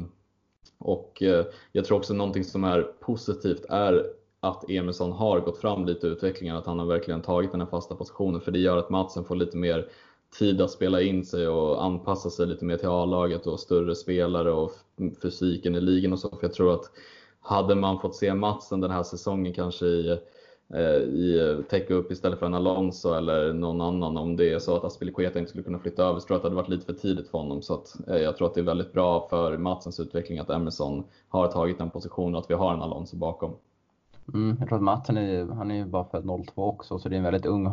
och 0.79 1.22
eh, 1.22 1.44
jag 1.72 1.85
tror 1.85 1.98
också 1.98 2.14
någonting 2.14 2.44
som 2.44 2.64
är 2.64 2.83
positivt 2.83 3.64
är 3.68 4.07
att 4.40 4.70
Emilsson 4.70 5.12
har 5.12 5.40
gått 5.40 5.59
fram 5.59 5.87
lite 5.87 6.07
i 6.07 6.11
utvecklingen, 6.11 6.57
att 6.57 6.66
han 6.66 6.79
har 6.79 6.87
verkligen 6.87 7.22
tagit 7.22 7.50
den 7.50 7.61
här 7.61 7.68
fasta 7.68 7.94
positionen. 7.94 8.40
För 8.40 8.53
det 8.53 8.59
gör 8.59 8.76
att 8.76 8.90
Matsen 8.90 9.24
får 9.24 9.37
lite 9.37 9.57
mer 9.57 9.88
tid 10.38 10.61
att 10.61 10.70
spela 10.70 11.03
in 11.03 11.24
sig 11.24 11.48
och 11.48 11.85
anpassa 11.85 12.31
sig 12.31 12.46
lite 12.46 12.64
mer 12.64 12.76
till 12.76 12.88
A-laget 12.88 13.46
och 13.46 13.61
större 13.61 13.94
spelare 13.94 14.53
och 14.53 14.72
fysiken 15.22 15.74
i 15.74 15.81
ligan 15.81 16.12
och 16.12 16.18
så. 16.18 16.29
För 16.29 16.38
jag 16.42 16.53
tror 16.53 16.74
att 16.74 16.90
hade 17.40 17.74
man 17.74 18.00
fått 18.00 18.14
se 18.14 18.35
Matsen 18.35 18.81
den 18.81 18.90
här 18.90 19.03
säsongen 19.03 19.53
kanske 19.53 19.87
i, 19.87 20.18
eh, 20.74 20.96
i 20.96 21.57
täcka 21.70 21.94
upp 21.94 22.12
istället 22.12 22.38
för 22.38 22.46
en 22.46 22.55
Alonso 22.55 23.14
eller 23.14 23.53
någon 23.53 23.81
annan, 23.81 24.16
om 24.16 24.37
det 24.37 24.53
är 24.53 24.59
så 24.59 24.76
att 24.76 24.85
Aspilicueta 24.85 25.38
inte 25.38 25.48
skulle 25.48 25.64
kunna 25.64 25.79
flytta 25.79 26.05
över, 26.05 26.20
så 26.20 26.26
tror 26.26 26.35
jag 26.35 26.37
att 26.37 26.42
det 26.42 26.48
hade 26.48 26.57
varit 26.57 26.68
lite 26.68 26.87
för 26.87 26.92
tidigt 26.92 27.29
för 27.29 27.38
honom. 27.38 27.62
Så 27.62 27.74
att, 27.74 28.09
eh, 28.09 28.16
jag 28.16 28.37
tror 28.37 28.46
att 28.46 28.55
det 28.55 28.61
är 28.61 28.64
väldigt 28.64 28.92
bra 28.92 29.26
för 29.31 29.57
Matsens 29.57 30.00
utveckling 30.00 30.38
att 30.38 30.50
Emerson 30.50 31.05
har 31.29 31.48
tagit 31.48 31.79
den 31.79 31.90
positionen 31.90 32.35
och 32.35 32.40
att 32.40 32.50
vi 32.50 32.55
har 32.55 32.74
en 32.74 32.83
Alonso 32.83 33.16
bakom. 33.16 33.57
Mm, 34.35 34.57
jag 34.61 34.69
tror 34.69 34.79
att 34.79 34.85
Mats, 34.85 35.11
är, 35.11 35.55
han 35.55 35.71
är 35.71 35.75
ju 35.75 35.85
bara 35.85 36.05
född 36.05 36.25
02 36.25 36.64
också, 36.64 36.99
så 36.99 37.09
det 37.09 37.14
är 37.14 37.19
en 37.19 37.25
väldigt 37.25 37.47
ung 37.47 37.71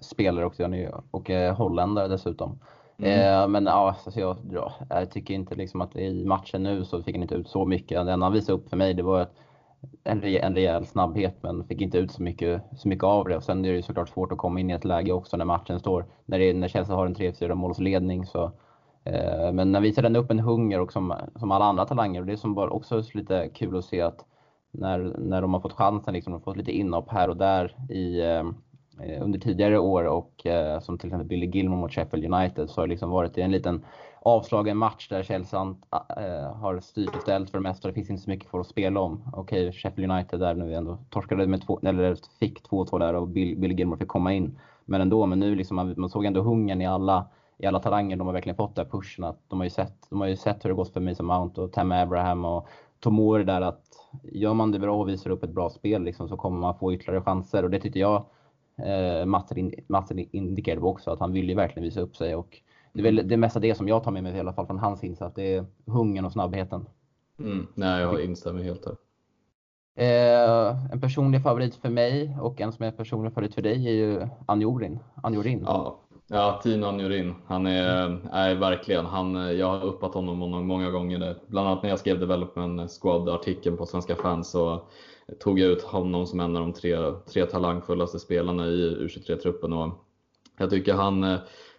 spelare 0.00 0.46
också. 0.46 0.62
Han 0.62 0.74
är, 0.74 0.94
och 1.10 1.30
är 1.30 1.52
holländare 1.52 2.08
dessutom. 2.08 2.58
Mm. 2.98 3.42
Eh, 3.42 3.48
men 3.48 3.66
ja, 3.66 3.96
alltså 4.04 4.20
jag, 4.20 4.36
ja, 4.50 4.72
jag 4.88 5.10
tycker 5.10 5.34
inte 5.34 5.54
liksom 5.54 5.80
att 5.80 5.96
i 5.96 6.24
matchen 6.24 6.62
nu 6.62 6.84
så 6.84 7.02
fick 7.02 7.14
han 7.14 7.22
inte 7.22 7.34
ut 7.34 7.48
så 7.48 7.64
mycket. 7.64 8.06
Det 8.06 8.12
enda 8.12 8.26
han 8.26 8.32
visade 8.32 8.58
upp 8.58 8.68
för 8.68 8.76
mig 8.76 8.94
det 8.94 9.02
var 9.02 9.28
en, 10.04 10.20
rejäl, 10.20 10.44
en 10.44 10.54
rejäl 10.54 10.86
snabbhet 10.86 11.36
men 11.40 11.64
fick 11.64 11.80
inte 11.80 11.98
ut 11.98 12.12
så 12.12 12.22
mycket, 12.22 12.62
så 12.76 12.88
mycket 12.88 13.04
av 13.04 13.28
det. 13.28 13.36
Och 13.36 13.42
sen 13.42 13.64
är 13.64 13.68
det 13.68 13.76
ju 13.76 13.82
såklart 13.82 14.08
svårt 14.08 14.32
att 14.32 14.38
komma 14.38 14.60
in 14.60 14.70
i 14.70 14.72
ett 14.72 14.84
läge 14.84 15.12
också 15.12 15.36
när 15.36 15.44
matchen 15.44 15.80
står, 15.80 16.06
när, 16.26 16.38
det, 16.38 16.52
när 16.52 16.68
Chelsea 16.68 16.96
har 16.96 17.06
en 17.06 17.14
3-4 17.14 17.54
målsledning. 17.54 18.26
Så, 18.26 18.44
eh, 19.04 19.52
men 19.52 19.72
när 19.72 19.80
visar 19.80 20.02
den 20.02 20.16
upp 20.16 20.30
en 20.30 20.40
hunger 20.40 20.80
och 20.80 20.92
som, 20.92 21.14
som 21.36 21.50
alla 21.50 21.64
andra 21.64 21.84
talanger 21.84 22.20
och 22.20 22.26
det 22.26 22.32
är 22.32 22.36
som 22.36 22.54
bara 22.54 22.70
också 22.70 23.02
lite 23.14 23.48
kul 23.48 23.76
att 23.76 23.84
se 23.84 24.00
att 24.00 24.24
när, 24.74 25.14
när 25.18 25.42
de 25.42 25.54
har 25.54 25.60
fått 25.60 25.72
chansen, 25.72 26.14
liksom, 26.14 26.32
de 26.32 26.36
har 26.36 26.44
fått 26.44 26.56
lite 26.56 26.72
inhopp 26.72 27.10
här 27.10 27.30
och 27.30 27.36
där 27.36 27.76
i, 27.90 28.20
eh, 28.20 28.44
eh 29.00 29.22
under 29.22 29.38
tidigare 29.38 29.78
år 29.78 30.04
och 30.04 30.46
eh, 30.46 30.80
som 30.80 30.98
till 30.98 31.08
exempel 31.08 31.28
Billy 31.28 31.46
Gilmore 31.46 31.80
mot 31.80 31.92
Sheffield 31.92 32.34
United 32.34 32.70
så 32.70 32.80
har 32.80 32.86
det 32.86 32.90
liksom 32.90 33.10
varit 33.10 33.38
en 33.38 33.52
liten 33.52 33.84
avslagen 34.24 34.76
match 34.76 35.08
där 35.08 35.22
Chelsea 35.22 35.60
äh, 36.16 36.56
har 36.56 36.80
styrt 36.80 37.16
och 37.16 37.22
ställt 37.22 37.50
för 37.50 37.58
det 37.58 37.62
mesta. 37.62 37.88
Det 37.88 37.94
finns 37.94 38.10
inte 38.10 38.22
så 38.22 38.30
mycket 38.30 38.50
för 38.50 38.60
att 38.60 38.66
spela 38.66 39.00
om. 39.00 39.22
Okej, 39.32 39.72
Sheffield 39.72 40.12
United 40.12 40.40
där 40.40 40.54
nu 40.54 40.74
ändå 40.74 40.98
torskade 41.10 41.46
med 41.46 41.66
två, 41.66 41.80
eller 41.82 42.16
fick 42.40 42.62
2-2 42.68 42.98
där 42.98 43.14
och 43.14 43.28
Bill, 43.28 43.58
Billy 43.58 43.74
Gilmore 43.74 43.98
fick 43.98 44.08
komma 44.08 44.32
in. 44.32 44.58
Men 44.84 45.00
ändå, 45.00 45.26
men 45.26 45.40
nu 45.40 45.54
liksom, 45.54 45.76
man, 45.76 45.94
man 45.96 46.10
såg 46.10 46.24
ändå 46.24 46.42
hungern 46.42 46.80
i 46.80 46.86
alla, 46.86 47.26
i 47.58 47.66
alla 47.66 47.80
talanger. 47.80 48.16
De 48.16 48.26
har 48.26 48.34
verkligen 48.34 48.56
fått 48.56 48.76
den 48.76 48.86
pushen. 48.86 49.24
Att 49.24 49.38
de, 49.48 49.60
har 49.60 49.64
ju 49.64 49.70
sett, 49.70 50.06
de 50.10 50.20
har 50.20 50.28
ju 50.28 50.36
sett 50.36 50.64
hur 50.64 50.70
det 50.70 50.76
gått 50.76 50.92
för 50.92 51.00
Mason 51.00 51.26
Mount 51.26 51.60
och 51.60 51.72
Tam 51.72 51.92
Abraham 51.92 52.44
och 52.44 52.68
Tomori 53.00 53.44
där 53.44 53.60
att 53.60 53.82
gör 54.22 54.54
man 54.54 54.72
det 54.72 54.78
bra 54.78 54.96
och 55.00 55.08
visar 55.08 55.30
upp 55.30 55.42
ett 55.42 55.50
bra 55.50 55.70
spel 55.70 56.02
liksom, 56.02 56.28
så 56.28 56.36
kommer 56.36 56.60
man 56.60 56.78
få 56.78 56.92
ytterligare 56.92 57.22
chanser. 57.22 57.62
Och 57.62 57.70
det 57.70 57.80
tyckte 57.80 57.98
jag 57.98 58.24
eh, 58.76 59.26
Matsen 59.86 60.18
indikerade 60.18 60.86
också, 60.86 61.10
att 61.10 61.20
han 61.20 61.32
vill 61.32 61.48
ju 61.48 61.54
verkligen 61.54 61.84
visa 61.84 62.00
upp 62.00 62.16
sig. 62.16 62.34
Och 62.34 62.60
det 62.92 63.00
är 63.00 63.04
väl 63.04 63.28
det 63.28 63.36
mesta 63.36 63.60
det 63.60 63.74
som 63.74 63.88
jag 63.88 64.04
tar 64.04 64.10
med 64.10 64.22
mig 64.22 64.36
i 64.36 64.40
alla 64.40 64.52
fall 64.52 64.66
från 64.66 64.78
hans 64.78 65.04
insats. 65.04 65.34
Det 65.34 65.54
är 65.54 65.66
hungern 65.86 66.24
och 66.24 66.32
snabbheten. 66.32 66.86
Mm, 67.38 67.66
nej, 67.74 68.02
jag 68.02 68.24
instämmer 68.24 68.62
helt 68.62 68.84
där. 68.84 68.96
Eh, 69.96 70.92
en 70.92 71.00
personlig 71.00 71.42
favorit 71.42 71.74
för 71.74 71.90
mig 71.90 72.36
och 72.40 72.60
en 72.60 72.72
som 72.72 72.82
är 72.82 72.86
en 72.86 72.96
personlig 72.96 73.32
favorit 73.32 73.54
för 73.54 73.62
dig 73.62 73.88
är 73.88 73.92
ju 73.92 74.28
Anjorin. 74.46 74.98
Anjorin. 75.22 75.62
Ja, 75.66 76.00
Ja, 76.28 76.60
Tino 76.62 76.86
Anjurin. 76.86 77.34
Han 77.46 77.66
är, 77.66 78.20
är 78.32 78.54
verkligen, 78.54 79.06
han, 79.06 79.58
jag 79.58 79.66
har 79.66 79.84
uppat 79.84 80.14
honom 80.14 80.66
många 80.66 80.90
gånger. 80.90 81.36
Bland 81.46 81.68
annat 81.68 81.82
när 81.82 81.90
jag 81.90 81.98
skrev 81.98 82.20
Development 82.20 82.90
Squad-artikeln 82.90 83.76
på 83.76 83.86
Svenska 83.86 84.16
fans 84.16 84.50
så 84.50 84.88
tog 85.40 85.58
jag 85.58 85.70
ut 85.70 85.82
honom 85.82 86.26
som 86.26 86.40
en 86.40 86.56
av 86.56 86.62
de 86.62 86.72
tre, 86.72 86.96
tre 87.32 87.46
talangfullaste 87.46 88.18
spelarna 88.18 88.66
i 88.66 88.96
U23-truppen. 88.96 89.90
jag 90.58 90.70
tycker 90.70 90.94
han, 90.94 91.36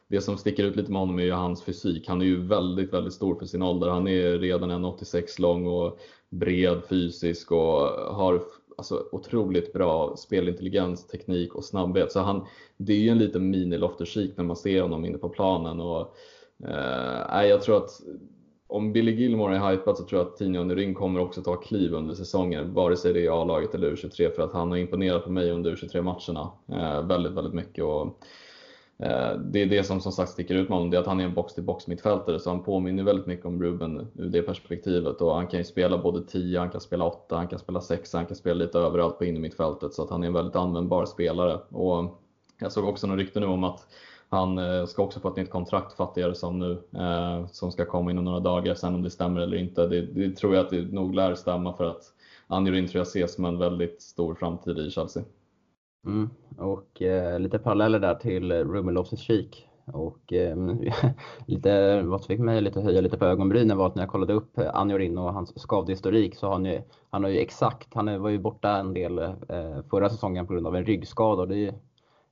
det 0.08 0.22
som 0.22 0.38
sticker 0.38 0.64
ut 0.64 0.76
lite 0.76 0.92
med 0.92 1.02
honom 1.02 1.20
är 1.20 1.24
ju 1.24 1.32
hans 1.32 1.64
fysik. 1.64 2.08
Han 2.08 2.22
är 2.22 2.26
ju 2.26 2.48
väldigt, 2.48 2.94
väldigt 2.94 3.14
stor 3.14 3.36
för 3.36 3.46
sin 3.46 3.62
ålder. 3.62 3.90
Han 3.90 4.08
är 4.08 4.38
redan 4.38 4.72
1,86 4.72 5.42
lång 5.42 5.68
och 5.68 6.00
bred 6.30 6.82
fysisk 6.90 7.52
och 7.52 7.82
har 8.16 8.42
alltså, 8.78 9.04
otroligt 9.12 9.74
bra 9.74 10.16
spelintelligens, 10.18 11.08
teknik 11.08 11.56
och 11.56 11.64
snabbhet. 11.64 12.12
Så 12.12 12.20
han, 12.20 12.46
det 12.78 12.94
är 12.94 12.98
ju 12.98 13.10
en 13.10 13.18
liten 13.18 13.50
mini 13.50 13.78
Loftus 13.78 14.16
när 14.16 14.44
man 14.44 14.56
ser 14.56 14.82
honom 14.82 15.06
inne 15.06 15.18
på 15.18 15.30
planen. 15.30 15.80
Och, 15.80 16.16
eh, 16.68 17.46
jag 17.46 17.62
tror 17.62 17.78
att 17.78 17.90
om 18.68 18.94
Billy 18.94 19.12
Gilmore 19.12 19.58
är 19.58 19.72
hypad 19.72 19.98
så 19.98 20.04
tror 20.04 20.22
jag 20.22 20.28
att 20.28 20.38
Tino 20.38 20.64
Nurin 20.64 20.94
kommer 20.94 21.20
också 21.20 21.42
ta 21.42 21.56
kliv 21.56 21.94
under 21.94 22.14
säsongen, 22.14 22.74
vare 22.74 22.98
sig 22.98 23.14
det 23.14 23.26
är 23.26 23.42
A-laget 23.42 23.76
eller 23.76 23.92
U23, 23.92 24.36
för 24.36 24.42
att 24.42 24.54
han 24.54 24.72
har 24.72 24.78
imponerat 24.78 25.24
på 25.24 25.32
mig 25.32 25.52
under 25.52 25.76
U23-matcherna 25.76 26.52
eh, 26.72 27.08
väldigt, 27.08 27.34
väldigt 27.34 27.54
mycket. 27.54 27.84
Och, 27.84 28.08
Eh, 28.08 28.14
Eh, 28.98 29.38
det 29.38 29.62
är 29.62 29.66
det 29.66 29.84
som 29.84 30.02
som 30.02 30.12
sagt 30.12 30.32
sticker 30.32 30.56
ut 30.56 30.70
med 30.70 30.78
honom, 30.78 30.92
det 30.92 30.98
är 30.98 31.02
att 31.02 31.08
han 31.08 31.20
är 31.20 31.26
en 31.26 31.34
box-till-box 31.34 31.88
mittfältare 31.88 32.40
så 32.40 32.50
han 32.50 32.64
påminner 32.64 33.04
väldigt 33.04 33.26
mycket 33.26 33.46
om 33.46 33.64
Ruben 33.64 34.08
ur 34.16 34.30
det 34.30 34.42
perspektivet 34.42 35.22
och 35.22 35.36
han 35.36 35.48
kan 35.48 35.60
ju 35.60 35.64
spela 35.64 35.98
både 35.98 36.24
10, 36.24 36.60
han 36.60 36.70
kan 36.70 36.82
spela 36.82 37.06
8, 37.06 37.36
han 37.36 37.48
kan 37.48 37.60
spela 37.60 37.82
6, 37.82 38.14
han 38.14 38.26
kan 38.26 38.36
spela 38.36 38.56
lite 38.56 38.80
överallt 38.80 39.18
på 39.18 39.26
innermittfältet 39.26 39.94
så 39.94 40.04
att 40.04 40.10
han 40.10 40.24
är 40.24 40.28
en 40.28 40.34
väldigt 40.34 40.56
användbar 40.56 41.06
spelare. 41.06 41.60
Och 41.70 42.00
eh, 42.00 42.10
jag 42.60 42.72
såg 42.72 42.88
också 42.88 43.08
några 43.08 43.22
rykten 43.22 43.42
nu 43.42 43.48
om 43.48 43.64
att 43.64 43.88
han 44.30 44.58
eh, 44.58 44.86
ska 44.86 45.04
också 45.04 45.20
få 45.20 45.28
ett 45.28 45.36
nytt 45.36 45.50
kontrakt 45.50 45.98
fattigare 45.98 46.36
som 46.36 46.60
nu, 46.60 46.82
som 47.52 47.72
ska 47.72 47.86
komma 47.86 48.12
inom 48.12 48.24
några 48.24 48.40
dagar. 48.40 48.76
Sen 48.76 48.96
om 48.96 49.02
det 49.02 49.10
stämmer 49.10 49.42
eller 49.42 49.58
inte, 49.58 49.88
det, 49.88 50.02
det 50.02 50.36
tror 50.36 50.56
jag 50.56 50.66
att 50.66 50.70
det 50.70 50.82
nog 50.82 51.16
lär 51.16 51.36
stämma 51.36 51.74
för 51.74 51.84
att 51.84 52.04
Anjorin 52.48 52.88
tror 52.88 53.00
jag 53.00 53.08
ses 53.08 53.36
som 53.36 53.46
en 53.46 53.58
väldigt 53.58 54.02
stor 54.02 54.36
framtid 54.36 54.78
i 54.78 54.92
Chelsea. 54.92 55.24
Mm. 56.06 56.30
Och 56.58 57.02
eh, 57.02 57.40
lite 57.40 57.60
paralleller 57.60 58.00
där 58.00 58.16
till 58.16 58.52
Ruben 58.52 58.98
Loftus-Cheek. 58.98 59.68
Och 59.86 60.34
eh, 60.34 60.58
lite, 61.46 62.02
vad 62.02 62.22
som 62.22 62.28
fick 62.28 62.40
mig 62.40 62.62
lite 62.62 62.82
höja 62.82 63.02
lite 63.02 63.18
på 63.18 63.26
ögonbrynen 63.26 63.78
var 63.78 63.88
att 63.88 63.96
när 63.96 64.04
jag 64.04 64.10
kollade 64.10 64.34
upp 64.34 64.60
Anjorin 64.74 65.18
och 65.18 65.34
hans 65.34 65.62
skadehistorik 65.62 66.36
så 66.36 66.48
har 66.48 66.54
han 66.54 66.66
ju, 66.66 66.82
han 67.10 67.24
har 67.24 67.32
ju 67.32 67.40
exakt, 67.40 67.94
han 67.94 68.22
var 68.22 68.30
ju 68.30 68.40
borta 68.40 68.78
en 68.78 68.94
del 68.94 69.20
eh, 69.20 69.84
förra 69.90 70.10
säsongen 70.10 70.48
på 70.48 70.54
grund 70.54 70.68
av 70.68 70.76
en 70.76 70.86
ryggskada 70.86 71.42
och 71.42 71.48
det 71.48 71.56
är 71.56 71.60
ju 71.60 71.74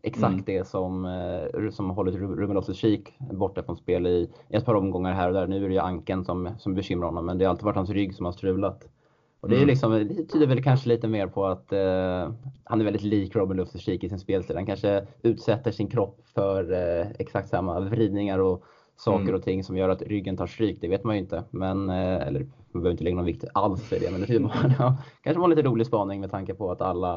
exakt 0.02 0.34
mm. 0.34 0.44
det 0.46 0.68
som, 0.68 1.06
eh, 1.06 1.70
som 1.70 1.90
har 1.90 1.96
hållit 1.96 2.16
Ruben 2.16 2.58
Loftus-Cheek 2.58 3.14
borta 3.20 3.64
från 3.64 3.78
spel 3.78 4.08
i 4.08 4.30
ett 4.50 4.66
par 4.66 4.76
omgångar 4.76 5.14
här 5.14 5.28
och 5.28 5.34
där. 5.34 5.48
Nu 5.48 5.66
är 5.66 5.68
det 5.68 5.74
ju 5.74 5.80
anken 5.80 6.26
som, 6.26 6.50
som 6.58 6.74
bekymrar 6.74 7.08
honom 7.08 7.26
men 7.26 7.38
det 7.38 7.46
har 7.46 7.50
alltid 7.50 7.66
varit 7.66 7.76
hans 7.76 7.90
rygg 7.90 8.16
som 8.16 8.26
har 8.26 8.34
strulat. 8.34 8.84
Och 9.44 9.50
det, 9.50 9.56
är 9.56 9.58
mm. 9.58 9.68
liksom, 9.68 9.92
det 9.92 10.24
tyder 10.24 10.48
väl 10.48 10.64
kanske 10.64 10.90
lite 10.90 11.08
mer 11.08 11.28
på 11.28 11.46
att 11.46 11.74
eh, 11.74 12.32
han 12.64 12.82
är 12.82 12.84
väldigt 12.84 13.02
lik 13.02 13.36
Robin 13.36 13.60
Loftus-Cheek 13.60 14.04
i 14.04 14.10
sin 14.10 14.20
spelstil. 14.20 14.56
Han 14.56 14.66
kanske 14.66 15.06
utsätter 15.22 15.72
sin 15.72 15.88
kropp 15.88 16.20
för 16.34 16.72
eh, 16.72 17.08
exakt 17.20 17.50
samma 17.50 17.80
vridningar 17.80 18.40
och 18.40 18.64
saker 18.96 19.24
mm. 19.24 19.36
och 19.36 19.44
ting 19.44 19.64
som 19.64 19.78
gör 19.78 19.90
att 19.90 20.02
ryggen 20.02 20.38
tar 20.38 20.48
stryk. 20.48 20.78
Det 20.82 20.88
vet 20.88 21.04
man 21.04 21.16
ju 21.16 21.22
inte. 21.22 21.44
Men, 21.50 21.90
eh, 21.90 22.28
eller 22.28 22.40
man 22.40 22.82
behöver 22.82 22.92
inte 22.92 23.04
lägga 23.04 23.16
någon 23.16 23.26
vikt 23.26 23.46
alls 23.54 23.84
för 23.84 24.00
det. 24.00 24.12
Men 24.12 24.22
det 24.22 24.40
var, 24.40 24.76
ja, 24.80 24.98
kanske 25.24 25.40
var 25.40 25.46
en 25.46 25.56
lite 25.56 25.70
rolig 25.70 25.88
spaning 25.88 26.20
med 26.22 26.32
tanke 26.32 26.54
på 26.54 26.72
att 26.72 26.82
alla 26.82 27.16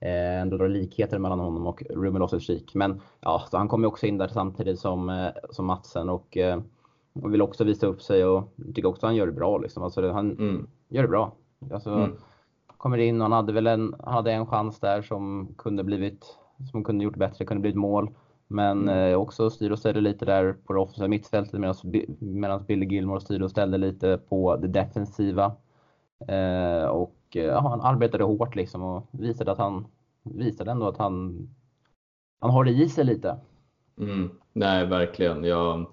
eh, 0.00 0.40
ändå 0.40 0.56
drar 0.56 0.68
likheter 0.68 1.18
mellan 1.18 1.40
honom 1.40 1.66
och 1.66 1.82
Ruben 1.90 2.22
Loftus-Cheek. 2.22 2.70
Men 2.74 3.00
ja, 3.20 3.44
han 3.52 3.68
kommer 3.68 3.88
också 3.88 4.06
in 4.06 4.18
där 4.18 4.28
samtidigt 4.28 4.78
som, 4.78 5.08
eh, 5.08 5.28
som 5.50 5.66
Matsen 5.66 6.08
och, 6.08 6.36
eh, 6.36 6.60
och 7.22 7.32
vill 7.32 7.42
också 7.42 7.64
visa 7.64 7.86
upp 7.86 8.02
sig 8.02 8.24
och 8.24 8.54
tycker 8.74 8.86
också 8.86 9.06
att 9.06 9.08
han 9.08 9.16
gör 9.16 9.26
det 9.26 9.32
bra. 9.32 9.58
Liksom. 9.58 9.82
Alltså, 9.82 10.10
han 10.10 10.30
mm. 10.30 10.66
gör 10.88 11.02
det 11.02 11.08
bra. 11.08 11.32
Alltså, 11.72 11.90
mm. 11.90 12.16
Kommer 12.66 12.98
in 12.98 13.20
och 13.20 13.22
han 13.22 13.32
hade 13.32 13.52
väl 13.52 13.66
en, 13.66 13.94
han 14.00 14.14
hade 14.14 14.32
en 14.32 14.46
chans 14.46 14.80
där 14.80 15.02
som 15.02 15.54
kunde 15.58 15.84
blivit, 15.84 16.38
som 16.70 16.84
kunde 16.84 17.04
gjort 17.04 17.16
bättre, 17.16 17.44
kunde 17.44 17.60
blivit 17.60 17.78
mål. 17.78 18.10
Men 18.46 18.82
mm. 18.82 19.12
eh, 19.12 19.18
också 19.18 19.50
styr 19.50 19.70
och 19.70 19.78
ställer 19.78 20.00
lite 20.00 20.24
där 20.24 20.52
på 20.52 20.72
det 20.72 20.78
offensiva 20.80 21.08
mittfältet 21.08 21.60
medan 22.20 22.64
Billy 22.64 22.86
Gilmore 22.86 23.20
styr 23.20 23.42
och 23.42 23.50
ställde 23.50 23.78
lite 23.78 24.18
på 24.28 24.56
det 24.56 24.68
defensiva. 24.68 25.52
Eh, 26.28 26.84
och 26.84 27.36
eh, 27.36 27.62
han 27.62 27.80
arbetade 27.80 28.24
hårt 28.24 28.54
liksom 28.54 28.82
och 28.82 29.08
visade 29.10 29.52
att 29.52 29.58
han 29.58 29.86
visade 30.22 30.70
ändå 30.70 30.88
att 30.88 30.98
han, 30.98 31.48
han 32.40 32.50
har 32.50 32.64
det 32.64 32.70
i 32.70 32.88
sig 32.88 33.04
lite. 33.04 33.36
Mm. 34.00 34.30
Nej, 34.52 34.86
verkligen. 34.86 35.44
Jag, 35.44 35.86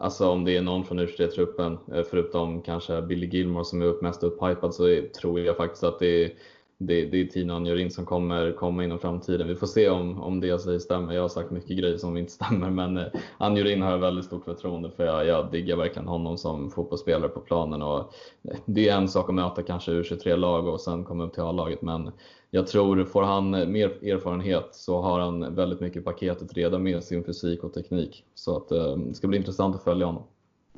Alltså 0.00 0.28
om 0.28 0.44
det 0.44 0.56
är 0.56 0.62
någon 0.62 0.84
från 0.84 1.00
U23-truppen, 1.00 1.78
eh, 1.94 2.04
förutom 2.10 2.62
kanske 2.62 3.02
Billy 3.02 3.26
Gilmore 3.26 3.64
som 3.64 3.82
är 3.82 4.02
mest 4.02 4.22
upphypad, 4.22 4.74
så 4.74 5.02
tror 5.20 5.40
jag 5.40 5.56
faktiskt 5.56 5.84
att 5.84 5.98
det 5.98 6.24
är, 6.24 6.32
det, 6.78 7.04
det 7.04 7.20
är 7.20 7.24
Tina 7.24 7.54
Anjorin 7.56 7.90
som 7.90 8.06
kommer 8.06 8.52
komma 8.52 8.84
inom 8.84 8.98
framtiden. 8.98 9.48
Vi 9.48 9.54
får 9.54 9.66
se 9.66 9.88
om, 9.88 10.22
om 10.22 10.40
det 10.40 10.46
jag 10.46 10.60
säger 10.60 10.78
stämmer. 10.78 11.14
Jag 11.14 11.22
har 11.22 11.28
sagt 11.28 11.50
mycket 11.50 11.78
grejer 11.78 11.96
som 11.96 12.16
inte 12.16 12.32
stämmer, 12.42 12.70
men 12.70 12.96
eh, 12.96 13.06
Anjorin 13.38 13.82
har 13.82 13.90
jag 13.90 13.98
väldigt 13.98 14.24
stort 14.24 14.44
förtroende 14.44 14.90
för. 14.90 15.04
Jag, 15.04 15.26
jag 15.26 15.50
diggar 15.50 15.76
verkligen 15.76 16.08
honom 16.08 16.38
som 16.38 16.70
fotbollsspelare 16.70 17.28
på 17.28 17.40
planen. 17.40 17.82
Och 17.82 17.98
eh, 17.98 18.58
det 18.64 18.88
är 18.88 18.96
en 18.96 19.08
sak 19.08 19.28
att 19.28 19.34
möta 19.34 19.62
kanske 19.62 19.92
U23-lag 19.92 20.66
och 20.66 20.80
sen 20.80 21.04
komma 21.04 21.24
upp 21.24 21.32
till 21.32 21.42
A-laget, 21.42 21.82
men 21.82 22.10
jag 22.50 22.66
tror, 22.66 23.04
får 23.04 23.22
han 23.22 23.54
eh, 23.54 23.66
mer 23.66 23.88
erfarenhet 24.04 24.68
så 24.72 25.00
har 25.00 25.20
han 25.20 25.54
väldigt 25.54 25.80
mycket 25.80 26.04
paketet 26.04 26.52
redan 26.52 26.82
med 26.82 27.04
sin 27.04 27.24
fysik 27.24 27.64
och 27.64 27.74
teknik. 27.74 28.24
Så 28.34 28.56
att, 28.56 28.72
eh, 28.72 28.96
det 28.96 29.14
ska 29.14 29.28
bli 29.28 29.38
intressant 29.38 29.76
att 29.76 29.84
följa 29.84 30.06
honom. 30.06 30.22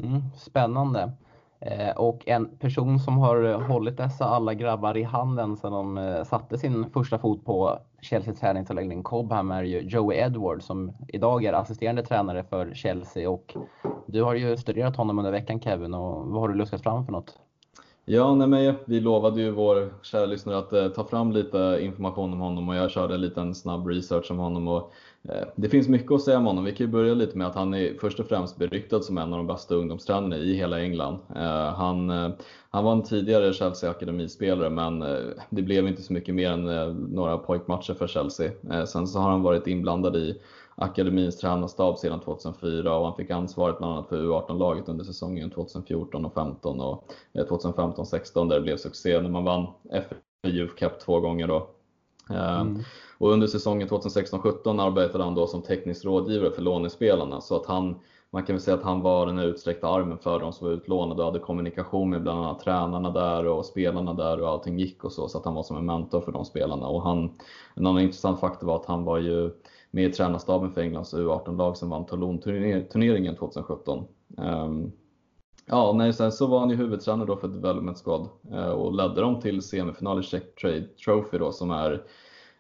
Mm, 0.03 0.21
spännande. 0.39 1.13
Eh, 1.61 1.91
och 1.97 2.29
en 2.29 2.57
person 2.59 2.99
som 2.99 3.19
har 3.19 3.45
eh, 3.45 3.61
hållit 3.61 3.97
dessa 3.97 4.25
alla 4.25 4.55
grabbar 4.55 4.97
i 4.97 5.03
handen 5.03 5.57
sedan 5.57 5.73
de 5.73 5.99
eh, 5.99 6.25
satte 6.25 6.59
sin 6.59 6.91
första 6.91 7.19
fot 7.19 7.45
på 7.45 7.79
Chelseas 8.03 8.41
träningsanläggning 8.41 9.03
Cobham 9.03 9.51
är 9.51 9.63
ju 9.63 9.81
Joey 9.81 10.19
Edwards 10.19 10.67
som 10.67 10.93
idag 11.09 11.45
är 11.45 11.53
assisterande 11.53 12.03
tränare 12.03 12.45
för 12.45 12.75
Chelsea. 12.75 13.31
Och 13.31 13.57
du 14.07 14.23
har 14.23 14.35
ju 14.35 14.57
studerat 14.57 14.97
honom 14.97 15.19
under 15.19 15.33
veckan 15.33 15.61
Kevin 15.61 15.95
och 15.95 16.27
vad 16.27 16.41
har 16.41 16.49
du 16.49 16.55
luskat 16.55 16.83
fram 16.83 17.05
för 17.05 17.13
något? 17.13 17.39
Ja, 18.05 18.35
nej, 18.35 18.49
men 18.49 18.75
vi 18.85 19.01
lovade 19.01 19.41
ju 19.41 19.51
vår 19.51 19.95
kära 20.03 20.27
lyssnare 20.27 20.59
att 20.59 20.73
eh, 20.73 20.89
ta 20.89 21.05
fram 21.05 21.33
lite 21.33 21.79
information 21.81 22.33
om 22.33 22.41
honom 22.41 22.69
och 22.69 22.75
jag 22.75 22.91
körde 22.91 23.15
en 23.15 23.21
liten 23.21 23.55
snabb 23.55 23.87
research 23.87 24.31
om 24.31 24.39
honom. 24.39 24.69
Och, 24.69 24.93
Eh, 25.29 25.49
det 25.57 25.69
finns 25.69 25.89
mycket 25.89 26.13
att 26.13 26.23
säga 26.23 26.39
om 26.39 26.47
honom. 26.47 26.65
Vi 26.65 26.73
kan 26.73 26.87
ju 26.87 26.93
börja 26.93 27.15
lite 27.15 27.39
med 27.39 27.47
att 27.47 27.55
han 27.55 27.75
är 27.75 27.95
först 28.01 28.21
och 28.21 28.27
främst 28.27 28.57
beryktad 28.57 29.03
som 29.03 29.19
en 29.19 29.33
av 29.33 29.39
de 29.39 29.47
bästa 29.47 29.75
ungdomstränarna 29.75 30.37
i 30.37 30.55
hela 30.55 30.81
England. 30.81 31.19
Eh, 31.37 31.75
han, 31.75 32.11
eh, 32.11 32.31
han 32.71 32.85
var 32.85 32.93
en 32.93 33.03
tidigare 33.03 33.53
Chelsea 33.53 33.91
akademispelare 33.91 34.71
men 34.71 35.05
det 35.51 35.63
blev 35.63 35.89
inte 35.89 36.03
så 36.03 36.13
mycket 36.13 36.35
mer 36.35 36.51
än 36.51 36.65
några 36.95 37.39
pojkmatcher 37.39 37.95
för 37.95 38.07
Chelsea. 38.07 38.51
sen 38.87 39.07
så 39.07 39.19
har 39.19 39.31
han 39.31 39.43
varit 39.43 39.67
inblandad 39.67 40.17
i 40.17 40.41
akademins 40.75 41.39
tränarstab 41.39 41.99
sedan 41.99 42.21
2004 42.21 42.97
och 42.97 43.07
han 43.07 43.17
fick 43.17 43.31
ansvaret 43.31 43.79
bland 43.79 43.93
annat 43.95 44.09
för 44.09 44.23
U18-laget 44.23 44.89
under 44.89 45.05
säsongen 45.05 45.51
2014 45.51 46.25
och 46.25 46.35
15 46.35 46.81
och 46.81 47.05
2015-16 47.35 48.49
där 48.49 48.57
det 48.57 48.63
blev 48.63 48.77
succé 48.77 49.21
när 49.21 49.31
man 49.31 49.45
vann 49.45 49.67
FA 49.93 50.49
Youth 50.49 50.75
Cup 50.75 51.01
två 51.01 51.21
gånger 51.21 51.49
då. 51.49 51.71
Eh, 52.31 52.61
mm. 52.61 52.83
Och 53.19 53.33
under 53.33 53.47
säsongen 53.47 53.89
2016-17 53.89 54.83
arbetade 54.83 55.25
han 55.25 55.35
då 55.35 55.47
som 55.47 55.63
teknisk 55.63 56.05
rådgivare 56.05 56.51
för 56.51 56.63
lånespelarna 56.63 57.41
så 57.41 57.57
att 57.57 57.67
han 57.67 57.95
man 58.33 58.43
kan 58.43 58.55
väl 58.55 58.63
säga 58.63 58.77
att 58.77 58.83
han 58.83 59.01
var 59.01 59.27
den 59.27 59.39
utsträckta 59.39 59.89
armen 59.89 60.19
för 60.19 60.41
de 60.41 60.53
som 60.53 60.67
var 60.67 60.75
utlånade 60.75 61.23
och 61.23 61.27
hade 61.27 61.39
kommunikation 61.39 62.11
med 62.11 62.23
bland 62.23 62.41
annat 62.41 62.61
tränarna 62.61 63.11
där 63.11 63.47
och 63.47 63.67
spelarna 63.67 64.15
där 64.15 64.41
och 64.41 64.49
allting 64.49 64.79
gick 64.79 65.05
och 65.05 65.13
så, 65.13 65.29
så 65.29 65.39
att 65.39 65.45
han 65.45 65.55
var 65.55 65.63
som 65.63 65.77
en 65.77 65.87
mentor 65.87 66.21
för 66.21 66.33
de 66.33 66.45
spelarna. 66.45 66.87
Och 66.87 67.03
han, 67.03 67.39
en 67.75 67.87
annan 67.87 68.03
intressant 68.03 68.41
faktor 68.41 68.67
var 68.67 68.77
att 68.77 68.87
han 68.87 69.05
var 69.05 69.19
ju 69.19 69.51
med 69.91 70.05
i 70.05 70.13
tränarstaben 70.13 70.73
för 70.73 70.81
Englands 70.81 71.15
U18-lag 71.15 71.77
som 71.77 71.91
vann 71.91 72.07
Toulon-turneringen 72.07 73.37
2017. 73.37 74.05
Um, 74.37 74.93
ja, 75.71 75.93
nej, 75.93 76.13
sen 76.13 76.33
så 76.33 76.47
var 76.47 76.61
han 76.61 76.71
ju 76.71 76.77
huvudtränare 76.77 77.27
då 77.27 77.37
för 77.37 77.49
Development 77.49 77.99
Squad 78.05 78.29
eh, 78.53 78.71
och 78.71 78.95
ledde 78.95 79.21
dem 79.21 79.41
till 79.41 79.63
semifinal 79.63 80.21
i 80.21 80.23
Czech 80.23 80.43
Trade 80.61 80.87
Trophy 81.05 81.39
då 81.39 81.53
som 81.53 81.71
är 81.71 82.03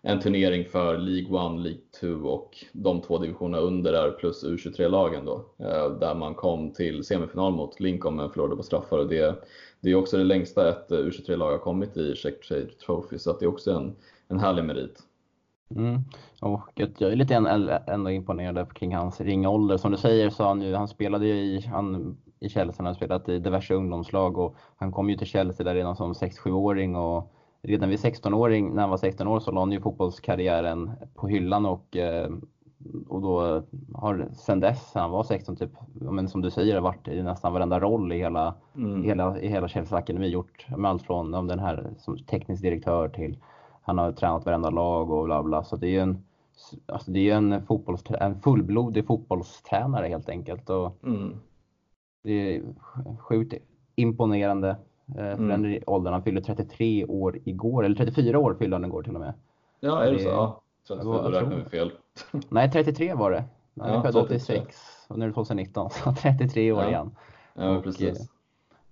en 0.03 0.21
turnering 0.21 0.65
för 0.65 0.99
League 0.99 1.55
1, 1.55 1.61
League 1.61 1.81
2 2.01 2.29
och 2.29 2.65
de 2.73 3.01
två 3.01 3.19
divisionerna 3.19 3.63
under 3.63 3.93
där 3.93 4.11
plus 4.11 4.45
U23-lagen 4.45 5.25
då. 5.25 5.45
Eh, 5.59 5.91
där 6.01 6.15
man 6.15 6.35
kom 6.35 6.73
till 6.73 7.05
semifinal 7.05 7.53
mot 7.53 7.81
Lincoln 7.81 8.17
men 8.17 8.31
förlorade 8.31 8.57
på 8.57 8.63
straffar 8.63 8.99
och 8.99 9.09
det, 9.09 9.45
det 9.81 9.91
är 9.91 9.95
också 9.95 10.17
det 10.17 10.25
längsta 10.25 10.69
ett 10.69 10.93
eh, 10.93 10.99
U23-lag 10.99 11.51
har 11.51 11.59
kommit 11.59 11.97
i 11.97 12.15
Czech 12.15 12.41
Trade 12.49 12.71
Trophy 12.87 13.19
så 13.19 13.31
att 13.31 13.41
det 13.41 13.45
är 13.45 13.49
också 13.51 13.73
en, 13.73 13.97
en 14.29 14.41
härlig 14.41 14.65
merit. 14.65 15.03
Mm. 15.77 16.01
Och 16.41 16.71
jag 16.75 17.13
är 17.13 17.17
lite 17.17 17.35
ändå 17.87 18.11
imponerad 18.11 18.73
kring 18.73 18.95
hans 18.95 19.21
ringa 19.21 19.49
ålder. 19.49 19.77
Som 19.77 19.91
du 19.91 19.97
säger 19.97 20.31
så 20.31 20.45
han, 20.45 20.63
ju, 20.63 20.75
han 20.75 20.89
spelade 20.89 21.27
ju 21.27 21.35
i, 21.35 21.61
han, 21.61 22.17
i 22.41 22.49
Chelsea, 22.49 22.75
han 22.79 22.87
har 22.87 22.95
spelat 22.95 23.29
i 23.29 23.39
diverse 23.39 23.75
ungdomslag 23.75 24.39
och 24.39 24.57
han 24.77 24.93
kom 24.93 25.11
ju 25.11 25.17
till 25.17 25.27
Chelsea 25.27 25.65
där 25.65 25.75
redan 25.75 25.97
som 25.97 26.13
6-7-åring 26.13 26.97
och 26.97 27.33
redan 27.63 27.89
vid 27.89 27.99
16-åring, 27.99 28.75
när 28.75 28.81
han 28.81 28.91
var 28.91 28.97
16 28.97 29.29
år 29.29 29.41
så 29.41 29.51
la 29.51 29.61
han 29.61 29.73
ju 29.73 29.81
fotbollskarriären 29.81 30.91
på 31.15 31.29
hyllan 31.29 31.67
och 31.67 31.97
eh, 31.97 32.31
och 33.09 33.23
då 33.23 33.63
har 33.95 34.29
sen 34.33 34.61
dess, 34.61 34.91
han 34.95 35.11
var 35.11 35.23
16 35.23 35.57
typ, 35.57 35.71
men 35.93 36.29
som 36.29 36.43
du 36.43 36.51
säger, 36.51 36.75
har 36.75 36.83
varit 36.83 37.09
i 37.09 37.23
nästan 37.23 37.53
varenda 37.53 37.81
roll 37.81 38.13
i 38.13 38.19
hela, 38.19 38.55
mm. 38.77 39.05
hela, 39.05 39.41
i 39.41 39.49
hela 39.49 39.69
Chelsea 39.69 39.99
Akademi. 39.99 40.29
Gjort 40.29 40.67
med 40.77 40.91
allt 40.91 41.03
från 41.03 41.35
om 41.35 41.47
den 41.47 41.59
här 41.59 41.91
som 41.99 42.19
teknisk 42.19 42.63
direktör 42.63 43.09
till 43.09 43.39
han 43.83 43.99
har 43.99 44.13
tränat 44.13 44.47
varenda 44.47 44.71
lag 44.71 45.11
och 45.11 45.25
bla 45.25 45.43
bla. 45.43 45.65
Så 45.65 45.77
det 45.77 45.87
är 45.87 45.91
ju 45.91 46.01
en, 46.01 46.25
alltså 46.87 47.11
det 47.11 47.31
är 47.31 47.37
en, 47.37 47.67
fotbolls, 47.67 48.05
en 48.21 48.41
fullblodig 48.41 49.07
fotbollstränare 49.07 50.07
helt 50.07 50.29
enkelt. 50.29 50.71
Och 50.71 51.05
mm. 51.05 51.41
Det 52.23 52.57
är 52.57 52.63
sjukt 53.19 53.55
imponerande 53.95 54.69
eh, 55.09 55.15
för 55.15 55.33
mm. 55.33 55.63
den 55.63 55.83
åldern. 55.87 56.13
Han 56.13 56.23
fyllde 56.23 56.41
33 56.41 57.05
år 57.05 57.39
igår, 57.45 57.85
eller 57.85 57.97
34 57.97 58.39
år 58.39 58.55
fyllde 58.55 58.77
han 58.77 58.85
igår 58.85 59.03
till 59.03 59.15
och 59.15 59.21
med. 59.21 59.35
Ja, 59.81 60.05
är 60.05 60.13
det, 60.13 60.19
så? 60.19 60.29
Ja. 60.29 60.63
34, 60.89 61.23
då 61.23 61.29
räknar 61.29 61.57
vi 61.57 61.65
fel. 61.65 61.93
Nej, 62.49 62.71
33 62.71 63.15
var 63.15 63.31
det. 63.31 63.45
Han 63.81 63.91
är 63.91 64.03
född 64.03 64.17
86 64.17 64.77
och 65.09 65.19
nu 65.19 65.25
är 65.25 65.29
det 65.29 65.35
2019, 65.35 65.91
så 65.91 66.13
33 66.23 66.73
år 66.73 66.83
ja. 66.83 66.89
igen. 66.89 67.17
Ja, 67.55 67.77
och, 67.77 67.85
precis. 67.85 68.31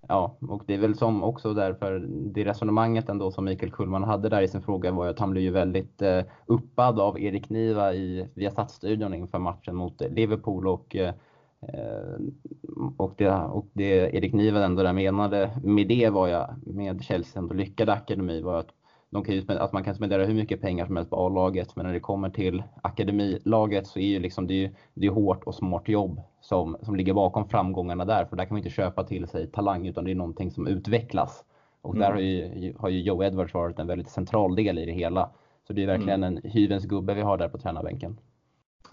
Ja, 0.09 0.37
och 0.41 0.63
det 0.67 0.75
är 0.75 0.79
väl 0.79 0.95
som 0.95 1.23
också 1.25 1.55
därför, 1.55 2.07
det 2.09 2.45
resonemanget 2.45 3.09
ändå 3.09 3.31
som 3.31 3.45
Mikael 3.45 3.73
Kullman 3.73 4.05
hade 4.05 4.29
där 4.29 4.43
i 4.43 4.49
sin 4.49 4.63
fråga 4.63 4.93
var 4.93 5.05
ju 5.05 5.11
att 5.11 5.19
han 5.19 5.31
blev 5.31 5.45
ju 5.45 5.51
väldigt 5.51 6.03
eh, 6.03 6.21
uppad 6.47 7.01
av 7.01 7.21
Erik 7.21 7.51
Niva 7.51 7.95
i 7.95 8.29
Viasat-studion 8.35 9.15
inför 9.15 9.39
matchen 9.39 9.77
mot 9.77 10.01
Liverpool 10.01 10.69
och 10.69 10.97
eh, 10.97 11.15
och 12.97 13.15
det, 13.17 13.31
och 13.31 13.67
det 13.73 14.15
Erik 14.15 14.33
Niva 14.33 14.65
ändå 14.65 14.83
där 14.83 14.93
menade 14.93 15.51
med 15.63 15.89
det 15.89 16.11
var 16.11 16.29
jag, 16.29 16.55
med 16.67 17.03
Chelsea 17.03 17.43
ändå 17.43 17.55
lyckade 17.55 17.93
akademi 17.93 18.43
var 18.43 18.59
att 18.59 18.69
de 19.11 19.25
kan 19.25 19.35
ju, 19.35 19.45
att 19.49 19.73
man 19.73 19.85
kan 19.85 19.95
spendera 19.95 20.25
hur 20.25 20.35
mycket 20.35 20.61
pengar 20.61 20.87
som 20.87 20.97
helst 20.97 21.11
på 21.11 21.27
A-laget, 21.27 21.77
men 21.77 21.87
när 21.87 21.93
det 21.93 22.01
kommer 22.01 22.31
till 22.31 22.63
akademilaget 22.83 23.87
så 23.87 23.99
är 23.99 24.07
ju 24.07 24.19
liksom, 24.19 24.47
det, 24.47 24.65
är, 24.65 24.73
det 24.95 25.07
är 25.07 25.11
hårt 25.11 25.45
och 25.45 25.55
smart 25.55 25.89
jobb 25.89 26.21
som, 26.41 26.77
som 26.83 26.97
ligger 26.97 27.15
bakom 27.15 27.49
framgångarna 27.49 28.05
där. 28.05 28.25
För 28.25 28.37
där 28.37 28.45
kan 28.45 28.55
man 28.55 28.59
inte 28.59 28.71
köpa 28.71 29.05
till 29.05 29.27
sig 29.27 29.47
talang, 29.47 29.87
utan 29.87 30.05
det 30.05 30.11
är 30.11 30.15
någonting 30.15 30.51
som 30.51 30.67
utvecklas. 30.67 31.45
Och 31.83 31.95
mm. 31.95 32.01
där 32.01 32.13
har 32.13 32.21
ju, 32.21 32.75
har 32.79 32.89
ju 32.89 33.01
Joe 33.01 33.23
Edwards 33.23 33.55
varit 33.55 33.79
en 33.79 33.87
väldigt 33.87 34.11
central 34.11 34.55
del 34.55 34.79
i 34.79 34.87
det 34.87 34.93
hela. 34.93 35.31
Så 35.67 35.73
det 35.73 35.83
är 35.83 35.87
verkligen 35.87 36.25
mm. 36.25 36.37
en 36.45 36.51
hyvens 36.51 36.85
gubbe 36.85 37.15
vi 37.15 37.23
har 37.23 37.39
där 37.39 37.49
på 37.49 37.59
tränarbänken. 37.59 38.19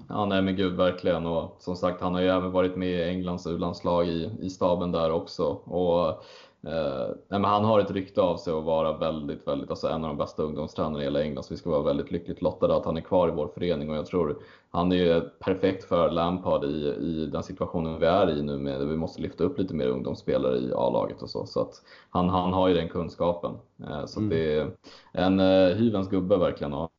Ja, 0.10 0.26
nej 0.26 0.41
men 0.41 0.56
gud 0.56 0.76
verkligen. 0.76 1.26
Och 1.26 1.56
som 1.60 1.76
sagt, 1.76 2.02
han 2.02 2.14
har 2.14 2.22
ju 2.22 2.28
även 2.28 2.52
varit 2.52 2.76
med 2.76 2.89
i 2.89 3.04
Englands 3.04 3.48
u-landslag 3.48 4.08
i, 4.08 4.30
i 4.41 4.50
staben 4.50 4.91
där 4.91 5.12
också. 5.12 5.43
Och 5.66 6.24
Eh, 6.68 7.08
nej, 7.08 7.39
men 7.39 7.43
han 7.46 7.66
har 7.66 7.80
ett 7.80 7.91
rykte 7.91 8.22
av 8.22 8.38
sig 8.38 8.54
att 8.54 8.64
vara 8.64 8.98
väldigt, 8.98 9.48
väldigt, 9.48 9.70
alltså 9.70 9.88
en 9.88 10.04
av 10.04 10.10
de 10.10 10.18
bästa 10.18 10.43
ungdomstränarna 10.43 11.02
i 11.02 11.04
hela 11.04 11.24
England. 11.24 11.43
Så 11.43 11.54
vi 11.54 11.58
ska 11.58 11.70
vara 11.70 11.82
väldigt 11.82 12.12
lyckligt 12.12 12.41
lottade 12.41 12.76
att 12.76 12.86
han 12.86 12.98
är 12.98 13.02
kvar 13.02 13.28
i 13.28 13.32
vår 13.32 13.48
förening 13.48 13.89
och 13.89 13.96
jag 13.96 14.06
tror 14.06 14.38
han 14.70 14.91
är 14.91 14.96
ju 14.96 15.22
perfekt 15.22 15.84
för 15.84 16.12
Lampard 16.12 16.64
i, 16.64 16.96
i 17.00 17.30
den 17.32 17.43
situationen 17.43 18.00
vi 18.00 18.06
är 18.06 18.30
i 18.30 18.41
nu 18.41 18.58
med 18.58 18.88
vi 18.88 18.98
måste 18.98 19.22
lyfta 19.22 19.43
upp 19.43 19.60
lite 19.60 19.74
mer 19.74 19.88
ungdomsspelare 19.88 20.58
i 20.58 20.72
A-laget 20.76 21.22
och 21.22 21.30
så. 21.30 21.46
Så 21.46 21.62
att 21.62 21.82
han, 22.10 22.30
han 22.30 22.54
har 22.54 22.68
ju 22.68 22.74
den 22.74 22.89
kunskapen. 22.89 23.52
Eh, 23.89 24.06
så 24.06 24.20
mm. 24.20 24.30
det 24.30 24.56
är 24.56 24.72
en 25.12 25.39
eh, 25.39 25.76
hyvens 25.76 26.10
gubbe 26.10 26.38
verkligen. 26.38 26.72
Ja. 26.72 26.89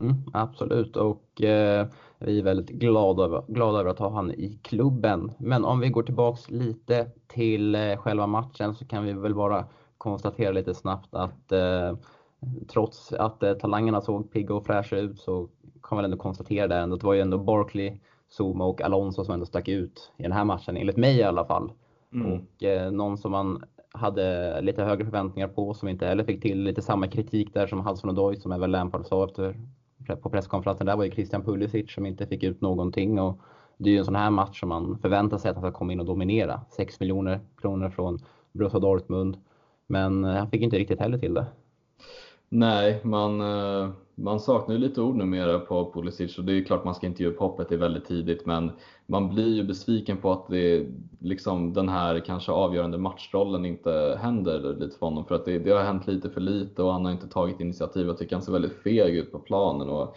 Mm, 0.00 0.14
absolut 0.32 0.96
och 0.96 1.42
eh, 1.42 1.86
vi 2.18 2.38
är 2.38 2.42
väldigt 2.42 2.68
glada, 2.68 3.44
glada 3.48 3.78
över 3.78 3.90
att 3.90 3.98
ha 3.98 4.10
han 4.10 4.30
i 4.30 4.58
klubben. 4.62 5.32
Men 5.38 5.64
om 5.64 5.80
vi 5.80 5.88
går 5.88 6.02
tillbaks 6.02 6.50
lite 6.50 7.10
till 7.26 7.74
eh, 7.74 7.96
själva 7.96 8.26
matchen 8.26 8.74
så 8.74 8.84
kan 8.84 9.04
vi 9.04 9.12
väl 9.12 9.34
bara 9.34 9.66
konstatera 9.98 10.52
lite 10.52 10.74
snabbt 10.74 11.14
att 11.14 11.52
eh, 11.52 11.96
trots 12.68 13.12
att 13.12 13.42
eh, 13.42 13.54
talangerna 13.54 14.00
såg 14.00 14.32
pigga 14.32 14.54
och 14.54 14.66
fräscha 14.66 14.96
ut 14.96 15.20
så 15.20 15.48
kan 15.82 15.96
man 15.96 16.04
ändå 16.04 16.16
konstatera 16.16 16.66
det 16.66 16.76
ändå. 16.76 16.96
Det 16.96 17.06
var 17.06 17.14
ju 17.14 17.20
ändå 17.20 17.38
Barkley, 17.38 17.98
Zuma 18.38 18.64
och 18.64 18.82
Alonso 18.82 19.24
som 19.24 19.34
ändå 19.34 19.46
stack 19.46 19.68
ut 19.68 20.12
i 20.16 20.22
den 20.22 20.32
här 20.32 20.44
matchen, 20.44 20.76
enligt 20.76 20.96
mig 20.96 21.16
i 21.16 21.22
alla 21.22 21.44
fall. 21.44 21.72
Mm. 22.12 22.32
Och 22.32 22.62
eh, 22.64 22.90
någon 22.90 23.18
som 23.18 23.32
man 23.32 23.64
hade 23.92 24.60
lite 24.60 24.84
högre 24.84 25.04
förväntningar 25.04 25.48
på, 25.48 25.74
som 25.74 25.88
inte 25.88 26.06
heller 26.06 26.24
fick 26.24 26.42
till 26.42 26.62
lite 26.62 26.82
samma 26.82 27.08
kritik 27.08 27.54
där 27.54 27.66
som 27.66 27.86
Hudson 27.86 28.10
Odoi, 28.10 28.36
som 28.36 28.52
även 28.52 28.70
Lampard 28.70 29.06
sa 29.06 29.24
efter 29.24 29.56
på 30.06 30.30
presskonferensen 30.30 30.86
där 30.86 30.96
var 30.96 31.04
ju 31.04 31.10
Christian 31.10 31.44
Pulisic 31.44 31.92
som 31.92 32.06
inte 32.06 32.26
fick 32.26 32.42
ut 32.42 32.60
någonting. 32.60 33.20
Och 33.20 33.40
det 33.76 33.88
är 33.90 33.92
ju 33.92 33.98
en 33.98 34.04
sån 34.04 34.16
här 34.16 34.30
match 34.30 34.60
som 34.60 34.68
man 34.68 34.98
förväntar 34.98 35.38
sig 35.38 35.50
att 35.50 35.56
han 35.56 35.62
ska 35.62 35.78
komma 35.78 35.92
in 35.92 36.00
och 36.00 36.06
dominera. 36.06 36.60
6 36.76 37.00
miljoner 37.00 37.40
kronor 37.56 37.90
från 37.90 38.18
Borussia 38.52 38.80
Dortmund. 38.80 39.36
Men 39.86 40.24
eh, 40.24 40.34
han 40.34 40.50
fick 40.50 40.62
inte 40.62 40.78
riktigt 40.78 41.00
heller 41.00 41.18
till 41.18 41.34
det. 41.34 41.46
Nej, 42.48 43.00
man, 43.02 43.40
eh, 43.40 43.90
man 44.14 44.40
saknar 44.40 44.74
ju 44.74 44.80
lite 44.80 45.00
ord 45.00 45.16
numera 45.16 45.58
på 45.58 45.92
Pulisic 45.92 46.38
och 46.38 46.44
det 46.44 46.52
är 46.52 46.64
klart 46.64 46.84
man 46.84 46.94
ska 46.94 47.06
inte 47.06 47.22
ge 47.22 47.28
upp 47.28 47.38
hoppet, 47.38 47.68
det 47.68 47.74
är 47.74 47.78
väldigt 47.78 48.04
tidigt 48.04 48.46
men 48.46 48.70
man 49.06 49.34
blir 49.34 49.54
ju 49.56 49.64
besviken 49.64 50.16
på 50.16 50.32
att 50.32 50.48
det, 50.48 50.86
liksom, 51.18 51.72
den 51.72 51.88
här 51.88 52.20
kanske 52.20 52.52
avgörande 52.52 52.98
matchrollen 52.98 53.64
inte 53.64 54.18
händer 54.22 54.76
lite 54.80 54.98
för 54.98 55.06
honom 55.06 55.24
för 55.24 55.34
att 55.34 55.44
det, 55.44 55.58
det 55.58 55.70
har 55.70 55.82
hänt 55.82 56.06
lite 56.06 56.30
för 56.30 56.40
lite 56.40 56.82
och 56.82 56.92
han 56.92 57.04
har 57.04 57.12
inte 57.12 57.28
tagit 57.28 57.60
initiativ. 57.60 58.06
Jag 58.06 58.18
tycker 58.18 58.36
han 58.36 58.42
ser 58.42 58.52
väldigt 58.52 58.82
feg 58.82 59.16
ut 59.16 59.32
på 59.32 59.38
planen. 59.38 59.88
Och 59.88 60.16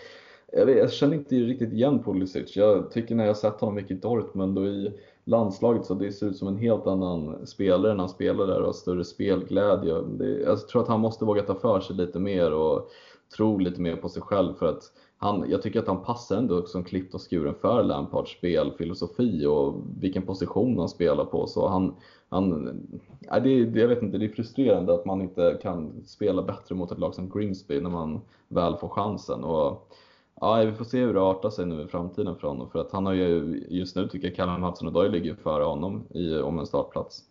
jag, 0.51 0.65
vet, 0.65 0.77
jag 0.77 0.93
känner 0.93 1.15
inte 1.15 1.35
riktigt 1.35 1.73
igen 1.73 2.03
Pulisic. 2.03 2.55
Jag 2.55 2.91
tycker 2.91 3.15
när 3.15 3.25
jag 3.25 3.37
sett 3.37 3.61
honom 3.61 3.75
mycket 3.75 3.91
i 3.91 3.99
Dortmund 3.99 4.57
och 4.57 4.65
i 4.65 4.91
landslaget 5.23 5.85
så 5.85 5.93
det 5.93 6.11
ser 6.11 6.27
ut 6.27 6.37
som 6.37 6.47
en 6.47 6.57
helt 6.57 6.87
annan 6.87 7.47
spelare 7.47 7.93
när 7.93 7.99
han 7.99 8.09
spelar 8.09 8.47
där 8.47 8.59
och 8.59 8.65
har 8.65 8.73
större 8.73 9.03
spelglädje. 9.03 9.93
Det, 10.01 10.39
jag 10.39 10.67
tror 10.67 10.81
att 10.81 10.87
han 10.87 10.99
måste 10.99 11.25
våga 11.25 11.41
ta 11.41 11.55
för 11.55 11.79
sig 11.79 11.95
lite 11.95 12.19
mer 12.19 12.53
och 12.53 12.91
tro 13.35 13.57
lite 13.57 13.81
mer 13.81 13.95
på 13.95 14.09
sig 14.09 14.21
själv 14.21 14.53
för 14.53 14.65
att 14.65 14.83
han, 15.17 15.49
jag 15.49 15.61
tycker 15.61 15.79
att 15.79 15.87
han 15.87 16.03
passar 16.03 16.37
ändå 16.37 16.65
som 16.65 16.83
klippt 16.83 17.13
och 17.13 17.21
skuren 17.31 17.55
för 17.61 17.83
Lampards 17.83 18.31
spelfilosofi 18.31 19.45
och 19.45 19.75
vilken 19.99 20.25
position 20.25 20.79
han 20.79 20.89
spelar 20.89 21.25
på. 21.25 21.47
Så 21.47 21.67
han, 21.67 21.95
han, 22.29 22.65
det, 23.43 23.65
det, 23.65 23.79
jag 23.79 23.87
vet 23.87 24.03
inte, 24.03 24.17
det 24.17 24.25
är 24.25 24.29
frustrerande 24.29 24.93
att 24.93 25.05
man 25.05 25.21
inte 25.21 25.59
kan 25.61 26.05
spela 26.05 26.41
bättre 26.41 26.75
mot 26.75 26.91
ett 26.91 26.99
lag 26.99 27.15
som 27.15 27.29
Grimsby 27.29 27.81
när 27.81 27.89
man 27.89 28.21
väl 28.47 28.75
får 28.75 28.89
chansen. 28.89 29.43
Och, 29.43 29.91
ja, 30.41 30.63
vi 30.65 30.71
får 30.71 30.85
se 30.85 30.99
hur 30.99 31.13
det 31.13 31.21
artar 31.21 31.49
sig 31.49 31.65
nu 31.65 31.81
i 31.81 31.87
framtiden 31.87 32.35
för 32.35 32.47
honom. 32.47 32.69
För 32.69 32.79
att 32.79 32.91
han 32.91 33.05
har 33.05 33.13
ju, 33.13 33.63
just 33.69 33.95
nu 33.95 34.07
tycker 34.07 34.27
jag 34.27 34.35
Callum 34.35 34.63
Hudson-Odoi 34.63 35.09
ligger 35.09 35.35
före 35.35 35.63
honom 35.63 36.03
i, 36.09 36.37
om 36.37 36.59
en 36.59 36.67
startplats. 36.67 37.23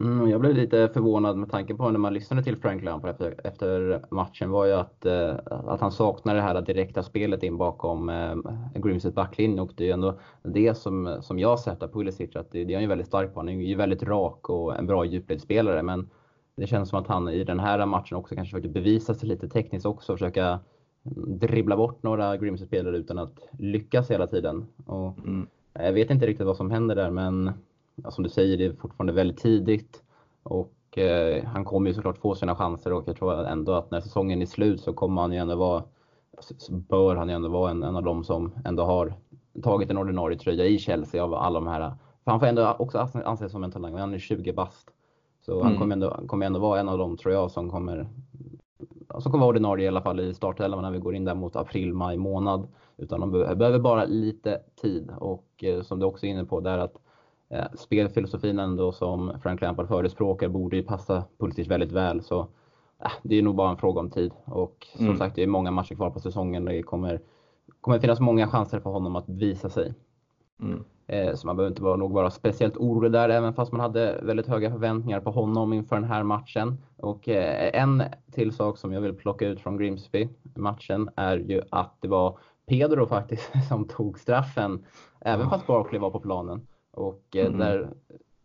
Mm, 0.00 0.30
jag 0.30 0.40
blev 0.40 0.54
lite 0.54 0.88
förvånad 0.88 1.36
med 1.36 1.50
tanke 1.50 1.74
på 1.74 1.90
när 1.90 1.98
man 1.98 2.14
lyssnade 2.14 2.42
till 2.42 2.56
Frank 2.56 2.82
Lampard 2.82 3.10
efter, 3.10 3.40
efter 3.44 4.00
matchen 4.10 4.50
var 4.50 4.66
ju 4.66 4.72
att, 4.72 5.06
eh, 5.06 5.34
att 5.46 5.80
han 5.80 5.92
saknar 5.92 6.34
det 6.34 6.40
här 6.40 6.62
direkta 6.62 7.02
spelet 7.02 7.42
in 7.42 7.56
bakom 7.56 8.08
eh, 8.08 8.34
Grimsets 8.74 9.14
backlinje 9.14 9.60
och 9.60 9.70
det 9.76 9.84
är 9.84 9.86
ju 9.86 9.92
ändå 9.92 10.18
det 10.42 10.74
som, 10.74 11.18
som 11.22 11.38
jag 11.38 11.60
sett 11.60 11.82
av 11.82 11.88
Pulisic 11.88 12.36
att 12.36 12.52
det, 12.52 12.64
det 12.64 12.72
är 12.72 12.76
han 12.76 12.82
ju 12.82 12.88
väldigt 12.88 13.06
stark 13.06 13.34
på. 13.34 13.40
Han 13.40 13.48
är 13.48 13.52
ju 13.52 13.74
väldigt 13.74 14.02
rak 14.02 14.50
och 14.50 14.76
en 14.76 14.86
bra 14.86 15.04
djupledsspelare 15.04 15.82
men 15.82 16.10
det 16.56 16.66
känns 16.66 16.88
som 16.88 16.98
att 16.98 17.06
han 17.06 17.28
i 17.28 17.44
den 17.44 17.60
här 17.60 17.86
matchen 17.86 18.16
också 18.16 18.34
kanske 18.34 18.50
försökte 18.50 18.68
bevisa 18.68 19.14
sig 19.14 19.28
lite 19.28 19.48
tekniskt 19.48 19.86
också, 19.86 20.12
försöka 20.12 20.60
dribbla 21.26 21.76
bort 21.76 22.02
några 22.02 22.36
Grimsby-spelare 22.36 22.96
utan 22.96 23.18
att 23.18 23.38
lyckas 23.58 24.10
hela 24.10 24.26
tiden. 24.26 24.66
Och 24.86 25.18
mm. 25.18 25.46
Jag 25.72 25.92
vet 25.92 26.10
inte 26.10 26.26
riktigt 26.26 26.46
vad 26.46 26.56
som 26.56 26.70
händer 26.70 26.96
där 26.96 27.10
men 27.10 27.52
som 28.08 28.24
du 28.24 28.30
säger, 28.30 28.56
det 28.56 28.64
är 28.64 28.72
fortfarande 28.72 29.12
väldigt 29.12 29.38
tidigt 29.38 30.02
och 30.42 30.98
eh, 30.98 31.44
han 31.44 31.64
kommer 31.64 31.90
ju 31.90 31.94
såklart 31.94 32.18
få 32.18 32.34
sina 32.34 32.56
chanser 32.56 32.92
och 32.92 33.04
jag 33.06 33.16
tror 33.16 33.46
ändå 33.46 33.72
att 33.72 33.90
när 33.90 34.00
säsongen 34.00 34.42
är 34.42 34.46
slut 34.46 34.80
så 34.80 34.92
kommer 34.92 35.22
han 35.22 35.32
ju 35.32 35.38
ändå 35.38 35.56
vara, 35.56 35.84
så 36.38 36.72
bör 36.72 37.16
han 37.16 37.28
ju 37.28 37.34
ändå 37.34 37.48
vara 37.48 37.70
en, 37.70 37.82
en 37.82 37.96
av 37.96 38.02
dem 38.02 38.24
som 38.24 38.52
ändå 38.64 38.84
har 38.84 39.14
tagit 39.62 39.90
en 39.90 39.98
ordinarie 39.98 40.38
tröja 40.38 40.64
i 40.64 40.78
Chelsea 40.78 41.24
av 41.24 41.34
alla 41.34 41.60
de 41.60 41.66
här. 41.66 41.92
För 42.24 42.30
han 42.30 42.40
får 42.40 42.46
ändå 42.46 42.76
också 42.78 43.08
anses 43.24 43.52
som 43.52 43.64
en 43.64 43.70
talang, 43.70 43.94
han 43.98 44.14
är 44.14 44.18
20 44.18 44.52
bast. 44.52 44.90
Så 45.46 45.52
mm. 45.52 45.66
han 45.66 45.78
kommer 45.78 45.92
ändå, 45.92 46.26
kommer 46.26 46.46
ändå 46.46 46.60
vara 46.60 46.80
en 46.80 46.88
av 46.88 46.98
dem 46.98 47.16
tror 47.16 47.34
jag 47.34 47.50
som 47.50 47.70
kommer 47.70 48.08
som 49.18 49.32
kommer 49.32 49.42
vara 49.42 49.50
ordinarie 49.50 49.84
i 49.84 49.88
alla 49.88 50.02
fall 50.02 50.20
i 50.20 50.34
startelvan 50.34 50.82
när 50.82 50.90
vi 50.90 50.98
går 50.98 51.14
in 51.14 51.24
där 51.24 51.34
mot 51.34 51.56
april, 51.56 51.94
maj 51.94 52.16
månad. 52.16 52.68
Utan 52.96 53.20
de 53.20 53.30
behöver 53.30 53.78
bara 53.78 54.04
lite 54.04 54.60
tid 54.82 55.10
och 55.18 55.64
eh, 55.64 55.82
som 55.82 55.98
du 55.98 56.06
också 56.06 56.26
är 56.26 56.30
inne 56.30 56.44
på 56.44 56.60
där 56.60 56.78
att 56.78 56.96
spelfilosofin 57.74 58.58
ändå 58.58 58.92
som 58.92 59.32
Frank 59.42 59.60
Lampard 59.60 59.88
förespråkar 59.88 60.48
borde 60.48 60.76
ju 60.76 60.82
passa 60.82 61.24
Pulisic 61.38 61.68
väldigt 61.68 61.92
väl. 61.92 62.22
Så 62.22 62.40
eh, 63.04 63.12
det 63.22 63.38
är 63.38 63.42
nog 63.42 63.54
bara 63.54 63.70
en 63.70 63.76
fråga 63.76 64.00
om 64.00 64.10
tid. 64.10 64.32
Och 64.44 64.86
som 64.96 65.06
mm. 65.06 65.18
sagt, 65.18 65.36
det 65.36 65.42
är 65.42 65.46
många 65.46 65.70
matcher 65.70 65.94
kvar 65.94 66.10
på 66.10 66.20
säsongen. 66.20 66.64
Det 66.64 66.82
kommer, 66.82 67.20
kommer 67.80 67.98
finnas 67.98 68.20
många 68.20 68.48
chanser 68.48 68.80
för 68.80 68.90
honom 68.90 69.16
att 69.16 69.28
visa 69.28 69.68
sig. 69.68 69.94
Mm. 70.60 70.84
Eh, 71.06 71.34
så 71.34 71.46
man 71.46 71.56
behöver 71.56 71.70
inte 71.72 71.82
vara, 71.82 71.96
nog 71.96 72.12
vara 72.12 72.30
speciellt 72.30 72.76
orolig 72.76 73.12
där, 73.12 73.28
även 73.28 73.54
fast 73.54 73.72
man 73.72 73.80
hade 73.80 74.20
väldigt 74.22 74.46
höga 74.46 74.70
förväntningar 74.70 75.20
på 75.20 75.30
honom 75.30 75.72
inför 75.72 75.96
den 75.96 76.04
här 76.04 76.22
matchen. 76.22 76.78
Och 76.96 77.28
eh, 77.28 77.80
en 77.82 78.02
till 78.32 78.52
sak 78.52 78.78
som 78.78 78.92
jag 78.92 79.00
vill 79.00 79.14
plocka 79.14 79.46
ut 79.46 79.60
från 79.60 79.78
Grimsby-matchen 79.78 81.10
är 81.16 81.36
ju 81.36 81.62
att 81.70 81.96
det 82.00 82.08
var 82.08 82.38
Pedro 82.66 83.06
faktiskt 83.06 83.52
som 83.68 83.84
tog 83.88 84.18
straffen, 84.18 84.84
även 85.20 85.50
fast 85.50 85.66
Barkley 85.66 86.00
var 86.00 86.10
på 86.10 86.20
planen. 86.20 86.66
Och 86.94 87.36
eh, 87.36 87.46
mm. 87.46 87.58
där 87.58 87.90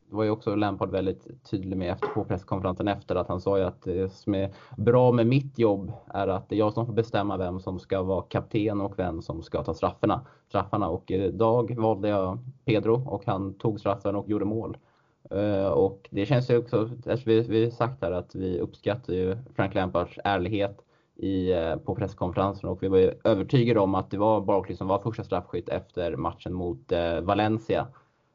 var 0.10 0.24
ju 0.24 0.30
också 0.30 0.56
Lampard 0.56 0.92
väldigt 0.92 1.44
tydlig 1.52 1.78
med 1.78 1.92
efter, 1.92 2.08
på 2.08 2.24
presskonferensen 2.24 2.88
efter 2.88 3.16
att 3.16 3.28
han 3.28 3.42
sa 3.42 3.58
ju 3.58 3.64
att 3.64 3.82
det 3.82 4.12
som 4.14 4.36
är 4.36 4.52
bra 4.78 5.12
med 5.12 5.28
mitt 5.28 5.60
jobb 5.60 5.92
är 6.08 6.28
att 6.28 6.50
det 6.50 6.56
är 6.56 6.60
jag 6.60 6.74
som 6.74 6.86
får 6.86 6.94
bestämma 6.94 7.38
vem 7.38 7.60
som 7.60 7.80
ska 7.80 8.02
vara 8.02 8.22
kapten 8.22 8.82
och 8.82 9.00
vem 9.00 9.22
som 9.22 9.42
ska 9.42 9.64
ta 9.64 9.74
straffarna. 9.74 10.26
straffarna. 10.48 10.90
Och 10.90 11.12
idag 11.12 11.76
valde 11.78 12.10
jag 12.10 12.40
Pedro 12.66 13.10
och 13.10 13.26
han 13.26 13.54
tog 13.54 13.80
straffen 13.80 14.16
och 14.16 14.30
gjorde 14.30 14.46
mål. 14.46 14.78
Och 15.74 16.08
det 16.12 16.26
känns 16.26 16.50
ju 16.50 16.58
också, 16.58 16.90
vi, 17.26 17.42
vi 17.42 17.72
sagt 17.72 18.02
här 18.02 18.12
att 18.12 18.36
vi 18.36 18.60
uppskattar 18.60 19.14
ju 19.14 19.38
Frank 19.56 19.76
Lampards 19.76 20.20
ärlighet 20.24 20.82
i, 21.16 21.54
på 21.86 21.96
presskonferensen 21.96 22.70
och 22.70 22.84
vi 22.84 22.88
var 22.88 22.98
ju 22.98 23.14
övertygade 23.24 23.80
om 23.80 23.96
att 23.96 24.12
det 24.12 24.18
var 24.18 24.42
Barkley 24.42 24.78
som 24.78 24.88
var 24.88 25.00
första 25.00 25.24
straffskytt 25.24 25.70
efter 25.70 26.16
matchen 26.16 26.54
mot 26.54 26.92
Valencia. 27.22 27.88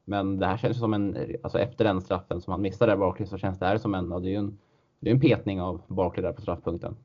Men 0.04 0.38
det 0.38 0.46
här 0.46 0.56
känns 0.56 0.78
som 0.78 0.94
en, 0.94 1.16
alltså 1.42 1.58
efter 1.58 1.84
den 1.84 2.00
straffen 2.00 2.40
som 2.40 2.50
han 2.50 2.62
missade 2.62 2.92
där 2.92 2.96
Barkley 2.96 3.26
så 3.26 3.38
känns 3.38 3.58
det 3.58 3.66
här 3.66 3.78
som 3.78 3.94
en, 3.94 4.08
det 4.08 4.28
är 4.28 4.30
ju 4.30 4.36
en, 4.36 4.58
det 5.00 5.10
är 5.10 5.14
en 5.14 5.20
petning 5.20 5.60
av 5.60 5.80
Barkley 5.86 6.22
där 6.22 6.32
på 6.32 6.42
straffpunkten. 6.42 6.96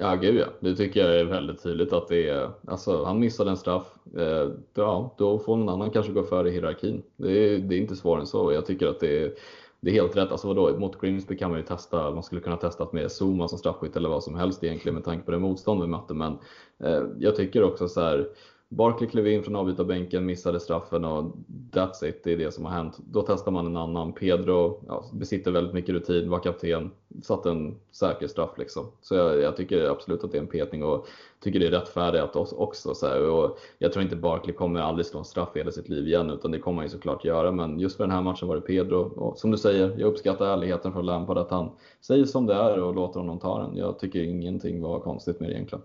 Ja, 0.00 0.14
gud 0.14 0.36
ja. 0.36 0.46
Det 0.60 0.76
tycker 0.76 1.00
jag 1.00 1.20
är 1.20 1.24
väldigt 1.24 1.62
tydligt 1.62 1.92
att 1.92 2.08
det 2.08 2.28
är, 2.28 2.50
alltså 2.66 3.04
han 3.04 3.18
missade 3.18 3.50
en 3.50 3.56
straff, 3.56 3.98
eh, 4.16 4.50
ja, 4.74 5.14
då 5.18 5.38
får 5.38 5.56
någon 5.56 5.68
annan 5.68 5.90
kanske 5.90 6.12
gå 6.12 6.22
före 6.22 6.48
i 6.48 6.52
hierarkin. 6.52 7.02
Det 7.16 7.32
är, 7.32 7.58
det 7.58 7.74
är 7.74 7.80
inte 7.80 7.96
svårare 7.96 8.20
än 8.20 8.26
så. 8.26 8.52
Jag 8.52 8.66
tycker 8.66 8.86
att 8.86 9.00
det 9.00 9.22
är, 9.22 9.32
det 9.80 9.90
är 9.90 9.94
helt 9.94 10.16
rätt. 10.16 10.32
Alltså 10.32 10.48
vadå, 10.48 10.78
mot 10.78 11.00
Grimsby 11.00 11.36
kan 11.36 11.50
man 11.50 11.58
ju 11.58 11.64
testa, 11.64 12.10
man 12.10 12.22
skulle 12.22 12.40
kunna 12.40 12.56
testa 12.56 12.88
med 12.92 13.10
Zuma 13.10 13.48
som 13.48 13.58
straffskytt 13.58 13.96
eller 13.96 14.08
vad 14.08 14.22
som 14.22 14.34
helst 14.34 14.64
egentligen 14.64 14.94
med 14.94 15.04
tanke 15.04 15.24
på 15.24 15.30
det 15.30 15.38
motstånd 15.38 15.80
vi 15.80 15.86
mötte. 15.86 16.14
Men 16.14 16.38
eh, 16.78 17.02
jag 17.18 17.36
tycker 17.36 17.62
också 17.62 17.88
så 17.88 18.00
här, 18.00 18.28
Barkley 18.70 19.08
klev 19.08 19.26
in 19.28 19.42
från 19.42 19.56
avbytarbänken, 19.56 20.26
missade 20.26 20.60
straffen 20.60 21.04
och 21.04 21.36
that's 21.72 22.04
it, 22.04 22.24
det 22.24 22.32
är 22.32 22.36
det 22.36 22.52
som 22.52 22.64
har 22.64 22.72
hänt. 22.72 22.98
Då 23.10 23.22
testar 23.22 23.52
man 23.52 23.66
en 23.66 23.76
annan. 23.76 24.12
Pedro 24.12 24.84
ja, 24.86 25.04
besitter 25.12 25.50
väldigt 25.50 25.74
mycket 25.74 25.94
rutin, 25.94 26.30
var 26.30 26.38
kapten, 26.38 26.90
satt 27.22 27.46
en 27.46 27.76
säker 27.90 28.28
straff 28.28 28.58
liksom. 28.58 28.86
Så 29.00 29.14
jag, 29.14 29.40
jag, 29.40 29.56
tycker 29.56 29.90
absolut 29.90 30.24
att 30.24 30.32
det 30.32 30.38
är 30.38 30.42
en 30.42 30.48
petning 30.48 30.84
och 30.84 31.06
tycker 31.40 31.60
det 31.60 31.66
är 31.66 31.70
rättfärdigt 31.70 32.36
också. 32.36 32.94
Så 32.94 33.06
här. 33.06 33.30
Och 33.30 33.58
jag 33.78 33.92
tror 33.92 34.02
inte 34.02 34.16
Barkley 34.16 34.54
kommer 34.54 34.80
aldrig 34.80 35.06
slå 35.06 35.18
en 35.18 35.24
straff 35.24 35.56
i 35.56 35.58
hela 35.58 35.70
sitt 35.70 35.88
liv 35.88 36.06
igen, 36.06 36.30
utan 36.30 36.50
det 36.50 36.58
kommer 36.58 36.76
han 36.76 36.86
ju 36.86 36.90
såklart 36.90 37.24
göra. 37.24 37.52
Men 37.52 37.80
just 37.80 37.96
för 37.96 38.04
den 38.04 38.10
här 38.10 38.22
matchen 38.22 38.48
var 38.48 38.54
det 38.54 38.60
Pedro. 38.60 38.98
Och 38.98 39.38
som 39.38 39.50
du 39.50 39.58
säger, 39.58 39.94
jag 39.98 40.08
uppskattar 40.08 40.46
ärligheten 40.46 40.92
från 40.92 41.06
Lampard, 41.06 41.38
att 41.38 41.50
han 41.50 41.70
säger 42.00 42.24
som 42.24 42.46
det 42.46 42.54
är 42.54 42.82
och 42.82 42.94
låter 42.94 43.20
honom 43.20 43.38
ta 43.38 43.62
den. 43.62 43.76
Jag 43.76 43.98
tycker 43.98 44.22
ingenting 44.22 44.82
var 44.82 45.00
konstigt 45.00 45.40
med 45.40 45.50
det 45.50 45.54
egentligen. 45.54 45.82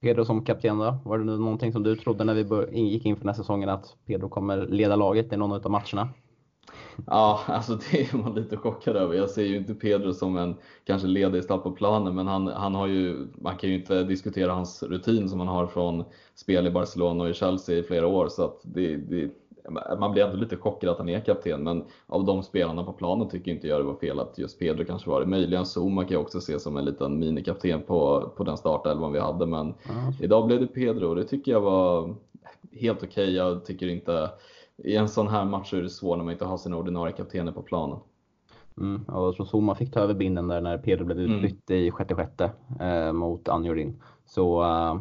Pedro 0.00 0.24
som 0.24 0.44
kapten 0.44 0.78
då? 0.78 0.98
Var 1.04 1.18
det 1.18 1.24
någonting 1.24 1.72
som 1.72 1.82
du 1.82 1.96
trodde 1.96 2.24
när 2.24 2.34
vi 2.34 2.80
gick 2.80 3.06
in 3.06 3.16
för 3.16 3.20
den 3.20 3.28
här 3.28 3.42
säsongen 3.42 3.68
att 3.68 3.96
Pedro 4.06 4.28
kommer 4.28 4.66
leda 4.66 4.96
laget 4.96 5.32
i 5.32 5.36
någon 5.36 5.52
av 5.52 5.70
matcherna? 5.70 6.08
Ja, 7.06 7.40
alltså 7.46 7.78
det 7.90 8.12
är 8.12 8.16
man 8.16 8.34
lite 8.34 8.56
chockad 8.56 8.96
över. 8.96 9.14
Jag 9.14 9.30
ser 9.30 9.42
ju 9.42 9.56
inte 9.56 9.74
Pedro 9.74 10.12
som 10.12 10.36
en 10.36 10.56
kanske 10.84 11.08
ledargestalt 11.08 11.62
på 11.62 11.72
planen, 11.72 12.14
men 12.14 12.26
han, 12.26 12.46
han 12.46 12.74
har 12.74 12.86
ju, 12.86 13.26
man 13.34 13.56
kan 13.56 13.70
ju 13.70 13.76
inte 13.76 14.04
diskutera 14.04 14.52
hans 14.52 14.82
rutin 14.82 15.28
som 15.28 15.38
han 15.38 15.48
har 15.48 15.66
från 15.66 16.04
spel 16.34 16.66
i 16.66 16.70
Barcelona 16.70 17.24
och 17.24 17.30
i 17.30 17.34
Chelsea 17.34 17.78
i 17.78 17.82
flera 17.82 18.06
år, 18.06 18.28
så 18.28 18.44
att 18.44 18.60
det, 18.62 18.96
det 18.96 19.30
man 19.98 20.12
blir 20.12 20.24
ändå 20.24 20.36
lite 20.36 20.56
chockad 20.56 20.90
att 20.90 20.98
han 20.98 21.08
är 21.08 21.20
kapten, 21.20 21.62
men 21.62 21.84
av 22.06 22.24
de 22.24 22.42
spelarna 22.42 22.84
på 22.84 22.92
planen 22.92 23.28
tycker 23.28 23.52
inte 23.52 23.68
jag 23.68 23.80
det 23.80 23.84
var 23.84 23.94
fel 23.94 24.20
att 24.20 24.38
just 24.38 24.58
Pedro 24.58 24.84
kanske 24.84 25.10
var 25.10 25.20
det. 25.20 25.26
Möjligen 25.26 25.64
Zuma 25.64 26.04
kan 26.04 26.12
jag 26.12 26.22
också 26.22 26.40
se 26.40 26.60
som 26.60 26.76
en 26.76 26.84
liten 26.84 27.18
minikapten 27.18 27.82
på, 27.82 28.32
på 28.36 28.44
den 28.44 28.56
startelvan 28.56 29.12
vi 29.12 29.18
hade, 29.18 29.46
men 29.46 29.60
mm. 29.60 30.12
idag 30.20 30.46
blev 30.46 30.60
det 30.60 30.66
Pedro 30.66 31.08
och 31.08 31.16
det 31.16 31.24
tycker 31.24 31.52
jag 31.52 31.60
var 31.60 32.14
helt 32.72 32.98
okej. 32.98 33.24
Okay. 33.24 33.34
Jag 33.34 33.64
tycker 33.64 33.88
inte, 33.88 34.30
i 34.76 34.96
en 34.96 35.08
sån 35.08 35.28
här 35.28 35.44
match 35.44 35.74
är 35.74 35.82
det 35.82 35.90
svårt 35.90 36.16
när 36.16 36.24
man 36.24 36.32
inte 36.32 36.44
har 36.44 36.58
sina 36.58 36.76
ordinarie 36.76 37.12
kaptener 37.12 37.52
på 37.52 37.62
planen. 37.62 37.98
Mm, 38.80 39.04
jag 39.08 39.36
tror 39.36 39.46
Zuma 39.46 39.74
fick 39.74 39.92
ta 39.92 40.00
över 40.00 40.14
binden 40.14 40.48
där 40.48 40.60
när 40.60 40.78
Pedro 40.78 41.04
blev 41.04 41.18
mm. 41.18 41.32
utbytt 41.32 41.70
mm. 41.70 41.82
i 41.82 41.90
sjätte 41.90 42.14
sjätte 42.14 42.50
eh, 42.80 43.12
mot 43.12 43.48
Anjorin. 43.48 44.02
Så 44.26 44.62
uh, 44.62 45.00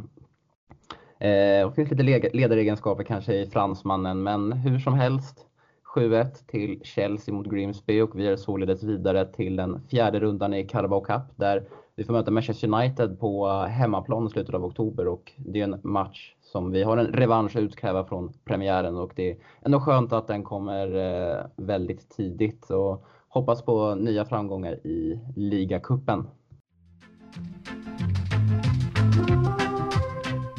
Eh, 1.20 1.70
det 1.70 1.72
finns 1.76 1.92
lite 1.92 2.30
ledaregenskaper 2.34 3.04
kanske 3.04 3.34
i 3.34 3.50
fransmannen, 3.50 4.24
men 4.24 4.52
hur 4.52 4.80
som 4.80 4.94
helst. 4.94 5.48
7-1 5.96 6.26
till 6.48 6.82
Chelsea 6.84 7.36
mot 7.36 7.48
Grimsby 7.48 8.02
och 8.02 8.20
vi 8.20 8.28
är 8.28 8.36
således 8.36 8.84
vidare 8.84 9.26
till 9.26 9.56
den 9.56 9.82
fjärde 9.90 10.20
rundan 10.20 10.54
i 10.54 10.68
Carabao 10.68 11.02
Cup 11.02 11.22
där 11.36 11.64
vi 11.96 12.04
får 12.04 12.14
möta 12.14 12.32
Manchester 12.32 12.74
United 12.74 13.20
på 13.20 13.48
hemmaplan 13.50 14.28
i 14.28 14.30
slutet 14.30 14.56
av 14.56 14.66
oktober 14.66 15.08
och 15.08 15.32
det 15.38 15.60
är 15.60 15.64
en 15.64 15.80
match 15.84 16.34
som 16.42 16.72
vi 16.72 16.84
har 16.84 16.98
en 16.98 17.08
revansch 17.08 17.56
att 17.56 17.62
utkräva 17.62 18.06
från 18.06 18.34
premiären 18.46 18.98
och 18.98 19.12
det 19.16 19.32
är 19.32 19.38
ändå 19.62 19.80
skönt 19.80 20.14
att 20.14 20.28
den 20.28 20.44
kommer 20.44 20.96
eh, 20.96 21.46
väldigt 21.56 22.10
tidigt 22.10 22.70
och 22.70 23.06
hoppas 23.28 23.62
på 23.62 23.96
nya 23.96 24.26
framgångar 24.26 24.74
i 24.74 25.20
ligacupen. 25.36 26.28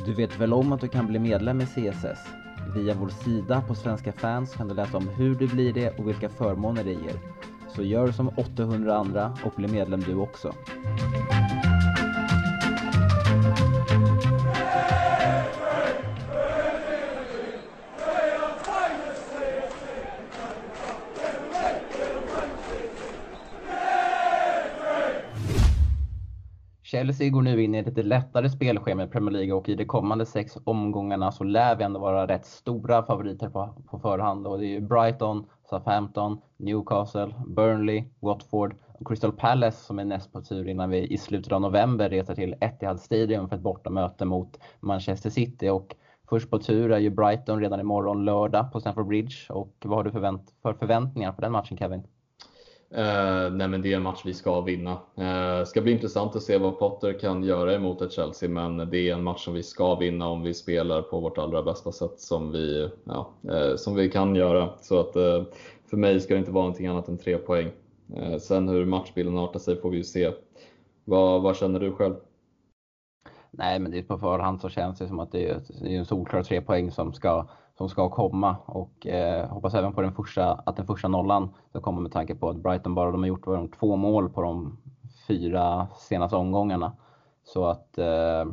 Du 0.09 0.15
vet 0.15 0.41
väl 0.41 0.53
om 0.53 0.73
att 0.73 0.81
du 0.81 0.89
kan 0.89 1.07
bli 1.07 1.19
medlem 1.19 1.61
i 1.61 1.67
CSS? 1.67 2.19
Via 2.75 2.95
vår 2.95 3.09
sida 3.09 3.63
på 3.69 3.75
Svenska 3.75 4.13
fans 4.13 4.55
kan 4.55 4.69
du 4.69 4.75
läsa 4.75 4.97
om 4.97 5.09
hur 5.09 5.35
du 5.35 5.47
blir 5.49 5.73
det 5.73 5.99
och 5.99 6.09
vilka 6.09 6.29
förmåner 6.29 6.85
det 6.85 6.93
ger. 6.93 7.21
Så 7.69 7.83
gör 7.83 8.13
som 8.13 8.29
800 8.29 8.97
andra 8.97 9.39
och 9.45 9.53
bli 9.57 9.69
medlem 9.69 10.01
du 10.01 10.15
också. 10.15 10.53
Chelsea 26.91 27.31
går 27.31 27.43
nu 27.43 27.63
in 27.63 27.75
i 27.75 27.79
ett 27.79 27.87
lite 27.87 28.03
lättare 28.03 28.51
spelschema 28.51 29.05
i 29.05 29.07
Premier 29.07 29.33
League 29.33 29.53
och 29.53 29.69
i 29.69 29.75
de 29.75 29.85
kommande 29.85 30.27
sex 30.27 30.59
omgångarna 30.65 31.33
så 31.33 31.45
lär 31.45 31.77
vi 31.77 31.85
ändå 31.85 32.01
vara 32.01 32.27
rätt 32.27 32.47
stora 32.47 33.03
favoriter 33.03 33.49
på, 33.49 33.75
på 33.91 33.99
förhand. 33.99 34.47
Och 34.47 34.59
det 34.59 34.67
är 34.67 34.69
ju 34.69 34.81
Brighton, 34.81 35.47
Southampton, 35.71 36.41
Newcastle, 36.57 37.35
Burnley, 37.47 38.05
Watford 38.21 38.75
och 38.99 39.09
Crystal 39.09 39.33
Palace 39.33 39.85
som 39.85 39.99
är 39.99 40.05
näst 40.05 40.33
på 40.33 40.43
tur 40.43 40.69
innan 40.69 40.91
vi 40.91 41.07
i 41.07 41.19
slutet 41.19 41.53
av 41.53 41.61
november 41.61 42.11
reser 42.11 42.35
till 42.35 42.55
Etihad 42.61 43.01
Stadium 43.01 43.49
för 43.49 43.57
ett 43.57 43.63
bortamöte 43.63 44.25
mot 44.25 44.59
Manchester 44.81 45.31
City. 45.31 45.69
Och 45.69 45.97
först 46.29 46.51
på 46.51 46.59
tur 46.59 46.93
är 46.93 46.99
ju 46.99 47.11
Brighton 47.11 47.61
redan 47.61 47.81
imorgon 47.81 48.25
lördag 48.25 48.73
på 48.73 48.81
Stamford 48.81 49.07
Bridge. 49.07 49.37
Och 49.49 49.75
vad 49.85 49.99
har 49.99 50.05
du 50.05 50.11
förvänt 50.11 50.55
för 50.63 50.73
förväntningar 50.73 51.33
på 51.33 51.41
den 51.41 51.53
matchen 51.53 51.79
Kevin? 51.79 52.03
Eh, 52.91 53.51
nej 53.53 53.69
men 53.69 53.83
det 53.83 53.93
är 53.93 53.97
en 53.97 54.03
match 54.03 54.23
vi 54.25 54.35
ska 54.35 54.61
vinna. 54.61 54.99
Eh, 55.17 55.65
ska 55.65 55.81
bli 55.81 55.93
intressant 55.93 56.37
att 56.37 56.43
se 56.43 56.59
vad 56.59 56.79
Potter 56.79 57.19
kan 57.19 57.45
göra 57.45 57.75
emot 57.75 58.03
ett 58.03 58.13
Chelsea, 58.13 58.49
men 58.49 58.91
det 58.91 59.09
är 59.09 59.15
en 59.15 59.25
match 59.25 59.45
som 59.45 59.55
vi 59.55 59.63
ska 59.63 59.95
vinna 59.95 60.29
om 60.29 60.43
vi 60.43 60.55
spelar 60.55 61.03
på 61.03 61.21
vårt 61.21 61.39
allra 61.39 61.63
bästa 61.63 61.93
sätt 61.93 62.21
som 62.21 62.53
vi, 62.53 62.91
ja, 63.05 63.31
eh, 63.51 63.77
som 63.77 63.95
vi 63.95 64.11
kan 64.11 64.35
göra. 64.35 64.71
Så 64.81 65.01
att 65.01 65.17
eh, 65.17 65.43
för 65.91 65.97
mig 65.97 66.21
ska 66.21 66.35
det 66.35 66.41
inte 66.41 66.53
vara 66.53 66.65
någonting 66.65 66.87
annat 66.87 67.09
än 67.09 67.19
tre 67.19 67.39
poäng. 67.39 67.71
Eh, 68.17 68.39
sen 68.39 68.69
hur 68.69 68.85
matchbilden 68.85 69.39
artar 69.39 69.59
sig 69.59 69.81
får 69.81 69.91
vi 69.91 69.97
ju 69.97 70.05
se. 70.05 70.33
Vad, 71.05 71.43
vad 71.43 71.57
känner 71.57 71.81
du 71.81 71.93
själv? 71.93 72.15
Nej, 73.51 73.79
men 73.79 73.93
det 73.93 73.99
är 73.99 74.03
på 74.03 74.19
förhand 74.19 74.61
så 74.61 74.69
känns 74.69 74.99
det 74.99 75.09
som 75.09 75.21
att 75.21 75.33
det 75.33 75.49
är, 75.49 75.61
det 75.81 75.95
är 75.95 75.99
en 75.99 76.07
solklar 76.07 76.43
tre 76.43 76.61
poäng 76.61 76.91
som 76.91 77.13
ska 77.13 77.49
som 77.79 77.89
ska 77.89 78.09
komma 78.09 78.57
och 78.67 79.07
eh, 79.07 79.49
hoppas 79.49 79.75
även 79.75 79.93
på 79.93 80.03
den 80.03 80.13
första, 80.13 80.53
att 80.53 80.77
den 80.77 80.87
första 80.87 81.09
nollan 81.09 81.55
ska 81.71 81.81
komma 81.81 82.01
med 82.01 82.13
tanke 82.13 82.35
på 82.35 82.49
att 82.49 82.57
Brighton 82.57 82.95
bara 82.95 83.11
de 83.11 83.21
har 83.21 83.29
gjort 83.29 83.45
de 83.45 83.69
två 83.69 83.97
mål 83.97 84.31
på 84.31 84.43
de 84.43 84.79
fyra 85.29 85.89
senaste 85.97 86.37
omgångarna. 86.37 86.97
Så 87.45 87.67
att, 87.67 87.99
eh, 87.99 88.45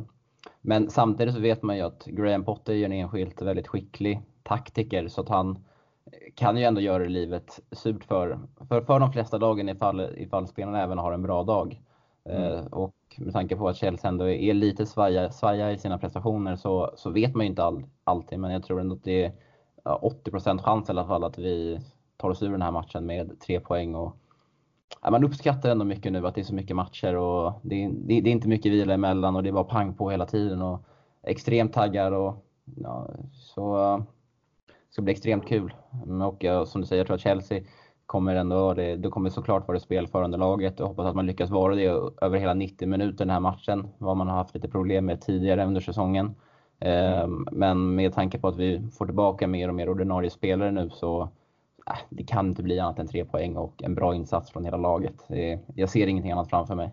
men 0.60 0.90
samtidigt 0.90 1.34
så 1.34 1.40
vet 1.40 1.62
man 1.62 1.76
ju 1.76 1.82
att 1.82 2.04
Graham 2.04 2.44
Potter 2.44 2.74
är 2.74 2.84
en 2.84 2.92
enskilt 2.92 3.42
väldigt 3.42 3.68
skicklig 3.68 4.22
taktiker 4.42 5.08
så 5.08 5.20
att 5.20 5.28
han 5.28 5.64
kan 6.34 6.56
ju 6.56 6.64
ändå 6.64 6.80
göra 6.80 7.04
livet 7.04 7.60
surt 7.72 8.04
för, 8.04 8.38
för, 8.68 8.80
för 8.80 9.00
de 9.00 9.12
flesta 9.12 9.38
lagen 9.38 9.68
ifall, 9.68 10.00
ifall 10.16 10.46
spelarna 10.46 10.82
även 10.82 10.98
har 10.98 11.12
en 11.12 11.22
bra 11.22 11.42
dag. 11.42 11.80
Mm. 12.24 12.42
Eh, 12.42 12.66
och 12.66 12.94
med 13.18 13.32
tanke 13.32 13.56
på 13.56 13.68
att 13.68 13.76
Chelsea 13.76 14.08
ändå 14.08 14.28
är 14.28 14.54
lite 14.54 14.86
svaja, 14.86 15.30
svaja 15.30 15.72
i 15.72 15.78
sina 15.78 15.98
prestationer 15.98 16.56
så, 16.56 16.92
så 16.96 17.10
vet 17.10 17.34
man 17.34 17.46
ju 17.46 17.50
inte 17.50 17.64
all, 17.64 17.84
alltid. 18.04 18.38
Men 18.38 18.50
jag 18.50 18.62
tror 18.62 18.80
ändå 18.80 18.94
att 18.94 19.04
det 19.04 19.24
är 19.24 19.32
80% 19.84 20.62
chans 20.62 20.88
i 20.88 20.92
alla 20.92 21.06
fall 21.06 21.24
att 21.24 21.38
vi 21.38 21.80
tar 22.16 22.30
oss 22.30 22.42
ur 22.42 22.50
den 22.50 22.62
här 22.62 22.70
matchen 22.70 23.06
med 23.06 23.40
tre 23.40 23.60
poäng. 23.60 23.94
Och, 23.94 24.16
ja, 25.02 25.10
man 25.10 25.24
uppskattar 25.24 25.70
ändå 25.70 25.84
mycket 25.84 26.12
nu 26.12 26.26
att 26.26 26.34
det 26.34 26.40
är 26.40 26.44
så 26.44 26.54
mycket 26.54 26.76
matcher 26.76 27.14
och 27.16 27.52
det, 27.62 27.88
det, 27.88 28.20
det 28.20 28.30
är 28.30 28.32
inte 28.32 28.48
mycket 28.48 28.72
vila 28.72 28.94
emellan 28.94 29.36
och 29.36 29.42
det 29.42 29.48
är 29.48 29.52
bara 29.52 29.64
pang 29.64 29.94
på 29.94 30.10
hela 30.10 30.26
tiden. 30.26 30.62
Och 30.62 30.84
extremt 31.22 31.72
taggar 31.72 32.12
och 32.12 32.44
ja, 32.76 33.10
så 33.32 33.96
det 34.66 34.92
ska 34.92 35.02
bli 35.02 35.12
extremt 35.12 35.48
kul. 35.48 35.74
Och 36.22 36.68
som 36.68 36.80
du 36.80 36.86
säger, 36.86 37.00
jag 37.00 37.06
tror 37.06 37.14
att 37.14 37.22
Chelsea 37.22 37.62
kommer 38.06 38.34
ändå, 38.34 38.74
det, 38.74 38.96
det 38.96 39.08
kommer 39.08 39.30
såklart 39.30 39.68
vara 39.68 39.78
det 39.78 39.84
spelförande 39.84 40.36
laget 40.36 40.80
och 40.80 40.88
hoppas 40.88 41.06
att 41.06 41.16
man 41.16 41.26
lyckas 41.26 41.50
vara 41.50 41.74
det 41.74 41.86
över 42.22 42.38
hela 42.38 42.54
90 42.54 42.88
minuter 42.88 43.18
den 43.18 43.30
här 43.30 43.40
matchen. 43.40 43.88
Vad 43.98 44.16
man 44.16 44.28
har 44.28 44.36
haft 44.36 44.54
lite 44.54 44.68
problem 44.68 45.06
med 45.06 45.20
tidigare 45.20 45.66
under 45.66 45.80
säsongen. 45.80 46.34
Mm. 46.80 47.46
Men 47.52 47.94
med 47.94 48.14
tanke 48.14 48.38
på 48.38 48.48
att 48.48 48.56
vi 48.56 48.90
får 48.98 49.06
tillbaka 49.06 49.46
mer 49.46 49.68
och 49.68 49.74
mer 49.74 49.88
ordinarie 49.88 50.30
spelare 50.30 50.70
nu 50.70 50.90
så 50.90 51.22
äh, 51.86 51.96
det 52.08 52.24
kan 52.24 52.46
inte 52.46 52.62
bli 52.62 52.80
annat 52.80 52.98
än 52.98 53.08
tre 53.08 53.24
poäng 53.24 53.56
och 53.56 53.82
en 53.82 53.94
bra 53.94 54.14
insats 54.14 54.50
från 54.50 54.64
hela 54.64 54.76
laget. 54.76 55.26
Jag 55.74 55.88
ser 55.88 56.06
ingenting 56.06 56.32
annat 56.32 56.50
framför 56.50 56.74
mig. 56.74 56.90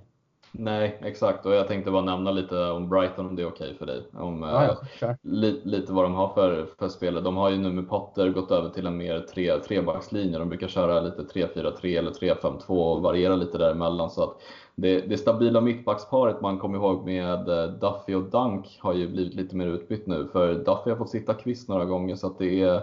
Nej, 0.55 0.99
exakt. 1.01 1.45
Och 1.45 1.53
jag 1.53 1.67
tänkte 1.67 1.91
bara 1.91 2.01
nämna 2.01 2.31
lite 2.31 2.71
om 2.71 2.89
Brighton 2.89 3.25
om 3.25 3.35
det 3.35 3.41
är 3.41 3.47
okej 3.47 3.67
okay 3.67 3.77
för 3.77 3.85
dig. 3.85 4.03
Om, 4.13 4.41
ja, 4.41 4.77
ja, 4.99 5.07
eh, 5.07 5.15
li, 5.21 5.61
lite 5.63 5.93
vad 5.93 6.05
de 6.05 6.13
har 6.13 6.27
för, 6.27 6.67
för 6.79 6.89
spel. 6.89 7.23
De 7.23 7.37
har 7.37 7.49
ju 7.49 7.57
nu 7.57 7.71
med 7.71 7.89
Potter 7.89 8.29
gått 8.29 8.51
över 8.51 8.69
till 8.69 8.87
en 8.87 8.97
mer 8.97 9.19
tre, 9.19 9.59
trebackslinje. 9.59 10.39
De 10.39 10.49
brukar 10.49 10.67
köra 10.67 11.01
lite 11.01 11.21
3-4-3 11.21 11.97
eller 11.97 12.11
3-5-2 12.11 12.67
och 12.67 13.01
variera 13.01 13.35
lite 13.35 13.57
däremellan. 13.57 14.09
Så 14.09 14.23
att 14.23 14.41
det, 14.75 14.99
det 14.99 15.17
stabila 15.17 15.61
mittbacksparet 15.61 16.41
man 16.41 16.59
kommer 16.59 16.77
ihåg 16.77 17.05
med 17.05 17.49
eh, 17.49 17.65
Duffy 17.65 18.15
och 18.15 18.23
Dunk 18.23 18.77
har 18.79 18.93
ju 18.93 19.07
blivit 19.07 19.33
lite 19.33 19.55
mer 19.55 19.67
utbytt 19.67 20.07
nu. 20.07 20.27
För 20.31 20.53
Duffy 20.53 20.89
har 20.89 20.97
fått 20.97 21.09
sitta 21.09 21.33
kvist 21.33 21.69
några 21.69 21.85
gånger 21.85 22.15
så 22.15 22.27
att 22.27 22.39
det 22.39 22.61
är 22.61 22.81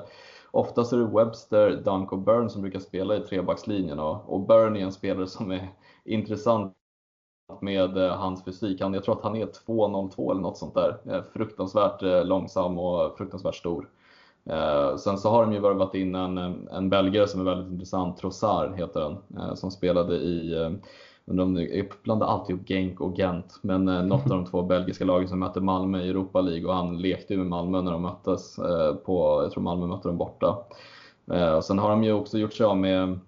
Oftast 0.53 0.93
är 0.93 0.97
det 0.97 1.25
Webster, 1.25 1.83
Dunk 1.85 2.13
och 2.13 2.19
Burn 2.19 2.51
som 2.51 2.63
brukar 2.63 2.81
spela 2.81 3.17
i 3.17 3.21
trebackslinjen 3.21 3.99
och, 3.99 4.35
och 4.35 4.41
Burn 4.41 4.77
är 4.77 4.81
en 4.81 4.93
spelare 4.93 5.27
som 5.27 5.51
är 5.51 5.69
intressant 6.05 6.77
med 7.61 7.97
eh, 7.97 8.17
hans 8.17 8.45
fysik. 8.45 8.81
Han, 8.81 8.95
jag 8.95 9.05
tror 9.05 9.17
att 9.17 9.23
han 9.23 9.37
är 9.37 9.47
2,02 9.47 10.31
eller 10.31 10.41
något 10.41 10.59
sånt 10.59 10.75
där. 10.75 10.97
Eh, 11.07 11.23
fruktansvärt 11.33 12.03
eh, 12.03 12.25
långsam 12.25 12.79
och 12.79 13.17
fruktansvärt 13.19 13.55
stor. 13.55 13.89
Sen 14.99 15.19
så 15.19 15.31
har 15.31 15.45
de 15.45 15.53
ju 15.53 15.61
värvat 15.61 15.95
in 15.95 16.15
en, 16.15 16.39
en 16.69 16.91
belgare 16.91 17.29
som 17.29 17.41
är 17.41 17.45
väldigt 17.45 17.73
intressant, 17.73 18.17
Trossard 18.17 18.75
heter 18.77 19.01
han, 19.01 19.57
som 19.57 19.71
spelade 19.71 20.17
i 20.17 20.55
Undrar 21.25 21.45
om 21.45 21.57
jag 21.57 21.87
blandar 22.03 22.27
alltid 22.27 22.57
upp 22.57 22.69
Genk 22.69 23.01
och 23.01 23.19
Gent, 23.19 23.59
men 23.63 23.85
något 23.85 24.23
av 24.23 24.29
de 24.29 24.47
två 24.47 24.63
belgiska 24.63 25.05
lagen 25.05 25.29
som 25.29 25.39
mötte 25.39 25.61
Malmö 25.61 26.03
i 26.03 26.09
Europa 26.09 26.41
League 26.41 26.69
och 26.69 26.75
han 26.75 26.99
lekte 26.99 27.35
ju 27.35 27.39
med 27.39 27.47
Malmö 27.47 27.83
när 27.83 27.93
de 27.93 28.03
möttes 28.03 28.57
på, 29.05 29.41
jag 29.43 29.53
tror 29.53 29.63
Malmö 29.63 29.87
mötte 29.87 30.09
dem 30.09 30.19
borta. 30.19 30.59
Sen 31.63 31.79
har 31.79 31.91
de 31.91 32.05
ju 32.05 32.13
också 32.13 32.39
gjort 32.39 32.55
sig 32.55 32.67
av 32.67 32.77
med 32.77 33.19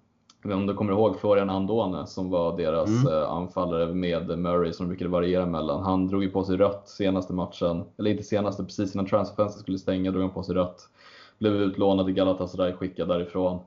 om 0.44 0.66
du 0.66 0.74
kommer 0.74 0.92
ihåg 0.92 1.20
Florian 1.20 1.50
Andone 1.50 2.06
som 2.06 2.30
var 2.30 2.56
deras 2.56 2.88
mm. 2.88 3.12
Eh, 3.12 3.30
anfallare 3.30 3.94
med 3.94 4.38
Murray 4.38 4.72
som 4.72 4.86
de 4.86 4.88
brukade 4.88 5.10
variera 5.10 5.46
mellan. 5.46 5.82
Han 5.82 6.06
drog 6.06 6.22
ju 6.22 6.30
på 6.30 6.44
sig 6.44 6.56
rött 6.56 6.88
senaste 6.88 7.32
matchen, 7.32 7.84
eller 7.98 8.10
inte 8.10 8.22
senaste, 8.22 8.64
precis 8.64 8.94
innan 8.94 9.06
transferfönstret 9.06 9.62
skulle 9.62 9.78
stänga 9.78 10.10
drog 10.10 10.22
han 10.22 10.30
på 10.30 10.42
sig 10.42 10.54
rött. 10.54 10.88
Blev 11.38 11.52
utlånad 11.52 12.10
i 12.10 12.12
Galatasaray, 12.12 12.72
skickad 12.72 13.08
därifrån. 13.08 13.58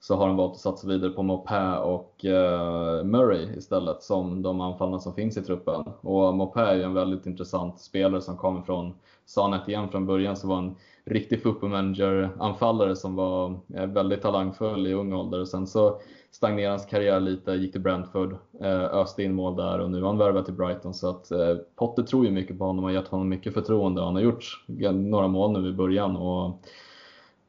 Så 0.00 0.16
har 0.16 0.26
de 0.26 0.36
valt 0.36 0.52
att 0.52 0.58
satsa 0.58 0.88
vidare 0.88 1.10
på 1.10 1.22
Mopé 1.22 1.76
och 1.76 2.24
uh, 2.24 3.04
Murray 3.04 3.56
istället 3.56 4.02
som 4.02 4.42
de 4.42 4.60
anfallarna 4.60 5.00
som 5.00 5.14
finns 5.14 5.36
i 5.36 5.42
truppen. 5.42 5.84
Och 6.00 6.34
Mopé 6.34 6.60
är 6.60 6.74
ju 6.74 6.82
en 6.82 6.94
väldigt 6.94 7.26
intressant 7.26 7.80
spelare 7.80 8.20
som 8.20 8.36
kommer 8.36 8.62
från 8.62 8.94
Sanet 9.26 9.68
igen 9.68 9.88
från 9.88 10.06
början, 10.06 10.36
som 10.36 10.48
var 10.50 10.58
en 10.58 10.76
riktig 11.04 11.42
fotbollmanager-anfallare 11.42 12.96
som 12.96 13.16
var 13.16 13.54
eh, 13.74 13.86
väldigt 13.86 14.22
talangfull 14.22 14.86
i 14.86 14.94
ung 14.94 15.12
ålder. 15.12 15.44
Sen 15.44 15.66
så 15.66 16.00
stagnerade 16.34 16.72
hans 16.72 16.86
karriär 16.86 17.20
lite, 17.20 17.52
gick 17.52 17.72
till 17.72 17.80
Brentford, 17.80 18.36
eh, 18.60 18.84
öste 18.84 19.22
in 19.22 19.34
mål 19.34 19.56
där 19.56 19.78
och 19.78 19.90
nu 19.90 20.00
har 20.00 20.08
han 20.08 20.18
värvat 20.18 20.44
till 20.44 20.54
Brighton. 20.54 20.94
Så 20.94 21.10
att 21.10 21.30
eh, 21.30 21.56
Potter 21.76 22.02
tror 22.02 22.24
ju 22.24 22.30
mycket 22.30 22.58
på 22.58 22.64
honom 22.64 22.84
och 22.84 22.90
har 22.90 22.96
gett 22.96 23.08
honom 23.08 23.28
mycket 23.28 23.54
förtroende. 23.54 24.02
Han 24.02 24.14
har 24.14 24.22
gjort 24.22 24.64
några 24.92 25.28
mål 25.28 25.52
nu 25.52 25.68
i 25.68 25.72
början. 25.72 26.16
Och, 26.16 26.62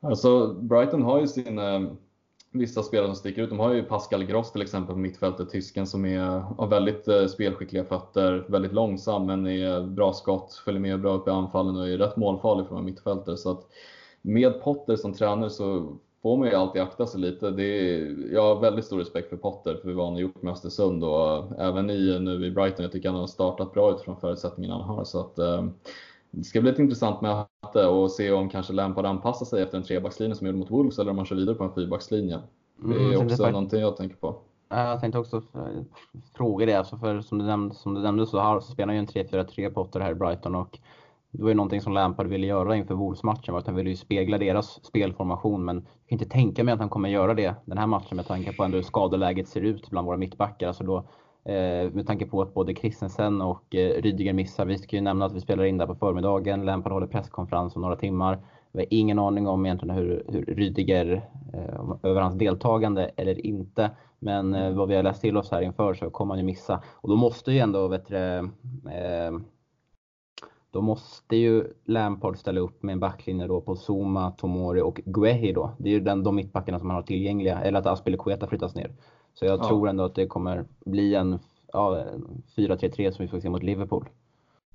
alltså, 0.02 0.54
Brighton 0.54 1.04
har 1.04 1.22
ju 1.22 1.28
sin 1.28 1.60
eh, 1.60 1.82
vissa 2.52 2.84
spelare 2.84 3.08
som 3.08 3.16
sticker 3.16 3.44
ut. 3.44 3.50
De 3.50 3.60
har 3.60 3.74
ju 3.74 3.84
Pascal 3.84 4.24
Gross 4.24 4.52
till 4.52 4.62
exempel 4.62 4.94
på 4.94 5.00
mittfältet, 5.00 5.50
tysken 5.50 5.88
som 5.88 6.06
är, 6.06 6.40
har 6.40 6.68
väldigt 6.68 7.32
spelskickliga 7.32 7.86
fötter, 7.86 8.46
väldigt 8.48 8.74
långsam 8.74 9.26
men 9.26 9.48
är 9.48 9.82
bra 9.82 10.14
skott, 10.14 10.62
följer 10.66 10.82
med 10.82 11.02
bra 11.02 11.14
upp 11.14 11.28
i 11.28 11.32
anfallen 11.32 11.76
och 11.76 11.90
är 11.90 11.98
rätt 11.98 12.18
målfarlig 12.18 12.68
från 12.68 12.86
mittfältare. 12.86 13.38
Så 13.38 13.52
att 13.52 13.68
med 14.22 14.62
Potter 14.62 14.96
som 14.96 15.14
tränare 15.14 15.50
så 15.50 15.98
får 16.26 16.38
man 16.38 16.48
ju 16.48 16.56
alltid 16.56 16.82
akta 16.82 17.08
sig 17.08 17.22
lite. 17.22 17.52
Det 17.52 17.64
är, 17.64 18.16
jag 18.34 18.42
har 18.42 18.62
väldigt 18.62 18.86
stor 18.86 19.00
respekt 19.00 19.30
för 19.30 19.38
Potter 19.38 19.80
för 19.82 19.94
vad 19.94 20.06
han 20.06 20.14
har 20.14 20.22
gjort 20.22 20.42
med 20.42 20.54
Östersund 20.54 21.04
och 21.04 21.60
även 21.60 21.90
i, 21.90 22.20
nu 22.20 22.46
i 22.46 22.52
Brighton. 22.52 22.84
Jag 22.84 22.92
tycker 22.92 23.10
han 23.10 23.20
har 23.20 23.28
startat 23.28 23.74
bra 23.74 23.92
utifrån 23.92 24.18
förutsättningarna 24.18 24.84
han 24.84 24.96
har. 24.96 25.04
Så 25.04 25.20
att, 25.20 25.40
eh, 25.40 25.66
det 26.32 26.44
ska 26.44 26.62
bli 26.62 26.72
ett 26.72 26.80
intressant 26.80 27.22
möte 27.22 27.88
och 27.88 28.12
se 28.12 28.32
om 28.32 28.50
kanske 28.50 28.74
Lampard 28.74 29.06
anpassar 29.06 29.46
sig 29.46 29.64
efter 29.64 29.78
en 29.78 29.84
trebackslinje 29.84 30.36
som 30.36 30.48
gjorde 30.48 30.60
mot 30.60 30.72
Wolves 30.72 31.00
eller 31.00 31.10
om 31.10 31.16
man 31.16 31.26
kör 31.26 31.36
vidare 31.36 31.56
på 31.56 31.64
en 31.64 31.74
fyrbackslinje. 31.74 32.40
Det 32.78 32.96
är 32.96 33.14
mm, 33.14 33.26
också 33.26 33.44
det 33.44 33.52
någonting 33.52 33.82
jag 33.82 33.98
tänker 33.98 34.16
på. 34.16 34.36
Jag 34.70 35.02
tänkte 35.02 35.20
också 35.20 35.42
fråga 36.36 36.66
det, 36.66 36.74
alltså 36.74 36.98
för 36.98 37.22
som 37.22 37.38
du 37.38 37.46
nämnde, 37.46 37.76
som 37.76 37.94
du 37.94 38.02
nämnde 38.02 38.28
så, 38.28 38.40
har, 38.40 38.60
så 38.60 38.72
spelar 38.72 38.94
ju 38.94 39.00
en 39.00 39.08
3-4-3 39.08 39.74
Potter 39.74 40.00
här 40.00 40.12
i 40.12 40.16
Brighton 40.16 40.56
och 40.56 40.80
det 41.38 41.44
var 41.44 41.50
ju 41.50 41.56
någonting 41.56 41.82
som 41.82 41.94
Lampard 41.94 42.28
ville 42.28 42.48
göra 42.48 42.76
inför 42.76 42.96
Wolves-matchen, 42.96 43.56
att 43.56 43.68
han 43.68 43.76
ville 43.76 43.90
ju 43.90 43.96
spegla 43.96 44.38
deras 44.38 44.86
spelformation. 44.86 45.66
Men 45.66 45.76
jag 45.76 46.10
kan 46.10 46.20
inte 46.20 46.30
tänka 46.30 46.64
mig 46.64 46.74
att 46.74 46.80
han 46.80 46.90
kommer 46.90 47.10
göra 47.10 47.34
det 47.34 47.56
den 47.66 47.78
här 47.78 47.88
matchen 47.88 48.16
med 48.16 48.28
tanke 48.28 48.54
på 48.54 48.64
hur 48.64 48.82
skadeläget 48.82 49.48
ser 49.48 49.62
ut 49.62 49.90
bland 49.90 50.08
våra 50.08 50.18
mittbackar. 50.18 50.68
Alltså 50.68 50.84
då, 50.84 50.98
eh, 51.52 51.92
med 51.92 52.08
tanke 52.08 52.26
på 52.26 52.42
att 52.42 52.54
både 52.54 52.76
Christensen 52.76 53.42
och 53.42 53.76
eh, 53.76 54.02
Rydiger 54.02 54.34
missar. 54.34 54.66
Vi 54.66 54.78
ska 54.78 54.96
ju 54.96 55.02
nämna 55.02 55.26
att 55.26 55.34
vi 55.34 55.42
spelar 55.42 55.64
in 55.64 55.78
där 55.78 55.88
på 55.88 55.96
förmiddagen. 55.96 56.66
Lampard 56.66 56.92
håller 56.92 57.08
presskonferens 57.08 57.76
om 57.76 57.82
några 57.82 57.96
timmar. 57.96 58.40
Vi 58.72 58.80
har 58.80 58.88
ingen 58.90 59.20
aning 59.20 59.48
om 59.48 59.66
egentligen 59.66 59.96
hur, 59.96 60.24
hur 60.28 60.46
Rydiger, 60.46 61.30
eh, 61.54 61.96
över 62.04 62.22
hans 62.22 62.36
deltagande 62.36 63.12
eller 63.16 63.46
inte. 63.46 63.92
Men 64.20 64.54
eh, 64.54 64.72
vad 64.72 64.88
vi 64.88 64.96
har 64.96 65.04
läst 65.04 65.22
till 65.22 65.38
oss 65.38 65.52
här 65.52 65.62
inför 65.62 65.94
så 65.94 66.10
kommer 66.10 66.34
han 66.34 66.40
ju 66.40 66.46
missa. 66.46 66.84
Och 66.96 67.10
då 67.10 67.16
måste 67.16 67.52
ju 67.52 67.60
ändå, 67.60 67.88
vet 67.88 68.08
du, 68.08 68.18
eh, 68.18 69.32
då 70.76 70.82
måste 70.82 71.36
ju 71.36 71.64
Lampard 71.86 72.38
ställa 72.38 72.60
upp 72.60 72.84
med 72.84 72.94
en 72.94 73.00
backlinje 73.00 73.48
då 73.48 73.62
på 73.62 73.76
Zuma, 73.76 74.32
Tomori 74.32 74.82
och 74.82 75.02
Guehi 75.06 75.54
då. 75.54 75.72
Det 75.78 75.90
är 75.90 75.94
ju 75.94 76.00
den, 76.00 76.24
de 76.24 76.36
mittbackarna 76.36 76.80
som 76.80 76.90
han 76.90 76.96
har 76.96 77.04
tillgängliga. 77.04 77.60
Eller 77.60 77.80
att 77.80 77.86
Aspelekueta 77.86 78.48
flyttas 78.48 78.76
ner. 78.76 78.92
Så 79.34 79.46
jag 79.46 79.60
ja. 79.60 79.68
tror 79.68 79.90
ändå 79.90 80.04
att 80.04 80.16
det 80.16 80.28
kommer 80.28 80.66
bli 80.86 81.16
en 81.16 81.40
ja, 81.74 82.04
4-3-3 82.56 83.12
som 83.12 83.26
vi 83.26 83.28
får 83.28 83.40
se 83.40 83.50
mot 83.50 83.64
Liverpool. 83.64 84.10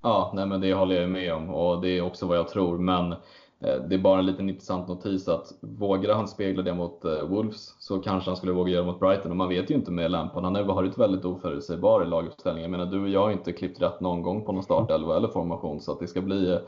Ja, 0.02 0.32
nej 0.34 0.46
men 0.46 0.60
det 0.60 0.74
håller 0.74 1.00
jag 1.00 1.10
med 1.10 1.34
om 1.34 1.50
och 1.50 1.80
det 1.80 1.88
är 1.88 2.02
också 2.02 2.26
vad 2.26 2.36
jag 2.36 2.48
tror. 2.48 2.78
Men 2.78 3.14
Eh, 3.60 3.82
det 3.88 3.94
är 3.94 3.98
bara 3.98 4.18
en 4.18 4.26
liten 4.26 4.48
intressant 4.48 4.88
notis 4.88 5.28
att 5.28 5.52
vågar 5.60 6.14
han 6.14 6.28
spegla 6.28 6.62
det 6.62 6.74
mot 6.74 7.04
eh, 7.04 7.22
Wolves 7.22 7.74
så 7.78 7.98
kanske 7.98 8.30
han 8.30 8.36
skulle 8.36 8.52
våga 8.52 8.72
göra 8.72 8.84
det 8.84 8.92
mot 8.92 9.00
Brighton 9.00 9.30
och 9.30 9.36
man 9.36 9.48
vet 9.48 9.70
ju 9.70 9.74
inte 9.74 9.90
med 9.90 10.10
Lampard. 10.10 10.44
Han 10.44 10.54
har 10.54 10.62
varit 10.62 10.98
väldigt 10.98 11.24
oförutsägbar 11.24 12.02
i 12.02 12.06
laguppställningen. 12.06 12.72
Jag 12.72 12.78
menar 12.78 12.92
du 12.92 13.02
och 13.02 13.08
jag 13.08 13.20
har 13.20 13.30
inte 13.30 13.52
klippt 13.52 13.82
rätt 13.82 14.00
någon 14.00 14.22
gång 14.22 14.44
på 14.44 14.52
någon 14.52 14.62
startelva 14.62 15.16
eller 15.16 15.28
formation 15.28 15.80
så 15.80 15.92
att 15.92 16.00
det 16.00 16.06
ska 16.06 16.20
bli, 16.20 16.50
eh, 16.50 16.58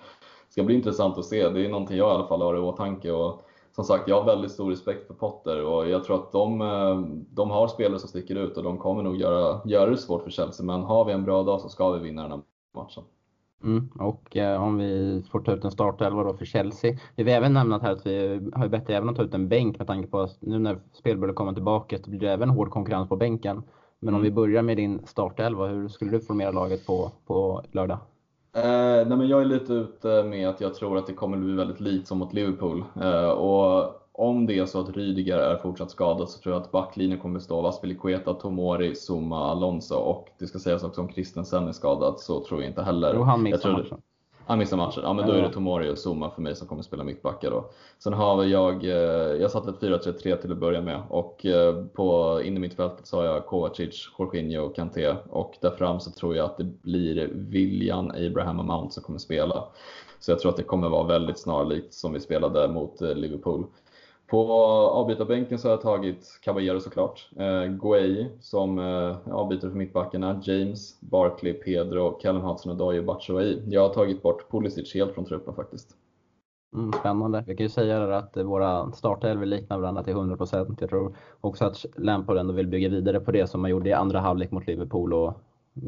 ska 0.49 0.63
bli 0.63 0.75
intressant 0.75 1.19
att 1.19 1.25
se. 1.25 1.49
Det 1.49 1.67
är 1.67 1.69
någonting 1.69 1.97
jag 1.97 2.09
i 2.09 2.15
alla 2.15 2.27
fall 2.27 2.43
har 2.43 2.57
i 2.57 2.59
åtanke. 2.59 3.13
Och 3.13 3.43
som 3.75 3.85
sagt, 3.85 4.09
jag 4.09 4.17
har 4.17 4.25
väldigt 4.25 4.53
stor 4.53 4.71
respekt 4.71 5.07
för 5.07 5.15
Potter 5.15 5.65
och 5.65 5.89
jag 5.89 6.05
tror 6.05 6.17
att 6.17 6.33
de, 6.33 7.25
de 7.31 7.51
har 7.51 7.69
spelare 7.69 7.99
som 7.99 8.09
sticker 8.09 8.37
ut 8.37 8.57
och 8.57 8.63
de 8.63 8.79
kommer 8.79 9.03
nog 9.03 9.17
göra, 9.17 9.61
göra 9.65 9.91
det 9.91 9.97
svårt 9.97 10.23
för 10.23 10.31
Chelsea. 10.31 10.67
Men 10.67 10.83
har 10.83 11.05
vi 11.05 11.13
en 11.13 11.25
bra 11.25 11.43
dag 11.43 11.61
så 11.61 11.69
ska 11.69 11.91
vi 11.91 11.99
vinna 11.99 12.23
den 12.23 12.31
här 12.31 12.41
matchen. 12.75 13.05
Mm, 13.65 13.89
och 13.99 14.37
eh, 14.37 14.63
om 14.63 14.79
vi 14.79 15.23
får 15.33 15.41
ta 15.41 15.53
ut 15.53 15.65
en 15.65 15.71
startelva 15.71 16.25
då 16.25 16.35
för 16.35 16.45
Chelsea. 16.45 16.99
Vi 17.17 17.23
har 17.23 17.39
även 17.39 17.53
nämnt 17.53 17.83
här 17.83 17.93
att 17.93 18.07
vi 18.07 18.41
har 18.53 18.69
bett 18.69 18.91
även 18.91 19.09
att 19.09 19.17
ta 19.17 19.23
ut 19.23 19.35
en 19.35 19.49
bänk 19.49 19.79
med 19.79 19.87
tanke 19.87 20.09
på 20.09 20.21
att 20.21 20.37
nu 20.41 20.59
när 20.59 20.79
spelbördan 20.93 21.35
kommer 21.35 21.53
tillbaka 21.53 21.99
så 21.99 22.11
blir 22.11 22.21
det 22.21 22.33
även 22.33 22.51
hård 22.51 22.71
konkurrens 22.71 23.09
på 23.09 23.17
bänken. 23.17 23.63
Men 24.01 24.09
mm. 24.09 24.19
om 24.19 24.23
vi 24.23 24.31
börjar 24.31 24.63
med 24.63 24.77
din 24.77 25.07
startelva, 25.07 25.67
hur 25.67 25.89
skulle 25.89 26.11
du 26.11 26.21
formera 26.21 26.51
laget 26.51 26.87
på, 26.87 27.13
på 27.27 27.63
lördag? 27.73 27.99
Eh, 28.57 29.09
nej 29.09 29.17
men 29.17 29.29
jag 29.29 29.41
är 29.41 29.45
lite 29.45 29.73
ute 29.73 30.23
med 30.23 30.49
att 30.49 30.61
jag 30.61 30.75
tror 30.75 30.99
att 30.99 31.07
det 31.07 31.13
kommer 31.13 31.37
bli 31.37 31.53
väldigt 31.53 31.81
likt 31.81 32.09
som 32.09 32.19
mot 32.19 32.33
Liverpool. 32.33 32.85
Eh, 33.03 33.31
och 33.31 34.02
om 34.15 34.47
det 34.47 34.59
är 34.59 34.67
så 34.67 34.81
att 34.81 34.97
Rydiger 34.97 35.39
är 35.39 35.57
fortsatt 35.57 35.91
skadad 35.91 36.29
så 36.29 36.39
tror 36.39 36.55
jag 36.55 36.63
att 36.63 36.73
backlinjen 36.73 37.19
kommer 37.19 37.35
bestå 37.35 37.59
av 37.59 37.67
Aspilicueta, 37.67 38.35
Tomori, 38.35 38.95
Zuma, 38.95 39.51
Alonso 39.51 39.95
och 39.95 40.29
det 40.39 40.47
ska 40.47 40.59
sägas 40.59 40.85
också 40.85 41.01
om 41.01 41.09
Christensen 41.09 41.69
är 41.69 41.73
skadad 41.73 42.21
så 42.21 42.45
tror 42.45 42.61
jag 42.61 42.71
inte 42.71 42.83
heller. 42.83 43.15
Jo, 43.15 43.23
han 43.23 43.43
missar 43.43 43.73
matchen. 43.73 44.03
Han 44.47 44.59
missar 44.59 44.77
matchen. 44.77 45.03
Ja, 45.03 45.13
men 45.13 45.27
då 45.27 45.33
är 45.33 45.43
det 45.43 45.53
Tomori 45.53 45.91
och 45.91 45.99
Zuma 46.07 46.31
för 46.31 46.43
mig 46.43 46.57
som 46.57 46.69
kommer 46.69 46.83
spela 46.83 47.05
mittbackar 47.05 47.51
då. 47.51 47.71
Sen 47.99 48.13
har 48.13 48.45
jag, 48.45 48.85
eh, 48.85 48.91
jag 49.41 49.51
satt 49.51 49.69
ett 49.69 49.81
4-3-3 49.81 50.37
till 50.37 50.53
att 50.53 50.59
börja 50.59 50.81
med 50.81 51.03
och 51.09 51.47
eh, 51.47 51.85
på 51.85 52.41
innermittfältet 52.45 53.07
så 53.07 53.17
har 53.17 53.25
jag 53.25 53.47
Kovacic, 53.47 54.09
Jorginho 54.19 54.63
och 54.63 54.77
Kanté 54.77 55.15
och 55.31 55.55
där 55.61 55.71
fram 55.71 56.01
så 56.01 56.11
tror 56.11 56.37
jag 56.37 56.45
att 56.45 56.57
det 56.57 56.65
blir 56.65 57.31
William, 57.33 58.11
Abraham 58.11 58.59
och 58.59 58.67
Mount 58.67 58.93
som 58.95 59.03
kommer 59.03 59.19
spela. 59.19 59.65
Så 60.21 60.31
jag 60.31 60.39
tror 60.39 60.51
att 60.51 60.57
det 60.57 60.63
kommer 60.63 60.89
vara 60.89 61.07
väldigt 61.07 61.39
snarlikt 61.39 61.95
som 61.95 62.13
vi 62.13 62.21
spelade 62.21 62.69
mot 62.69 63.03
eh, 63.03 63.15
Liverpool. 63.15 63.67
På 64.33 64.53
avbytarbänken 64.93 65.59
så 65.59 65.69
har 65.69 65.73
jag 65.73 65.81
tagit 65.81 66.39
Caballero 66.43 66.81
såklart, 66.81 67.29
eh, 67.37 67.65
Guay 67.65 68.27
som 68.41 68.79
eh, 68.79 69.35
avbytare 69.35 69.71
för 69.71 69.79
mittbackarna, 69.79 70.41
James, 70.43 71.01
Barkley, 71.01 71.53
Pedro, 71.53 72.11
Callum 72.11 72.43
Hudson-Odoi 72.43 72.99
och 72.99 73.05
Batshuayi. 73.05 73.63
Jag 73.69 73.81
har 73.81 73.95
tagit 73.95 74.23
bort 74.23 74.51
Pulisic 74.51 74.95
helt 74.95 75.15
från 75.15 75.25
truppen 75.25 75.55
faktiskt. 75.55 75.97
Mm, 76.75 76.93
spännande. 76.93 77.45
Vi 77.47 77.57
kan 77.57 77.65
ju 77.67 77.71
säga 77.71 78.17
att 78.17 78.37
eh, 78.37 78.45
våra 78.45 78.93
startelvor 78.93 79.47
liknar 79.47 79.79
varandra 79.79 80.03
till 80.03 80.15
100%. 80.15 80.77
Jag 80.81 80.91
tror 80.91 81.17
också 81.41 81.65
att 81.65 81.87
Lampard 81.97 82.37
ändå 82.37 82.53
vill 82.53 82.67
bygga 82.67 82.89
vidare 82.89 83.21
på 83.21 83.33
det 83.33 83.47
som 83.47 83.61
man 83.61 83.71
gjorde 83.71 83.89
i 83.89 83.93
andra 83.93 84.21
halvlek 84.21 84.51
mot 84.51 84.67
Liverpool 84.67 85.13
och 85.13 85.35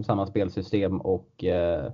samma 0.07 0.26
spelsystem 0.26 1.01
och 1.01 1.45
eh, 1.45 1.92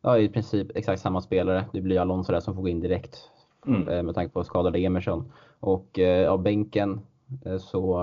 ja, 0.00 0.18
i 0.18 0.28
princip 0.28 0.76
exakt 0.76 1.02
samma 1.02 1.20
spelare. 1.20 1.64
Det 1.72 1.80
blir 1.80 2.00
Alonso 2.00 2.32
där 2.32 2.40
som 2.40 2.54
får 2.54 2.62
gå 2.62 2.68
in 2.68 2.80
direkt 2.80 3.28
mm. 3.66 3.88
Eh, 3.88 4.02
med 4.02 4.14
tanke 4.14 4.32
på 4.32 4.44
skadade 4.44 4.78
Emerson. 4.78 5.32
Och 5.60 5.98
eh, 5.98 6.22
ja, 6.22 6.36
bänken 6.36 7.00
eh, 7.44 7.58
så 7.58 7.98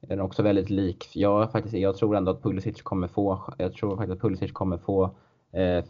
är 0.00 0.08
den 0.08 0.20
också 0.20 0.42
väldigt 0.42 0.70
lik. 0.70 1.10
Jag, 1.14 1.52
faktiskt, 1.52 1.74
jag 1.74 1.96
tror 1.96 2.16
ändå 2.16 2.30
att 2.30 2.42
Pulisic 2.42 2.82
kommer 2.82 3.08
få, 3.08 3.54
jag 3.58 3.72
tror 3.72 3.96
faktiskt 3.96 4.12
att 4.12 4.20
Pulisic 4.20 4.52
kommer 4.52 4.78
få 4.78 5.10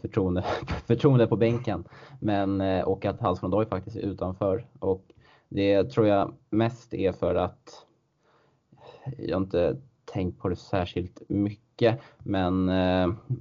förtroende, 0.01 0.41
förtroende 0.87 1.27
på 1.27 1.35
bänken. 1.35 1.83
Men, 2.19 2.61
och 2.83 3.05
att 3.05 3.19
Hals 3.19 3.43
von 3.43 3.65
faktiskt 3.65 3.97
är 3.97 4.01
utanför. 4.01 4.65
Och 4.79 5.03
det 5.49 5.83
tror 5.83 6.07
jag 6.07 6.33
mest 6.49 6.93
är 6.93 7.11
för 7.11 7.35
att 7.35 7.85
jag 9.17 9.41
inte 9.41 9.77
tänkt 10.05 10.39
på 10.39 10.49
det 10.49 10.55
särskilt 10.55 11.21
mycket. 11.27 11.99
Men 12.17 12.67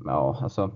ja, 0.07 0.39
alltså 0.43 0.71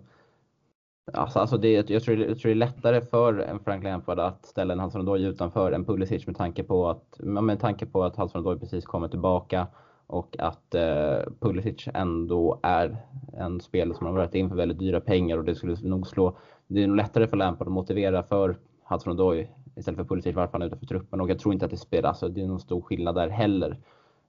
Alltså, 1.13 1.39
alltså 1.39 1.57
det, 1.57 1.91
jag, 1.91 2.03
tror, 2.03 2.19
jag 2.19 2.39
tror 2.39 2.49
det 2.49 2.53
är 2.53 2.55
lättare 2.55 3.01
för 3.01 3.39
en 3.39 3.59
Frank 3.59 3.85
Lampard 3.85 4.19
att 4.19 4.47
ställa 4.47 4.73
en 4.73 4.81
Hudson 4.81 5.17
utanför 5.17 5.73
än 5.73 5.85
Pulisic 5.85 6.27
med 6.27 6.37
tanke 6.37 6.63
på 6.63 6.89
att, 6.89 7.19
med 7.19 7.61
tanke 7.61 7.87
på 7.87 8.05
att 8.05 8.17
Hudson 8.17 8.59
precis 8.59 8.85
kommer 8.85 9.09
tillbaka 9.09 9.67
och 10.07 10.37
att 10.39 10.75
eh, 10.75 11.33
Pulisic 11.41 11.89
ändå 11.95 12.61
är 12.63 12.97
en 13.39 13.61
spelare 13.61 13.99
som 13.99 14.07
har 14.07 14.15
varit 14.15 14.35
in 14.35 14.49
för 14.49 14.57
väldigt 14.57 14.79
dyra 14.79 15.01
pengar 15.01 15.39
och 15.39 15.45
det 15.45 15.55
skulle 15.55 15.77
nog 15.83 16.07
slå, 16.07 16.37
det 16.67 16.83
är 16.83 16.87
nog 16.87 16.97
lättare 16.97 17.27
för 17.27 17.37
Lampard 17.37 17.67
att 17.67 17.73
motivera 17.73 18.23
för 18.23 18.57
Hudson 18.85 19.47
istället 19.77 19.99
för 19.99 20.05
Pulisic 20.05 20.37
varför 20.37 20.53
han 20.53 20.63
är 20.63 20.67
utanför 20.67 20.87
truppen 20.87 21.21
och 21.21 21.31
jag 21.31 21.39
tror 21.39 21.55
inte 21.55 21.65
att 21.65 21.71
det 21.71 21.77
spelar, 21.77 22.09
alltså 22.09 22.29
det 22.29 22.43
är 22.43 22.47
någon 22.47 22.61
stor 22.61 22.81
skillnad 22.81 23.15
där 23.15 23.29
heller. 23.29 23.79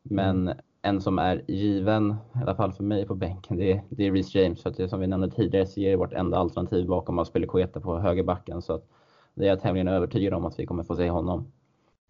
Men 0.03 0.47
mm 0.47 0.57
en 0.85 1.01
som 1.01 1.19
är 1.19 1.41
given, 1.47 2.11
i 2.11 2.41
alla 2.41 2.55
fall 2.55 2.71
för 2.71 2.83
mig 2.83 3.07
på 3.07 3.15
bänken, 3.15 3.57
det 3.57 3.71
är, 3.71 3.83
det 3.89 4.07
är 4.07 4.11
Reece 4.11 4.35
James. 4.35 4.63
För 4.63 4.69
att 4.69 4.77
det, 4.77 4.89
som 4.89 4.99
vi 4.99 5.07
nämnde 5.07 5.29
tidigare 5.29 5.67
så 5.67 5.79
är 5.79 5.89
det 5.89 5.95
vårt 5.95 6.13
enda 6.13 6.37
alternativ 6.37 6.87
bakom 6.87 7.19
Aspelekueta 7.19 7.79
på 7.79 7.97
högerbacken. 7.97 8.61
Så 8.61 8.73
att 8.73 8.83
det 9.33 9.45
är 9.45 9.49
jag 9.49 9.61
tämligen 9.61 9.87
övertygad 9.87 10.33
om 10.33 10.45
att 10.45 10.59
vi 10.59 10.65
kommer 10.65 10.83
få 10.83 10.95
se 10.95 11.09
honom 11.09 11.51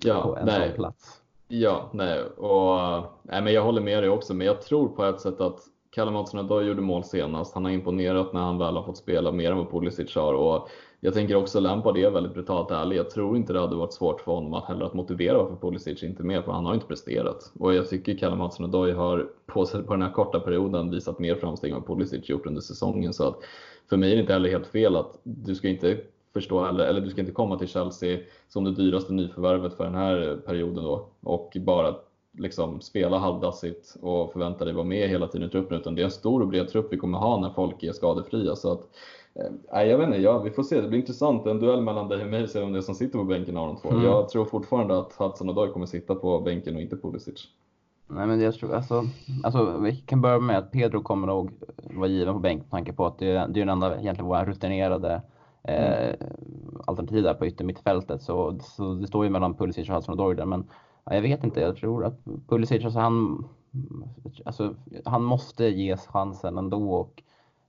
ja, 0.03 0.21
på 0.21 0.37
en 0.37 0.45
nej. 0.45 0.67
sån 0.67 0.75
plats. 0.75 1.21
Ja, 1.47 1.89
nej, 1.93 2.23
och 2.23 2.79
nej, 3.23 3.41
men 3.41 3.53
jag 3.53 3.63
håller 3.63 3.81
med 3.81 4.03
dig 4.03 4.09
också, 4.09 4.33
men 4.33 4.47
jag 4.47 4.61
tror 4.61 4.87
på 4.87 5.03
ett 5.03 5.19
sätt 5.19 5.41
att 5.41 5.59
Kalle 5.95 6.11
Mattsson 6.11 6.39
Hudson 6.39 6.67
gjorde 6.67 6.81
mål 6.81 7.03
senast. 7.03 7.53
Han 7.53 7.65
har 7.65 7.71
imponerat 7.71 8.33
när 8.33 8.41
han 8.41 8.57
väl 8.57 8.75
har 8.75 8.83
fått 8.83 8.97
spela 8.97 9.31
mer 9.31 9.51
än 9.51 9.57
vad 9.57 9.71
Pulisic 9.71 10.15
har 10.15 10.33
och 10.33 10.69
jag 10.99 11.13
tänker 11.13 11.35
också 11.35 11.59
Lampard 11.59 11.97
är 11.97 12.09
väldigt 12.09 12.33
brutalt 12.33 12.71
ärlig. 12.71 12.97
Jag 12.97 13.09
tror 13.09 13.37
inte 13.37 13.53
det 13.53 13.59
hade 13.59 13.75
varit 13.75 13.93
svårt 13.93 14.21
för 14.21 14.31
honom 14.31 14.53
att 14.53 14.65
heller 14.65 14.85
att 14.85 14.93
motivera 14.93 15.37
varför 15.37 15.55
Pulisic 15.55 16.03
inte 16.03 16.23
är 16.23 16.25
med, 16.25 16.43
för 16.43 16.51
han 16.51 16.65
har 16.65 16.73
inte 16.73 16.85
presterat. 16.85 17.51
Och 17.59 17.73
jag 17.73 17.89
tycker 17.89 18.17
Kalle 18.17 18.35
Mattsson 18.35 18.65
Adoj 18.65 18.91
har 18.91 19.29
på, 19.45 19.65
på 19.65 19.93
den 19.93 20.01
här 20.01 20.11
korta 20.11 20.39
perioden 20.39 20.91
visat 20.91 21.19
mer 21.19 21.35
framsteg 21.35 21.71
än 21.71 21.77
vad 21.77 21.87
Pulisic 21.87 22.29
gjort 22.29 22.45
under 22.45 22.61
säsongen. 22.61 23.13
Så 23.13 23.27
att 23.27 23.39
för 23.89 23.97
mig 23.97 24.11
är 24.11 24.15
det 24.15 24.21
inte 24.21 24.33
heller 24.33 24.49
helt 24.49 24.67
fel 24.67 24.95
att 24.95 25.19
du 25.23 25.55
ska 25.55 25.67
inte 25.67 25.97
förstå 26.33 26.63
heller, 26.63 26.85
eller 26.85 27.01
du 27.01 27.09
ska 27.09 27.21
inte 27.21 27.33
komma 27.33 27.57
till 27.57 27.67
Chelsea 27.67 28.19
som 28.47 28.63
det 28.63 28.71
dyraste 28.71 29.13
nyförvärvet 29.13 29.73
för 29.73 29.83
den 29.83 29.95
här 29.95 30.37
perioden 30.45 30.83
då 30.83 31.07
och 31.23 31.57
bara 31.61 31.95
liksom 32.37 32.81
spela 32.81 33.17
halvdassigt 33.17 33.95
och 34.01 34.31
förvänta 34.31 34.65
dig 34.65 34.73
vara 34.73 34.85
med 34.85 35.09
hela 35.09 35.27
tiden 35.27 35.47
i 35.47 35.51
truppen 35.51 35.77
utan 35.77 35.95
det 35.95 36.01
är 36.01 36.05
en 36.05 36.11
stor 36.11 36.41
och 36.41 36.47
bred 36.47 36.67
trupp 36.67 36.87
vi 36.93 36.97
kommer 36.97 37.17
ha 37.17 37.39
när 37.39 37.49
folk 37.49 37.83
är 37.83 37.91
skadefria. 37.91 38.55
Så 38.55 38.71
att 38.71 38.89
Eh, 39.73 39.83
jag 39.83 39.97
vet 39.97 40.07
inte, 40.07 40.21
ja, 40.21 40.39
vi 40.39 40.51
får 40.51 40.63
se. 40.63 40.81
Det 40.81 40.87
blir 40.87 40.99
intressant. 40.99 41.45
En 41.45 41.59
duell 41.59 41.81
mellan 41.81 42.07
dig 42.07 42.21
och 42.23 42.29
mig, 42.29 42.47
se 42.47 42.59
vem 42.59 42.73
det 42.73 42.79
är 42.79 42.81
som 42.81 42.95
sitter 42.95 43.19
på 43.19 43.23
bänken 43.23 43.57
av 43.57 43.67
de 43.67 43.77
två. 43.77 43.89
Mm. 43.89 44.03
Jag 44.03 44.29
tror 44.29 44.45
fortfarande 44.45 44.99
att 44.99 45.13
Hudson 45.13 45.49
och 45.49 45.55
Doyle 45.55 45.71
kommer 45.71 45.85
sitta 45.85 46.15
på 46.15 46.39
bänken 46.39 46.75
och 46.75 46.81
inte 46.81 46.97
Pulisic. 46.97 47.47
Nej, 48.07 48.27
men 48.27 48.41
jag 48.41 48.53
tror, 48.53 48.73
alltså, 48.73 49.03
alltså, 49.43 49.77
vi 49.77 49.95
kan 49.95 50.21
börja 50.21 50.39
med 50.39 50.57
att 50.57 50.71
Pedro 50.71 51.01
kommer 51.01 51.27
nog 51.27 51.51
vara 51.83 52.07
given 52.07 52.33
på 52.33 52.39
bänk 52.39 52.61
med 52.61 52.71
tanke 52.71 52.93
på 52.93 53.05
att 53.05 53.19
det, 53.19 53.31
det 53.31 53.37
är 53.37 53.65
den 53.65 53.69
enda 53.69 53.99
egentligen 53.99 54.27
våra 54.27 54.45
rutinerade 54.45 55.21
eh, 55.63 56.07
mm. 56.07 56.15
alternativ 56.87 57.23
där 57.23 57.33
på 57.33 57.45
yttermittfältet. 57.45 58.21
Så, 58.21 58.59
så 58.61 58.93
det 58.93 59.07
står 59.07 59.23
ju 59.25 59.29
mellan 59.29 59.53
Pulisic 59.53 59.89
och 59.89 59.95
Hudson 59.95 60.11
och 60.11 60.17
Doyle 60.17 60.37
där. 60.37 60.45
Men 60.45 60.67
ja, 61.05 61.15
jag 61.15 61.21
vet 61.21 61.43
inte, 61.43 61.59
jag 61.59 61.75
tror 61.77 62.05
att 62.05 62.25
Pulisic, 62.47 62.83
alltså 62.83 62.99
han, 62.99 63.47
alltså, 64.45 64.75
han 65.05 65.23
måste 65.23 65.65
ges 65.65 66.07
chansen 66.07 66.57
ändå. 66.57 66.93
Och, 66.93 67.23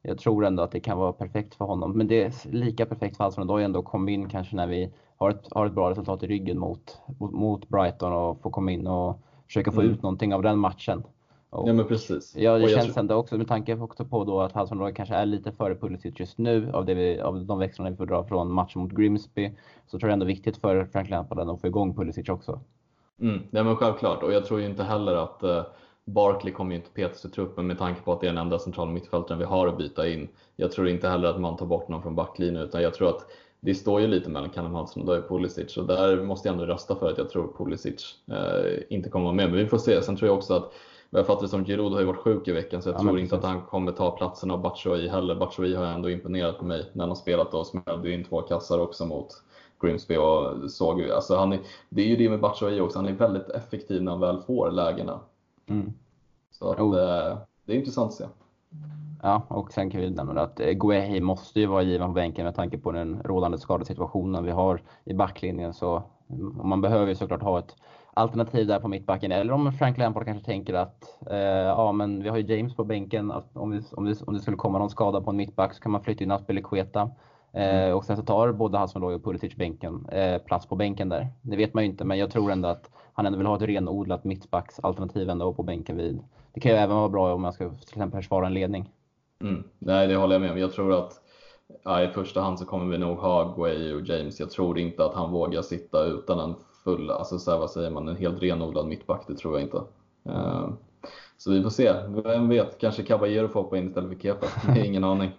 jag 0.07 0.19
tror 0.19 0.45
ändå 0.45 0.63
att 0.63 0.71
det 0.71 0.81
kan 0.81 0.99
vara 0.99 1.13
perfekt 1.13 1.55
för 1.55 1.65
honom. 1.65 1.93
Men 1.93 2.07
det 2.07 2.23
är 2.23 2.53
lika 2.53 2.87
perfekt 2.87 3.17
för 3.17 3.25
Hudson 3.25 3.51
Odoi 3.51 3.65
ändå 3.65 3.83
kom 3.83 4.09
in 4.09 4.29
kanske 4.29 4.57
när 4.57 4.67
vi 4.67 4.93
har 5.17 5.31
ett, 5.31 5.49
har 5.51 5.67
ett 5.67 5.73
bra 5.73 5.91
resultat 5.91 6.23
i 6.23 6.27
ryggen 6.27 6.59
mot, 6.59 6.99
mot, 7.19 7.33
mot 7.33 7.69
Brighton 7.69 8.13
och 8.13 8.41
få 8.41 8.51
komma 8.51 8.71
in 8.73 8.87
och 8.87 9.21
försöka 9.47 9.73
få 9.73 9.81
mm. 9.81 9.93
ut 9.93 10.03
någonting 10.03 10.35
av 10.35 10.43
den 10.43 10.59
matchen. 10.59 11.03
Och, 11.51 11.69
ja 11.69 11.73
men 11.73 11.87
precis. 11.87 12.37
Ja, 12.37 12.59
det 12.59 12.69
känns 12.69 12.85
tror... 12.85 12.99
ändå 12.99 13.15
också 13.15 13.39
med 13.39 13.49
tanke 13.49 13.75
också 13.75 14.05
på 14.05 14.25
då 14.25 14.41
att 14.41 14.53
Hudson 14.53 14.81
Odoi 14.81 14.93
kanske 14.93 15.15
är 15.15 15.27
lite 15.27 15.53
före 15.53 15.75
Pulisic 15.75 16.21
just 16.21 16.39
nu 16.39 16.71
av, 16.73 16.85
det 16.85 16.95
vi, 16.95 17.21
av 17.21 17.45
de 17.45 17.59
växlarna 17.59 17.91
vi 17.91 17.97
får 17.97 18.07
dra 18.07 18.25
från 18.25 18.53
matchen 18.53 18.83
mot 18.83 18.93
Grimsby. 18.93 19.53
Så 19.87 19.99
tror 19.99 20.11
jag 20.11 20.13
ändå 20.13 20.27
viktigt 20.27 20.57
för 20.57 20.85
Frank 20.85 21.11
Lampard 21.11 21.39
att 21.39 21.61
få 21.61 21.67
igång 21.67 21.95
Pulisic 21.95 22.29
också. 22.29 22.61
Mm, 23.21 23.43
men 23.51 23.77
självklart 23.77 24.23
och 24.23 24.33
jag 24.33 24.45
tror 24.45 24.61
ju 24.61 24.67
inte 24.67 24.83
heller 24.83 25.15
att 25.15 25.45
uh 25.45 25.63
Barkley 26.07 26.53
kommer 26.53 26.71
ju 26.71 26.77
inte 26.77 26.91
petas 26.91 27.25
i 27.25 27.29
truppen 27.29 27.67
med 27.67 27.79
tanke 27.79 28.03
på 28.03 28.13
att 28.13 28.21
det 28.21 28.27
är 28.27 28.33
den 28.33 28.39
enda 28.39 28.59
centrala 28.59 28.91
mittfältaren 28.91 29.39
vi 29.39 29.45
har 29.45 29.69
att 29.69 29.79
byta 29.79 30.09
in. 30.09 30.29
Jag 30.57 30.73
tror 30.73 30.89
inte 30.89 31.09
heller 31.09 31.29
att 31.29 31.41
man 31.41 31.57
tar 31.57 31.67
bort 31.67 31.89
någon 31.89 32.03
från 32.03 32.15
backlinjen 32.15 32.63
utan 32.63 32.83
jag 32.83 32.95
tror 32.95 33.09
att 33.09 33.27
det 33.61 33.75
står 33.75 34.01
ju 34.01 34.07
lite 34.07 34.31
mellan 34.31 34.51
Callum 34.51 34.75
Hudson 34.75 35.09
och 35.09 35.29
Pulisic 35.29 35.77
och 35.77 35.87
där 35.87 36.23
måste 36.23 36.49
jag 36.49 36.53
ändå 36.53 36.67
rösta 36.67 36.97
för 36.97 37.11
att 37.11 37.19
jag 37.19 37.31
tror 37.31 37.53
Pulisic 37.59 38.15
eh, 38.31 38.83
inte 38.89 39.11
kommer 39.11 39.25
vara 39.25 39.35
med. 39.35 39.51
Men 39.51 39.59
vi 39.59 39.67
får 39.67 39.79
se. 39.79 40.03
Sen 40.03 40.17
tror 40.17 40.29
jag 40.29 40.39
också 40.39 40.55
att 40.55 40.73
jag 41.11 41.27
fattar 41.27 41.43
det 41.43 41.49
som 41.49 41.65
Giroud 41.65 41.93
har 41.93 42.01
ju 42.01 42.07
varit 42.07 42.21
sjuk 42.21 42.49
i 42.49 42.53
veckan 42.53 42.83
så 42.83 42.89
jag 42.89 42.97
ja, 42.97 43.01
tror 43.01 43.19
inte 43.19 43.37
att 43.37 43.45
han 43.45 43.63
kommer 43.63 43.93
ta 43.93 44.11
platsen 44.11 44.51
av 44.51 44.63
Batshuayi 44.63 45.09
heller. 45.09 45.35
Batshuayi 45.35 45.75
har 45.75 45.85
ändå 45.85 46.11
imponerat 46.11 46.59
på 46.59 46.65
mig 46.65 46.91
när 46.93 47.03
han 47.03 47.11
har 47.11 47.17
spelat 47.17 47.55
och 47.55 47.67
smällde 47.67 48.11
in 48.13 48.25
två 48.25 48.43
kassar 48.43 48.79
också 48.79 49.07
mot 49.07 49.43
Grimsby 49.81 50.17
och 50.17 50.71
såg 50.71 51.01
ju, 51.01 51.13
alltså 51.13 51.37
han 51.37 51.53
är, 51.53 51.61
det 51.89 52.03
är 52.03 52.07
ju 52.07 52.17
det 52.17 52.29
med 52.29 52.41
Batshuayi 52.41 52.81
också, 52.81 52.99
han 52.99 53.09
är 53.09 53.13
väldigt 53.13 53.49
effektiv 53.49 54.03
när 54.03 54.13
han 54.13 54.21
väl 54.21 54.43
får 54.43 54.71
lägena. 54.71 55.21
Mm. 55.67 55.93
Så 56.51 56.71
att, 56.73 56.81
oh. 56.81 56.95
det 57.65 57.73
är 57.73 57.77
intressant 57.77 58.09
att 58.09 58.15
se. 58.15 58.25
Ja, 59.23 59.43
och 59.49 59.73
sen 59.73 59.91
kan 59.91 60.01
vi 60.01 60.11
nämna 60.11 60.41
att 60.41 60.61
eh, 60.61 60.71
Guehi 60.71 61.21
måste 61.21 61.61
ju 61.61 61.67
vara 61.67 61.83
given 61.83 62.07
på 62.07 62.13
bänken 62.13 62.45
med 62.45 62.55
tanke 62.55 62.79
på 62.79 62.93
den 62.93 63.23
rådande 63.25 63.59
skadesituationen 63.59 64.45
vi 64.45 64.51
har 64.51 64.83
i 65.05 65.15
backlinjen. 65.15 65.75
Så 65.75 66.03
mm, 66.31 66.69
man 66.69 66.81
behöver 66.81 67.07
ju 67.07 67.15
såklart 67.15 67.43
ha 67.43 67.59
ett 67.59 67.77
alternativ 68.15 68.67
där 68.67 68.81
på 68.81 68.89
mittbacken. 68.89 69.33
Eller 69.33 69.53
om 69.53 69.73
Frank 69.73 69.99
Lampard 69.99 70.25
kanske 70.25 70.45
tänker 70.45 70.75
att 70.75 71.19
eh, 71.31 71.37
ja, 71.39 71.93
men 71.93 72.23
vi 72.23 72.29
har 72.29 72.37
ju 72.37 72.57
James 72.57 72.77
på 72.77 72.85
bänken. 72.85 73.31
Att 73.31 73.57
om, 73.57 73.71
vi, 73.71 73.83
om, 73.93 74.05
det, 74.05 74.23
om 74.23 74.35
det 74.35 74.41
skulle 74.41 74.57
komma 74.57 74.79
någon 74.79 74.91
skada 74.91 75.21
på 75.21 75.31
en 75.31 75.37
mittback 75.37 75.75
så 75.75 75.83
kan 75.83 75.93
man 75.93 76.03
flytta 76.03 76.25
in 76.25 76.31
Aspelekueta. 76.31 77.11
Eh, 77.57 77.85
mm. 77.85 77.97
och 77.97 78.05
sen 78.05 78.17
så 78.17 78.23
tar 78.23 78.53
både 78.53 78.79
Hassan 78.79 79.03
och 79.03 79.25
Pulisic 79.25 79.57
bänken, 79.57 80.07
eh, 80.09 80.39
plats 80.39 80.67
på 80.67 80.77
bänken 80.77 81.09
där. 81.09 81.29
Det 81.43 81.57
vet 81.57 81.75
man 81.75 81.85
ju 81.85 81.91
inte, 81.91 82.05
men 82.05 82.19
jag 82.19 82.31
tror 82.31 82.53
ändå 82.53 82.69
att 82.69 82.91
han 83.13 83.27
ändå 83.27 83.39
vill 83.39 83.47
ha 83.47 83.57
ett 83.57 83.63
renodlat 83.63 84.25
mittbacksalternativ 84.25 85.31
ändå 85.31 85.55
på 85.55 85.63
bänken 85.63 85.97
vid. 85.97 86.21
Det 86.53 86.61
kan 86.61 86.73
ju 86.73 86.79
även 86.79 86.97
vara 86.97 87.09
bra 87.09 87.35
om 87.35 87.43
man 87.43 87.53
ska 87.53 87.69
till 87.69 87.79
exempel 87.81 88.21
försvara 88.21 88.47
en 88.47 88.55
ledning. 88.55 88.93
Mm. 89.41 89.65
Nej, 89.79 90.07
det 90.07 90.17
håller 90.17 90.35
jag 90.35 90.43
med 90.43 90.51
om. 90.51 90.59
Jag 90.59 90.73
tror 90.73 90.93
att 90.93 91.13
ja, 91.85 92.03
i 92.03 92.09
första 92.09 92.41
hand 92.41 92.59
så 92.59 92.65
kommer 92.65 92.93
vi 92.93 92.99
nog 92.99 93.19
ha 93.19 93.55
Guay 93.57 93.95
och 93.95 94.07
James. 94.07 94.41
Jag 94.41 94.51
tror 94.51 94.79
inte 94.79 95.05
att 95.05 95.15
han 95.15 95.33
vågar 95.33 95.63
sitta 95.63 96.05
utan 96.05 96.39
en 96.39 96.55
full, 96.85 97.11
alltså 97.11 97.39
så 97.39 97.51
här, 97.51 97.59
vad 97.59 97.71
säger 97.71 97.91
man, 97.91 98.09
en 98.09 98.17
helt 98.17 98.43
renodlad 98.43 98.87
mittback. 98.87 99.25
Det 99.27 99.37
tror 99.37 99.55
jag 99.55 99.63
inte. 99.63 99.77
Uh, 100.29 100.69
så 101.37 101.53
vi 101.53 101.63
får 101.63 101.71
se. 101.71 101.93
Vem 102.25 102.49
vet, 102.49 102.79
kanske 102.81 103.03
Caballero 103.03 103.49
får 103.49 103.63
hoppa 103.63 103.79
in 103.79 103.87
istället 103.87 104.11
för 104.11 104.19
Kepa. 104.23 104.47
Ingen 104.85 105.05
aning. 105.05 105.31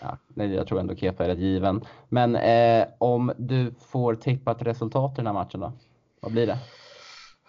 Ja, 0.00 0.18
nej, 0.28 0.54
jag 0.54 0.66
tror 0.66 0.80
ändå 0.80 0.94
Kepa 0.94 1.24
är 1.24 1.28
rätt 1.28 1.38
given. 1.38 1.84
Men 2.08 2.36
eh, 2.36 2.86
om 2.98 3.32
du 3.36 3.74
får 3.80 4.14
tippat 4.14 4.62
resultat 4.62 5.12
i 5.12 5.16
den 5.16 5.26
här 5.26 5.34
matchen 5.34 5.60
då? 5.60 5.72
Vad 6.20 6.32
blir 6.32 6.46
det? 6.46 6.58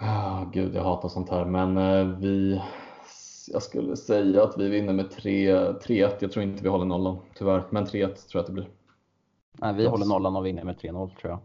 Oh, 0.01 0.51
Gud, 0.51 0.75
jag 0.75 0.83
hatar 0.83 1.09
sånt 1.09 1.29
här. 1.29 1.45
Men 1.45 1.77
eh, 1.77 2.17
vi, 2.17 2.61
jag 3.47 3.63
skulle 3.63 3.95
säga 3.95 4.43
att 4.43 4.57
vi 4.57 4.69
vinner 4.69 4.93
med 4.93 5.05
3-1. 5.05 6.15
Jag 6.19 6.31
tror 6.31 6.43
inte 6.43 6.63
vi 6.63 6.69
håller 6.69 6.85
nollan, 6.85 7.17
tyvärr. 7.37 7.63
Men 7.69 7.85
3-1 7.85 7.89
tror 7.89 8.13
jag 8.31 8.39
att 8.39 8.47
det 8.47 8.53
blir. 8.53 8.67
Nej, 9.53 9.73
vi 9.73 9.79
Plus. 9.79 9.91
håller 9.91 10.05
nollan 10.05 10.35
och 10.35 10.45
vinner 10.45 10.63
med 10.63 10.75
3-0 10.75 11.15
tror 11.21 11.31
jag. 11.31 11.39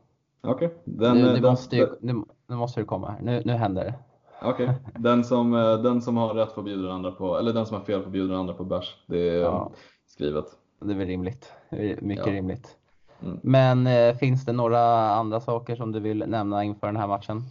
Okej. 0.53 0.67
Okay. 0.67 0.79
Nu, 0.85 1.33
nu, 1.33 1.41
måste 1.41 1.77
ju, 1.77 1.89
nu, 2.01 2.25
nu 2.47 2.57
måste 2.57 2.81
det 2.81 2.87
komma 2.87 3.11
här. 3.11 3.21
Nu, 3.23 3.43
nu 3.45 3.53
händer 3.53 3.85
det. 3.85 3.95
Okej, 4.43 4.65
okay. 4.65 4.77
den, 5.03 5.25
som, 5.25 5.55
eh, 5.55 5.83
den 5.83 6.03
som 6.03 6.17
har 6.17 6.35
rätt 6.35 6.53
får 6.53 6.63
bjuda 6.63 6.83
den 6.83 6.93
andra 6.93 7.11
på, 7.11 7.39
eller 7.39 7.53
den 7.53 7.67
som 7.67 7.77
har 7.77 7.85
fel 7.85 8.03
får 8.03 8.11
bjuda 8.11 8.29
den 8.29 8.41
andra 8.41 8.55
på 8.55 8.65
bärs. 8.65 8.97
Det 9.07 9.29
är 9.29 9.41
ja. 9.41 9.71
skrivet. 10.07 10.47
Det 10.85 10.93
är 10.93 10.97
väl 10.97 11.07
rimligt. 11.07 11.53
Mycket 11.99 12.27
ja. 12.27 12.33
rimligt. 12.33 12.77
Mm. 13.23 13.41
Men 13.43 13.87
eh, 13.87 14.17
finns 14.17 14.45
det 14.45 14.53
några 14.53 15.11
andra 15.11 15.41
saker 15.41 15.77
som 15.77 15.93
du 15.93 16.01
vill 16.01 16.25
nämna 16.27 16.65
inför 16.65 16.87
den 16.87 16.97
här 16.97 17.07
matchen? 17.07 17.43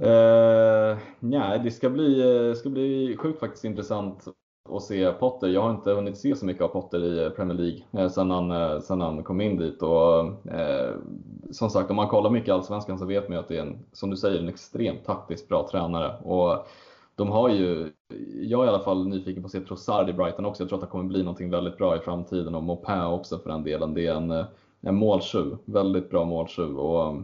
Uh, 0.00 0.98
nej, 1.18 1.60
det 1.64 1.70
ska 1.70 1.90
bli, 1.90 2.20
eh, 2.48 2.54
ska 2.54 2.68
bli 2.68 3.16
sjukt 3.18 3.40
faktiskt 3.40 3.64
intressant 3.64 4.24
att 4.70 4.82
se 4.82 5.12
Potter. 5.12 5.48
Jag 5.48 5.62
har 5.62 5.70
inte 5.70 5.90
hunnit 5.90 6.18
se 6.18 6.36
så 6.36 6.46
mycket 6.46 6.62
av 6.62 6.68
Potter 6.68 7.04
i 7.04 7.30
Premier 7.30 7.58
League 7.58 8.04
eh, 8.04 8.10
sedan, 8.10 8.30
han, 8.30 8.82
sedan 8.82 9.00
han 9.00 9.24
kom 9.24 9.40
in 9.40 9.56
dit. 9.56 9.82
Och, 9.82 10.20
eh, 10.52 10.94
som 11.50 11.70
sagt, 11.70 11.90
om 11.90 11.96
man 11.96 12.08
kollar 12.08 12.30
mycket 12.30 12.54
Allsvenskan 12.54 12.98
så 12.98 13.04
vet 13.04 13.28
man 13.28 13.36
ju 13.36 13.40
att 13.40 13.48
det 13.48 13.56
är 13.56 13.62
en, 13.62 13.78
som 13.92 14.10
du 14.10 14.16
säger, 14.16 14.40
en 14.40 14.48
extremt 14.48 15.04
taktiskt 15.04 15.48
bra 15.48 15.68
tränare. 15.70 16.18
Och 16.18 16.66
de 17.18 17.28
har 17.28 17.48
ju, 17.48 17.92
jag 18.40 18.62
är 18.62 18.66
i 18.66 18.68
alla 18.68 18.84
fall 18.84 19.08
nyfiken 19.08 19.42
på 19.42 19.46
att 19.46 19.52
se 19.52 19.60
Trossard 19.60 20.08
i 20.08 20.12
Brighton 20.12 20.44
också. 20.44 20.62
Jag 20.62 20.68
tror 20.68 20.78
att 20.78 20.84
det 20.84 20.90
kommer 20.90 21.04
bli 21.04 21.22
någonting 21.22 21.50
väldigt 21.50 21.76
bra 21.76 21.96
i 21.96 22.00
framtiden 22.00 22.54
och 22.54 22.62
Maupin 22.62 23.02
också 23.02 23.38
för 23.38 23.50
den 23.50 23.64
delen. 23.64 23.94
Det 23.94 24.06
är 24.06 24.14
en, 24.14 24.44
en 24.80 24.94
måltjuv, 24.94 25.56
väldigt 25.64 26.10
bra 26.10 26.24
måltjuv. 26.24 26.78
Och, 26.78 27.16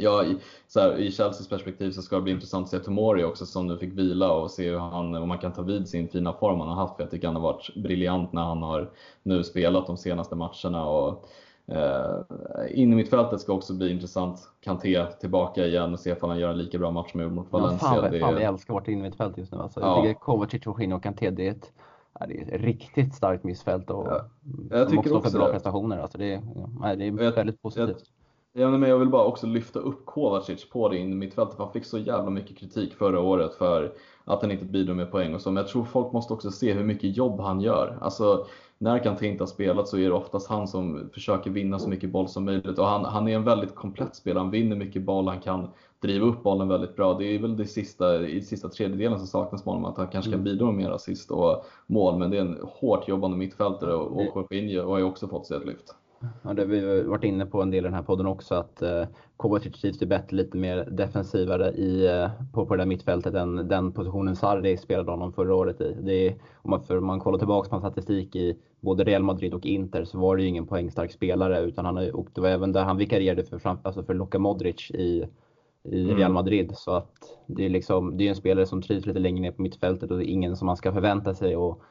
Ja, 0.00 0.24
i, 0.24 0.36
så 0.68 0.80
här, 0.80 0.98
i 0.98 1.10
Chelseas 1.10 1.48
perspektiv 1.48 1.90
så 1.90 2.02
ska 2.02 2.16
det 2.16 2.22
bli 2.22 2.32
intressant 2.32 2.64
att 2.64 2.70
se 2.70 2.78
Tomori 2.78 3.24
också 3.24 3.46
som 3.46 3.66
nu 3.66 3.78
fick 3.78 3.92
vila 3.92 4.32
och 4.32 4.50
se 4.50 4.70
hur 4.70 4.78
han, 4.78 5.14
om 5.14 5.30
han 5.30 5.38
kan 5.38 5.52
ta 5.52 5.62
vid 5.62 5.88
sin 5.88 6.08
fina 6.08 6.32
form 6.32 6.60
han 6.60 6.68
har 6.68 6.74
haft. 6.74 6.96
För 6.96 7.02
jag 7.02 7.10
tycker 7.10 7.26
han 7.26 7.36
har 7.36 7.42
varit 7.42 7.74
briljant 7.74 8.32
när 8.32 8.42
han 8.42 8.62
har 8.62 8.90
nu 9.22 9.44
spelat 9.44 9.86
de 9.86 9.96
senaste 9.96 10.34
matcherna. 10.34 10.86
Och, 10.86 11.28
eh, 11.68 12.80
in 12.80 12.92
i 12.92 12.96
mittfältet 12.96 13.40
ska 13.40 13.52
också 13.52 13.74
bli 13.74 13.90
intressant. 13.90 14.50
Kanté 14.60 15.06
tillbaka 15.20 15.66
igen 15.66 15.92
och 15.92 16.00
se 16.00 16.14
om 16.20 16.30
han 16.30 16.38
gör 16.38 16.50
en 16.50 16.58
lika 16.58 16.78
bra 16.78 16.90
match 16.90 17.14
med 17.14 17.32
mot 17.32 17.52
Valencia. 17.52 17.88
Ja, 17.94 18.02
fan, 18.02 18.12
det, 18.12 18.20
fan, 18.20 18.34
vi 18.34 18.42
älskar 18.42 18.74
vårt 18.74 18.88
innermittfält 18.88 19.38
just 19.38 19.52
nu. 19.52 19.58
Alltså. 19.58 19.80
Ja. 19.80 19.96
Jag 19.96 20.04
tycker 20.04 20.20
Kovacic, 20.20 20.66
Jorginho 20.66 20.96
och 20.96 21.02
Kanté, 21.02 21.30
det 21.30 21.46
är 21.46 21.50
ett 21.50 21.72
det 22.28 22.38
är 22.38 22.54
ett 22.54 22.60
riktigt 22.60 23.14
starkt 23.14 23.44
mittfält 23.44 23.90
och 23.90 24.06
ja. 24.06 24.24
jag 24.70 24.88
tycker 24.88 25.16
också 25.16 25.30
för 25.30 25.38
bra 25.38 25.46
det. 25.46 25.52
prestationer. 25.52 25.98
Alltså 25.98 26.18
det, 26.18 26.34
är, 26.34 26.96
det 26.96 27.04
är 27.04 27.32
väldigt 27.32 27.62
positivt. 27.62 27.88
Jag, 27.88 27.96
Ja, 28.52 28.70
men 28.70 28.90
jag 28.90 28.98
vill 28.98 29.08
bara 29.08 29.24
också 29.24 29.46
lyfta 29.46 29.78
upp 29.78 30.06
Kovacic 30.06 30.70
på 30.70 30.88
det 30.88 30.98
in 30.98 31.18
mittfältet. 31.18 31.58
Han 31.58 31.72
fick 31.72 31.84
så 31.84 31.98
jävla 31.98 32.30
mycket 32.30 32.58
kritik 32.58 32.94
förra 32.94 33.20
året 33.20 33.54
för 33.54 33.92
att 34.24 34.42
han 34.42 34.50
inte 34.50 34.64
bidrar 34.64 34.94
med 34.94 35.10
poäng 35.10 35.34
och 35.34 35.40
så. 35.40 35.50
Men 35.50 35.62
jag 35.62 35.68
tror 35.68 35.84
folk 35.84 36.12
måste 36.12 36.32
också 36.32 36.50
se 36.50 36.72
hur 36.72 36.84
mycket 36.84 37.16
jobb 37.16 37.40
han 37.40 37.60
gör. 37.60 37.98
Alltså, 38.00 38.46
när 38.78 38.98
Kanté 38.98 39.26
inte 39.26 39.42
har 39.42 39.48
spelat 39.48 39.88
så 39.88 39.98
är 39.98 40.04
det 40.04 40.12
oftast 40.12 40.48
han 40.48 40.68
som 40.68 41.10
försöker 41.12 41.50
vinna 41.50 41.78
så 41.78 41.88
mycket 41.88 42.10
boll 42.10 42.28
som 42.28 42.44
möjligt. 42.44 42.78
Och 42.78 42.86
han, 42.86 43.04
han 43.04 43.28
är 43.28 43.34
en 43.34 43.44
väldigt 43.44 43.74
komplett 43.74 44.16
spelare. 44.16 44.42
Han 44.42 44.50
vinner 44.50 44.76
mycket 44.76 45.02
boll, 45.02 45.28
han 45.28 45.40
kan 45.40 45.68
driva 46.00 46.26
upp 46.26 46.42
bollen 46.42 46.68
väldigt 46.68 46.96
bra. 46.96 47.18
Det 47.18 47.24
är 47.24 47.38
väl 47.38 47.56
det 47.56 47.66
sista, 47.66 48.26
i 48.26 48.42
sista 48.42 48.68
tredjedelen 48.68 49.18
som 49.18 49.26
saknas 49.26 49.64
med 49.64 49.74
honom, 49.74 49.90
att 49.90 49.96
han 49.96 50.08
kanske 50.08 50.30
kan 50.30 50.40
mm. 50.40 50.44
bidra 50.44 50.66
med 50.66 50.74
mer 50.74 50.90
assist 50.90 51.30
och 51.30 51.64
mål. 51.86 52.18
Men 52.18 52.30
det 52.30 52.36
är 52.36 52.40
en 52.40 52.58
hårt 52.62 53.08
jobbande 53.08 53.36
mittfältare 53.36 53.94
och, 53.94 54.16
och 54.16 54.36
Jorginho 54.36 54.90
har 54.90 54.98
ju 54.98 55.04
också 55.04 55.28
fått 55.28 55.46
sig 55.46 55.56
ett 55.56 55.66
lyft. 55.66 55.94
Ja, 56.20 56.54
det 56.54 56.62
har 56.62 56.66
vi 56.66 57.02
varit 57.02 57.24
inne 57.24 57.46
på 57.46 57.62
en 57.62 57.70
del 57.70 57.84
i 57.84 57.88
den 57.88 57.94
här 57.94 58.02
podden 58.02 58.26
också 58.26 58.54
att 58.54 58.82
eh, 58.82 59.04
Kovacic 59.36 59.80
trivs 59.80 59.98
bättre, 59.98 60.36
lite 60.36 60.56
mer 60.56 60.88
defensivare 60.90 61.70
i, 61.70 62.06
eh, 62.06 62.30
på, 62.52 62.66
på 62.66 62.76
det 62.76 62.80
där 62.80 62.86
mittfältet 62.86 63.34
än 63.34 63.68
den 63.68 63.92
positionen 63.92 64.36
Sarri 64.36 64.76
spelade 64.76 65.10
honom 65.10 65.32
förra 65.32 65.54
året 65.54 65.80
i. 65.80 65.96
Det 66.00 66.12
är, 66.12 66.36
om, 66.62 66.70
man, 66.70 66.82
för, 66.82 67.00
man 67.00 67.20
kollar 67.20 67.38
tillbaka 67.38 67.68
på 67.68 67.76
en 67.76 67.80
statistik 67.80 68.36
i 68.36 68.56
både 68.80 69.04
Real 69.04 69.22
Madrid 69.22 69.54
och 69.54 69.66
Inter 69.66 70.04
så 70.04 70.18
var 70.18 70.36
det 70.36 70.42
ju 70.42 70.48
ingen 70.48 70.66
poängstark 70.66 71.12
spelare 71.12 71.60
utan 71.60 71.84
han, 71.84 72.10
och 72.10 72.28
det 72.34 72.40
var 72.40 72.48
även 72.48 72.72
där 72.72 72.84
han 72.84 72.96
vikarierade 72.96 73.44
för, 73.44 73.78
alltså 73.82 74.02
för 74.02 74.14
Luka 74.14 74.38
Modric 74.38 74.90
i, 74.90 75.24
i 75.84 76.04
mm. 76.04 76.16
Real 76.16 76.32
Madrid. 76.32 76.72
Så 76.74 76.90
att 76.90 77.12
det 77.46 77.64
är, 77.64 77.70
liksom, 77.70 78.16
det 78.16 78.24
är 78.24 78.28
en 78.28 78.36
spelare 78.36 78.66
som 78.66 78.82
trivs 78.82 79.06
lite 79.06 79.18
längre 79.18 79.40
ner 79.40 79.52
på 79.52 79.62
mittfältet 79.62 80.10
och 80.10 80.18
det 80.18 80.30
är 80.30 80.32
ingen 80.32 80.56
som 80.56 80.66
man 80.66 80.76
ska 80.76 80.92
förvänta 80.92 81.34
sig 81.34 81.56
och 81.56 81.82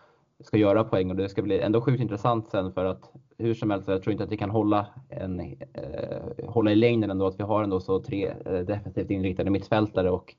ska 0.44 0.58
göra 0.58 0.84
poäng 0.84 1.10
och 1.10 1.16
det 1.16 1.30
ska 1.30 1.42
bli 1.42 1.60
ändå 1.60 1.82
sjukt 1.82 2.02
intressant 2.02 2.50
sen 2.50 2.72
för 2.74 2.86
att 2.86 3.12
hur 3.38 3.54
som 3.54 3.72
helst, 3.72 3.88
jag 3.88 4.04
tror 4.04 4.12
inte 4.12 4.24
att 4.24 4.32
vi 4.32 4.38
kan 4.38 4.50
hålla, 4.50 4.86
en, 5.10 5.40
eh, 5.40 6.48
hålla 6.48 6.72
i 6.72 6.76
längden 6.76 7.12
ändå 7.12 7.28
att 7.28 7.40
vi 7.40 7.44
har 7.44 7.64
ändå 7.64 7.80
så 7.80 8.00
tre 8.00 8.34
eh, 8.46 8.60
defensivt 8.60 9.12
inriktade 9.12 9.50
mittfältare 9.50 10.12
och 10.12 10.36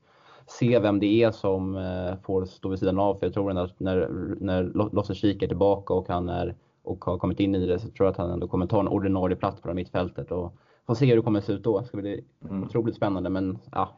se 0.47 0.79
vem 0.79 0.99
det 0.99 1.23
är 1.23 1.31
som 1.31 1.75
eh, 1.75 2.15
får 2.23 2.45
stå 2.45 2.69
vid 2.69 2.79
sidan 2.79 2.99
av. 2.99 3.15
För 3.15 3.25
jag 3.25 3.33
tror 3.33 3.49
ändå 3.49 3.61
att 3.61 3.79
när, 3.79 4.09
när 4.39 4.63
Losse 4.93 5.15
Kik 5.15 5.43
är 5.43 5.47
tillbaka 5.47 5.93
och 5.93 6.07
han 6.07 6.29
är 6.29 6.55
och 6.83 7.05
har 7.05 7.17
kommit 7.17 7.39
in 7.39 7.55
i 7.55 7.65
det 7.65 7.79
så 7.79 7.87
tror 7.87 8.05
jag 8.05 8.11
att 8.11 8.17
han 8.17 8.31
ändå 8.31 8.47
kommer 8.47 8.67
ta 8.67 8.79
en 8.79 8.87
ordinarie 8.87 9.35
plats 9.35 9.61
på 9.61 9.67
det 9.67 9.73
mittfältet. 9.73 10.31
Och 10.31 10.53
får 10.89 10.95
se 10.95 11.05
hur 11.05 11.15
det 11.15 11.21
kommer 11.21 11.41
se 11.41 11.53
ut 11.53 11.63
då. 11.63 11.79
Det 11.79 11.85
ska 11.85 11.97
bli 11.97 12.23
mm. 12.49 12.63
otroligt 12.63 12.95
spännande 12.95 13.29
men 13.29 13.59
ja, 13.71 13.95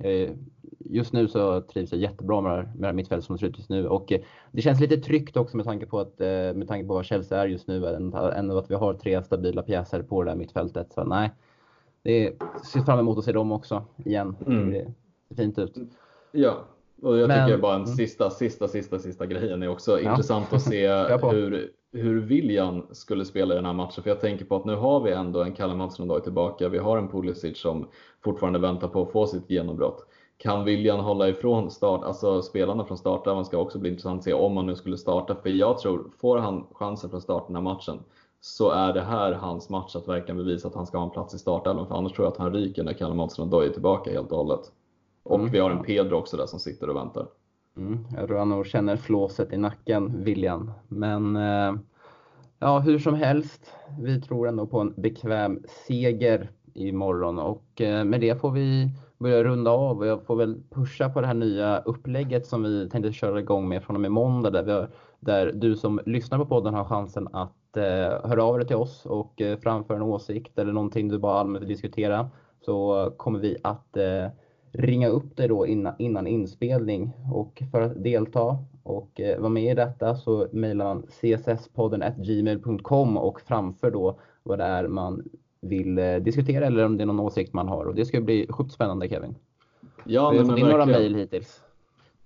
just 0.79 1.13
nu 1.13 1.27
så 1.27 1.61
trivs 1.61 1.91
jag 1.91 2.01
jättebra 2.01 2.41
med, 2.41 2.75
med 2.79 2.89
det 2.89 2.93
mittfältet 2.93 3.25
som 3.25 3.35
det 3.35 3.39
ser 3.39 3.47
ut 3.47 3.57
just 3.57 3.69
nu. 3.69 3.87
Och 3.87 4.11
eh, 4.11 4.21
det 4.51 4.61
känns 4.61 4.79
lite 4.79 4.97
tryggt 4.97 5.37
också 5.37 5.57
med 5.57 5.65
tanke 5.65 5.85
på, 5.85 5.99
att, 5.99 6.21
eh, 6.21 6.27
med 6.27 6.67
tanke 6.67 6.87
på 6.87 6.93
vad 6.93 7.05
Chelsea 7.05 7.41
är 7.41 7.47
just 7.47 7.67
nu. 7.67 7.87
Ändå 8.35 8.57
att 8.57 8.71
vi 8.71 8.75
har 8.75 8.93
tre 8.93 9.23
stabila 9.23 9.61
pjäser 9.61 10.01
på 10.01 10.23
det 10.23 10.31
där 10.31 10.35
mittfältet. 10.35 10.93
Så 10.93 11.03
nej, 11.03 11.31
det 12.03 12.33
ser 12.73 12.81
fram 12.81 12.99
emot 12.99 13.17
att 13.17 13.25
se 13.25 13.31
dem 13.31 13.51
också 13.51 13.83
igen. 14.05 14.35
Mm. 14.45 14.71
Det 14.71 14.85
ser 15.29 15.35
fint 15.35 15.59
ut. 15.59 15.77
Ja, 16.31 16.65
och 17.01 17.17
jag 17.17 17.27
Men, 17.27 17.47
tycker 17.47 17.61
bara 17.61 17.75
en 17.75 17.83
mm. 17.83 17.95
sista, 17.95 18.29
sista, 18.29 18.67
sista, 18.67 18.99
sista 18.99 19.25
grejen 19.25 19.63
är 19.63 19.67
också 19.67 19.99
ja. 19.99 20.09
intressant 20.09 20.53
att 20.53 20.61
se 20.61 20.87
hur, 21.31 21.71
hur 21.91 22.21
William 22.21 22.85
skulle 22.91 23.25
spela 23.25 23.53
i 23.53 23.55
den 23.55 23.65
här 23.65 23.73
matchen. 23.73 24.03
För 24.03 24.09
jag 24.09 24.19
tänker 24.19 24.45
på 24.45 24.55
att 24.55 24.65
nu 24.65 24.75
har 24.75 25.01
vi 25.01 25.11
ändå 25.11 25.43
en 25.43 25.53
Kalle 25.53 25.75
Mattsson 25.75 26.21
tillbaka. 26.21 26.69
Vi 26.69 26.77
har 26.77 26.97
en 26.97 27.07
Pulisic 27.07 27.57
som 27.57 27.87
fortfarande 28.23 28.59
väntar 28.59 28.87
på 28.87 29.01
att 29.01 29.11
få 29.11 29.27
sitt 29.27 29.49
genombrott 29.49 30.07
kan 30.41 30.63
viljan 30.63 30.99
hålla 30.99 31.29
ifrån 31.29 31.71
start, 31.71 32.03
alltså 32.03 32.41
spelarna 32.41 32.85
från 32.85 32.97
startelvan 32.97 33.45
ska 33.45 33.57
också 33.57 33.79
bli 33.79 33.89
intressant 33.89 34.19
att 34.19 34.23
se 34.23 34.33
om 34.33 34.57
han 34.57 34.65
nu 34.65 34.75
skulle 34.75 34.97
starta. 34.97 35.35
För 35.35 35.49
jag 35.49 35.79
tror, 35.79 36.11
får 36.17 36.37
han 36.37 36.67
chansen 36.73 37.09
från 37.09 37.21
start 37.21 37.47
den 37.47 37.55
här 37.55 37.63
matchen 37.63 37.99
så 38.39 38.71
är 38.71 38.93
det 38.93 39.01
här 39.01 39.31
hans 39.31 39.69
match 39.69 39.95
att 39.95 40.07
verkligen 40.07 40.37
bevisa 40.37 40.67
att 40.67 40.75
han 40.75 40.87
ska 40.87 40.97
ha 40.97 41.05
en 41.05 41.11
plats 41.11 41.33
i 41.33 41.39
startelvan. 41.39 41.87
För 41.87 41.95
annars 41.95 42.13
tror 42.13 42.25
jag 42.25 42.31
att 42.31 42.37
han 42.37 42.53
ryker 42.53 42.83
när 42.83 42.93
Kalle 42.93 43.13
Mattsson 43.13 43.53
är 43.53 43.69
tillbaka 43.69 44.11
helt 44.11 44.31
och 44.31 44.37
hållet. 44.37 44.71
Och 45.23 45.39
mm. 45.39 45.51
vi 45.51 45.59
har 45.59 45.71
en 45.71 45.83
Pedro 45.83 46.15
också 46.15 46.37
där 46.37 46.45
som 46.45 46.59
sitter 46.59 46.89
och 46.89 46.95
väntar. 46.95 47.27
Mm, 47.77 48.07
jag 48.15 48.27
tror 48.27 48.37
han 48.37 48.49
nog 48.49 48.65
känner 48.65 48.97
flåset 48.97 49.53
i 49.53 49.57
nacken, 49.57 50.23
William. 50.23 50.71
Men 50.87 51.35
eh, 51.35 51.73
ja, 52.59 52.79
hur 52.79 52.99
som 52.99 53.13
helst, 53.13 53.73
vi 53.99 54.21
tror 54.21 54.47
ändå 54.47 54.67
på 54.67 54.79
en 54.79 54.93
bekväm 54.97 55.63
seger 55.87 56.49
imorgon. 56.73 57.39
Och 57.39 57.81
eh, 57.81 58.03
med 58.03 58.21
det 58.21 58.41
får 58.41 58.51
vi 58.51 58.89
börja 59.17 59.43
runda 59.43 59.71
av. 59.71 59.99
Och 59.99 60.07
jag 60.07 60.23
får 60.25 60.35
väl 60.35 60.63
pusha 60.69 61.09
på 61.09 61.21
det 61.21 61.27
här 61.27 61.33
nya 61.33 61.79
upplägget 61.79 62.47
som 62.47 62.63
vi 62.63 62.89
tänkte 62.89 63.11
köra 63.11 63.39
igång 63.39 63.69
med 63.69 63.83
från 63.83 63.95
och 63.95 64.01
med 64.01 64.11
måndag 64.11 64.49
där, 64.49 64.63
vi 64.63 64.71
har, 64.71 64.89
där 65.19 65.51
du 65.51 65.75
som 65.75 65.99
lyssnar 66.05 66.37
på 66.37 66.45
podden 66.45 66.73
har 66.73 66.85
chansen 66.85 67.27
att 67.33 67.77
eh, 67.77 68.29
höra 68.29 68.43
av 68.43 68.57
dig 68.57 68.67
till 68.67 68.75
oss 68.75 69.05
och 69.05 69.41
eh, 69.41 69.59
framföra 69.59 69.97
en 69.97 70.03
åsikt 70.03 70.59
eller 70.59 70.73
någonting 70.73 71.09
du 71.09 71.19
bara 71.19 71.39
allmänt 71.39 71.61
vill 71.61 71.69
diskutera. 71.69 72.29
Så 72.65 73.13
kommer 73.17 73.39
vi 73.39 73.57
att 73.63 73.97
eh, 73.97 74.27
ringa 74.71 75.07
upp 75.07 75.37
dig 75.37 75.47
då 75.47 75.67
innan, 75.67 75.93
innan 75.97 76.27
inspelning 76.27 77.11
och 77.33 77.63
för 77.71 77.81
att 77.81 78.03
delta 78.03 78.57
och 78.83 79.19
eh, 79.19 79.39
vara 79.39 79.49
med 79.49 79.71
i 79.71 79.75
detta 79.75 80.15
så 80.15 80.47
mejlar 80.51 80.85
man 80.85 81.03
csspodden 81.07 82.03
gmail.com 82.17 83.17
och 83.17 83.41
framför 83.41 83.91
då 83.91 84.19
vad 84.43 84.59
det 84.59 84.63
är 84.63 84.87
man 84.87 85.23
vill 85.61 85.97
eh, 85.97 86.15
diskutera 86.15 86.65
eller 86.65 86.85
om 86.85 86.97
det 86.97 87.03
är 87.03 87.05
någon 87.05 87.19
åsikt 87.19 87.53
man 87.53 87.67
har. 87.67 87.85
Och 87.85 87.95
det 87.95 88.05
ska 88.05 88.21
bli 88.21 88.47
sjukt 88.49 88.71
spännande 88.71 89.09
Kevin. 89.09 89.35
Ja, 90.03 90.29
Vi 90.29 90.37
har 90.37 90.45
fått 90.45 90.59
in 90.59 90.67
några 90.67 90.85
mejl 90.85 91.15
hittills. 91.15 91.61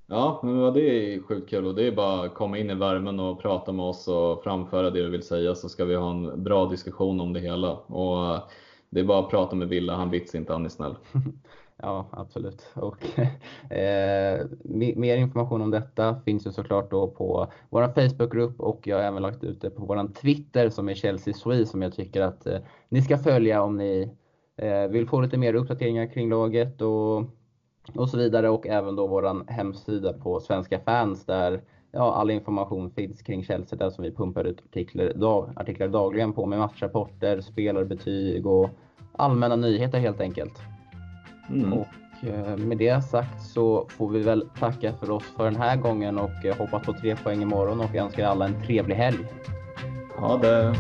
Ja, 0.08 0.40
men 0.44 0.74
det 0.74 0.82
är 0.82 1.22
sjukt 1.22 1.50
kul 1.50 1.66
och 1.66 1.76
det 1.76 1.88
är 1.88 1.92
bara 1.92 2.26
att 2.26 2.34
komma 2.34 2.58
in 2.58 2.70
i 2.70 2.76
värmen 2.76 3.20
och 3.20 3.42
prata 3.42 3.72
med 3.72 3.86
oss 3.86 4.08
och 4.08 4.44
framföra 4.44 4.90
det 4.90 5.04
du 5.04 5.10
vill 5.10 5.24
säga 5.24 5.56
så 5.56 5.70
ska 5.70 5.86
vi 5.86 5.96
ha 5.96 6.12
en 6.12 6.44
bra 6.44 6.66
diskussion 6.66 7.20
om 7.20 7.34
det 7.34 7.40
hela. 7.40 7.72
Och 7.72 8.36
eh, 8.36 8.44
det 8.90 9.00
är 9.00 9.04
bara 9.04 9.20
att 9.20 9.30
prata 9.30 9.56
med 9.56 9.68
Villa, 9.68 9.96
han 9.96 10.10
vits 10.10 10.36
inte, 10.36 10.54
han 10.54 10.66
är 10.66 10.70
snäll. 10.70 10.96
Ja, 11.78 12.08
absolut. 12.12 12.72
Och, 12.74 13.06
eh, 13.72 14.46
mer 14.96 15.18
information 15.18 15.62
om 15.62 15.72
detta 15.72 16.20
finns 16.26 16.48
ju 16.48 16.52
såklart 16.52 16.92
då 16.92 17.08
på 17.08 17.48
vår 17.70 17.88
Facebookgrupp 17.88 18.60
och 18.60 18.88
jag 18.88 18.98
har 18.98 19.04
även 19.04 19.22
lagt 19.22 19.44
ut 19.44 19.62
det 19.62 19.70
på 19.70 19.86
vår 19.86 20.14
Twitter 20.14 20.70
som 20.70 20.90
är 20.90 20.94
Chelsea 20.94 21.34
Sui 21.34 21.66
som 21.66 21.82
jag 21.82 21.94
tycker 21.94 22.22
att 22.22 22.48
eh, 22.48 22.60
ni 22.90 23.02
ska 23.02 23.18
följa 23.18 23.64
om 23.64 23.78
ni 23.78 24.12
eh, 24.58 24.88
vill 24.88 25.08
få 25.08 25.22
lite 25.22 25.38
mer 25.38 25.54
uppdateringar 25.54 26.08
kring 26.08 26.30
laget 26.30 26.82
och, 26.82 27.18
och 27.96 28.10
så 28.10 28.18
vidare 28.18 28.50
och 28.50 28.68
även 28.68 28.96
då 28.96 29.08
vår 29.08 29.52
hemsida 29.52 30.14
på 30.14 30.40
Svenska 30.40 30.80
fans 30.80 31.26
där 31.26 31.62
ja, 31.92 32.14
all 32.14 32.32
information 32.32 32.92
finns 32.92 33.22
kring 33.22 33.44
Chelsea 33.44 33.80
där 33.80 33.90
som 33.90 34.04
vi 34.04 34.12
pumpar 34.12 34.44
ut 34.44 34.62
artiklar, 34.70 35.14
dag, 35.14 35.50
artiklar 35.56 35.88
dagligen 35.88 36.34
på 36.34 36.46
med 36.46 36.60
matchrapporter, 36.60 37.42
spelarbetyg 37.42 38.46
och 38.46 38.70
allmänna 39.12 39.56
nyheter 39.56 40.00
helt 40.00 40.22
enkelt. 40.22 40.75
Mm. 41.50 41.74
Och 41.74 41.88
eh, 42.22 42.58
med 42.58 42.78
det 42.78 43.04
sagt 43.04 43.42
så 43.42 43.88
får 43.90 44.10
vi 44.10 44.20
väl 44.20 44.50
tacka 44.60 44.94
för 44.94 45.12
oss 45.12 45.24
för 45.38 45.46
den 45.46 45.56
här 45.56 45.76
gången 45.76 46.18
och 46.18 46.46
eh, 46.46 46.58
hoppas 46.58 46.86
på 46.86 46.94
tre 46.94 47.16
poäng 47.16 47.42
imorgon 47.42 47.80
och 47.80 47.96
önskar 47.96 48.26
alla 48.26 48.46
en 48.46 48.62
trevlig 48.62 48.96
helg. 48.96 49.26
Ha 50.18 50.38
det! 50.38 50.76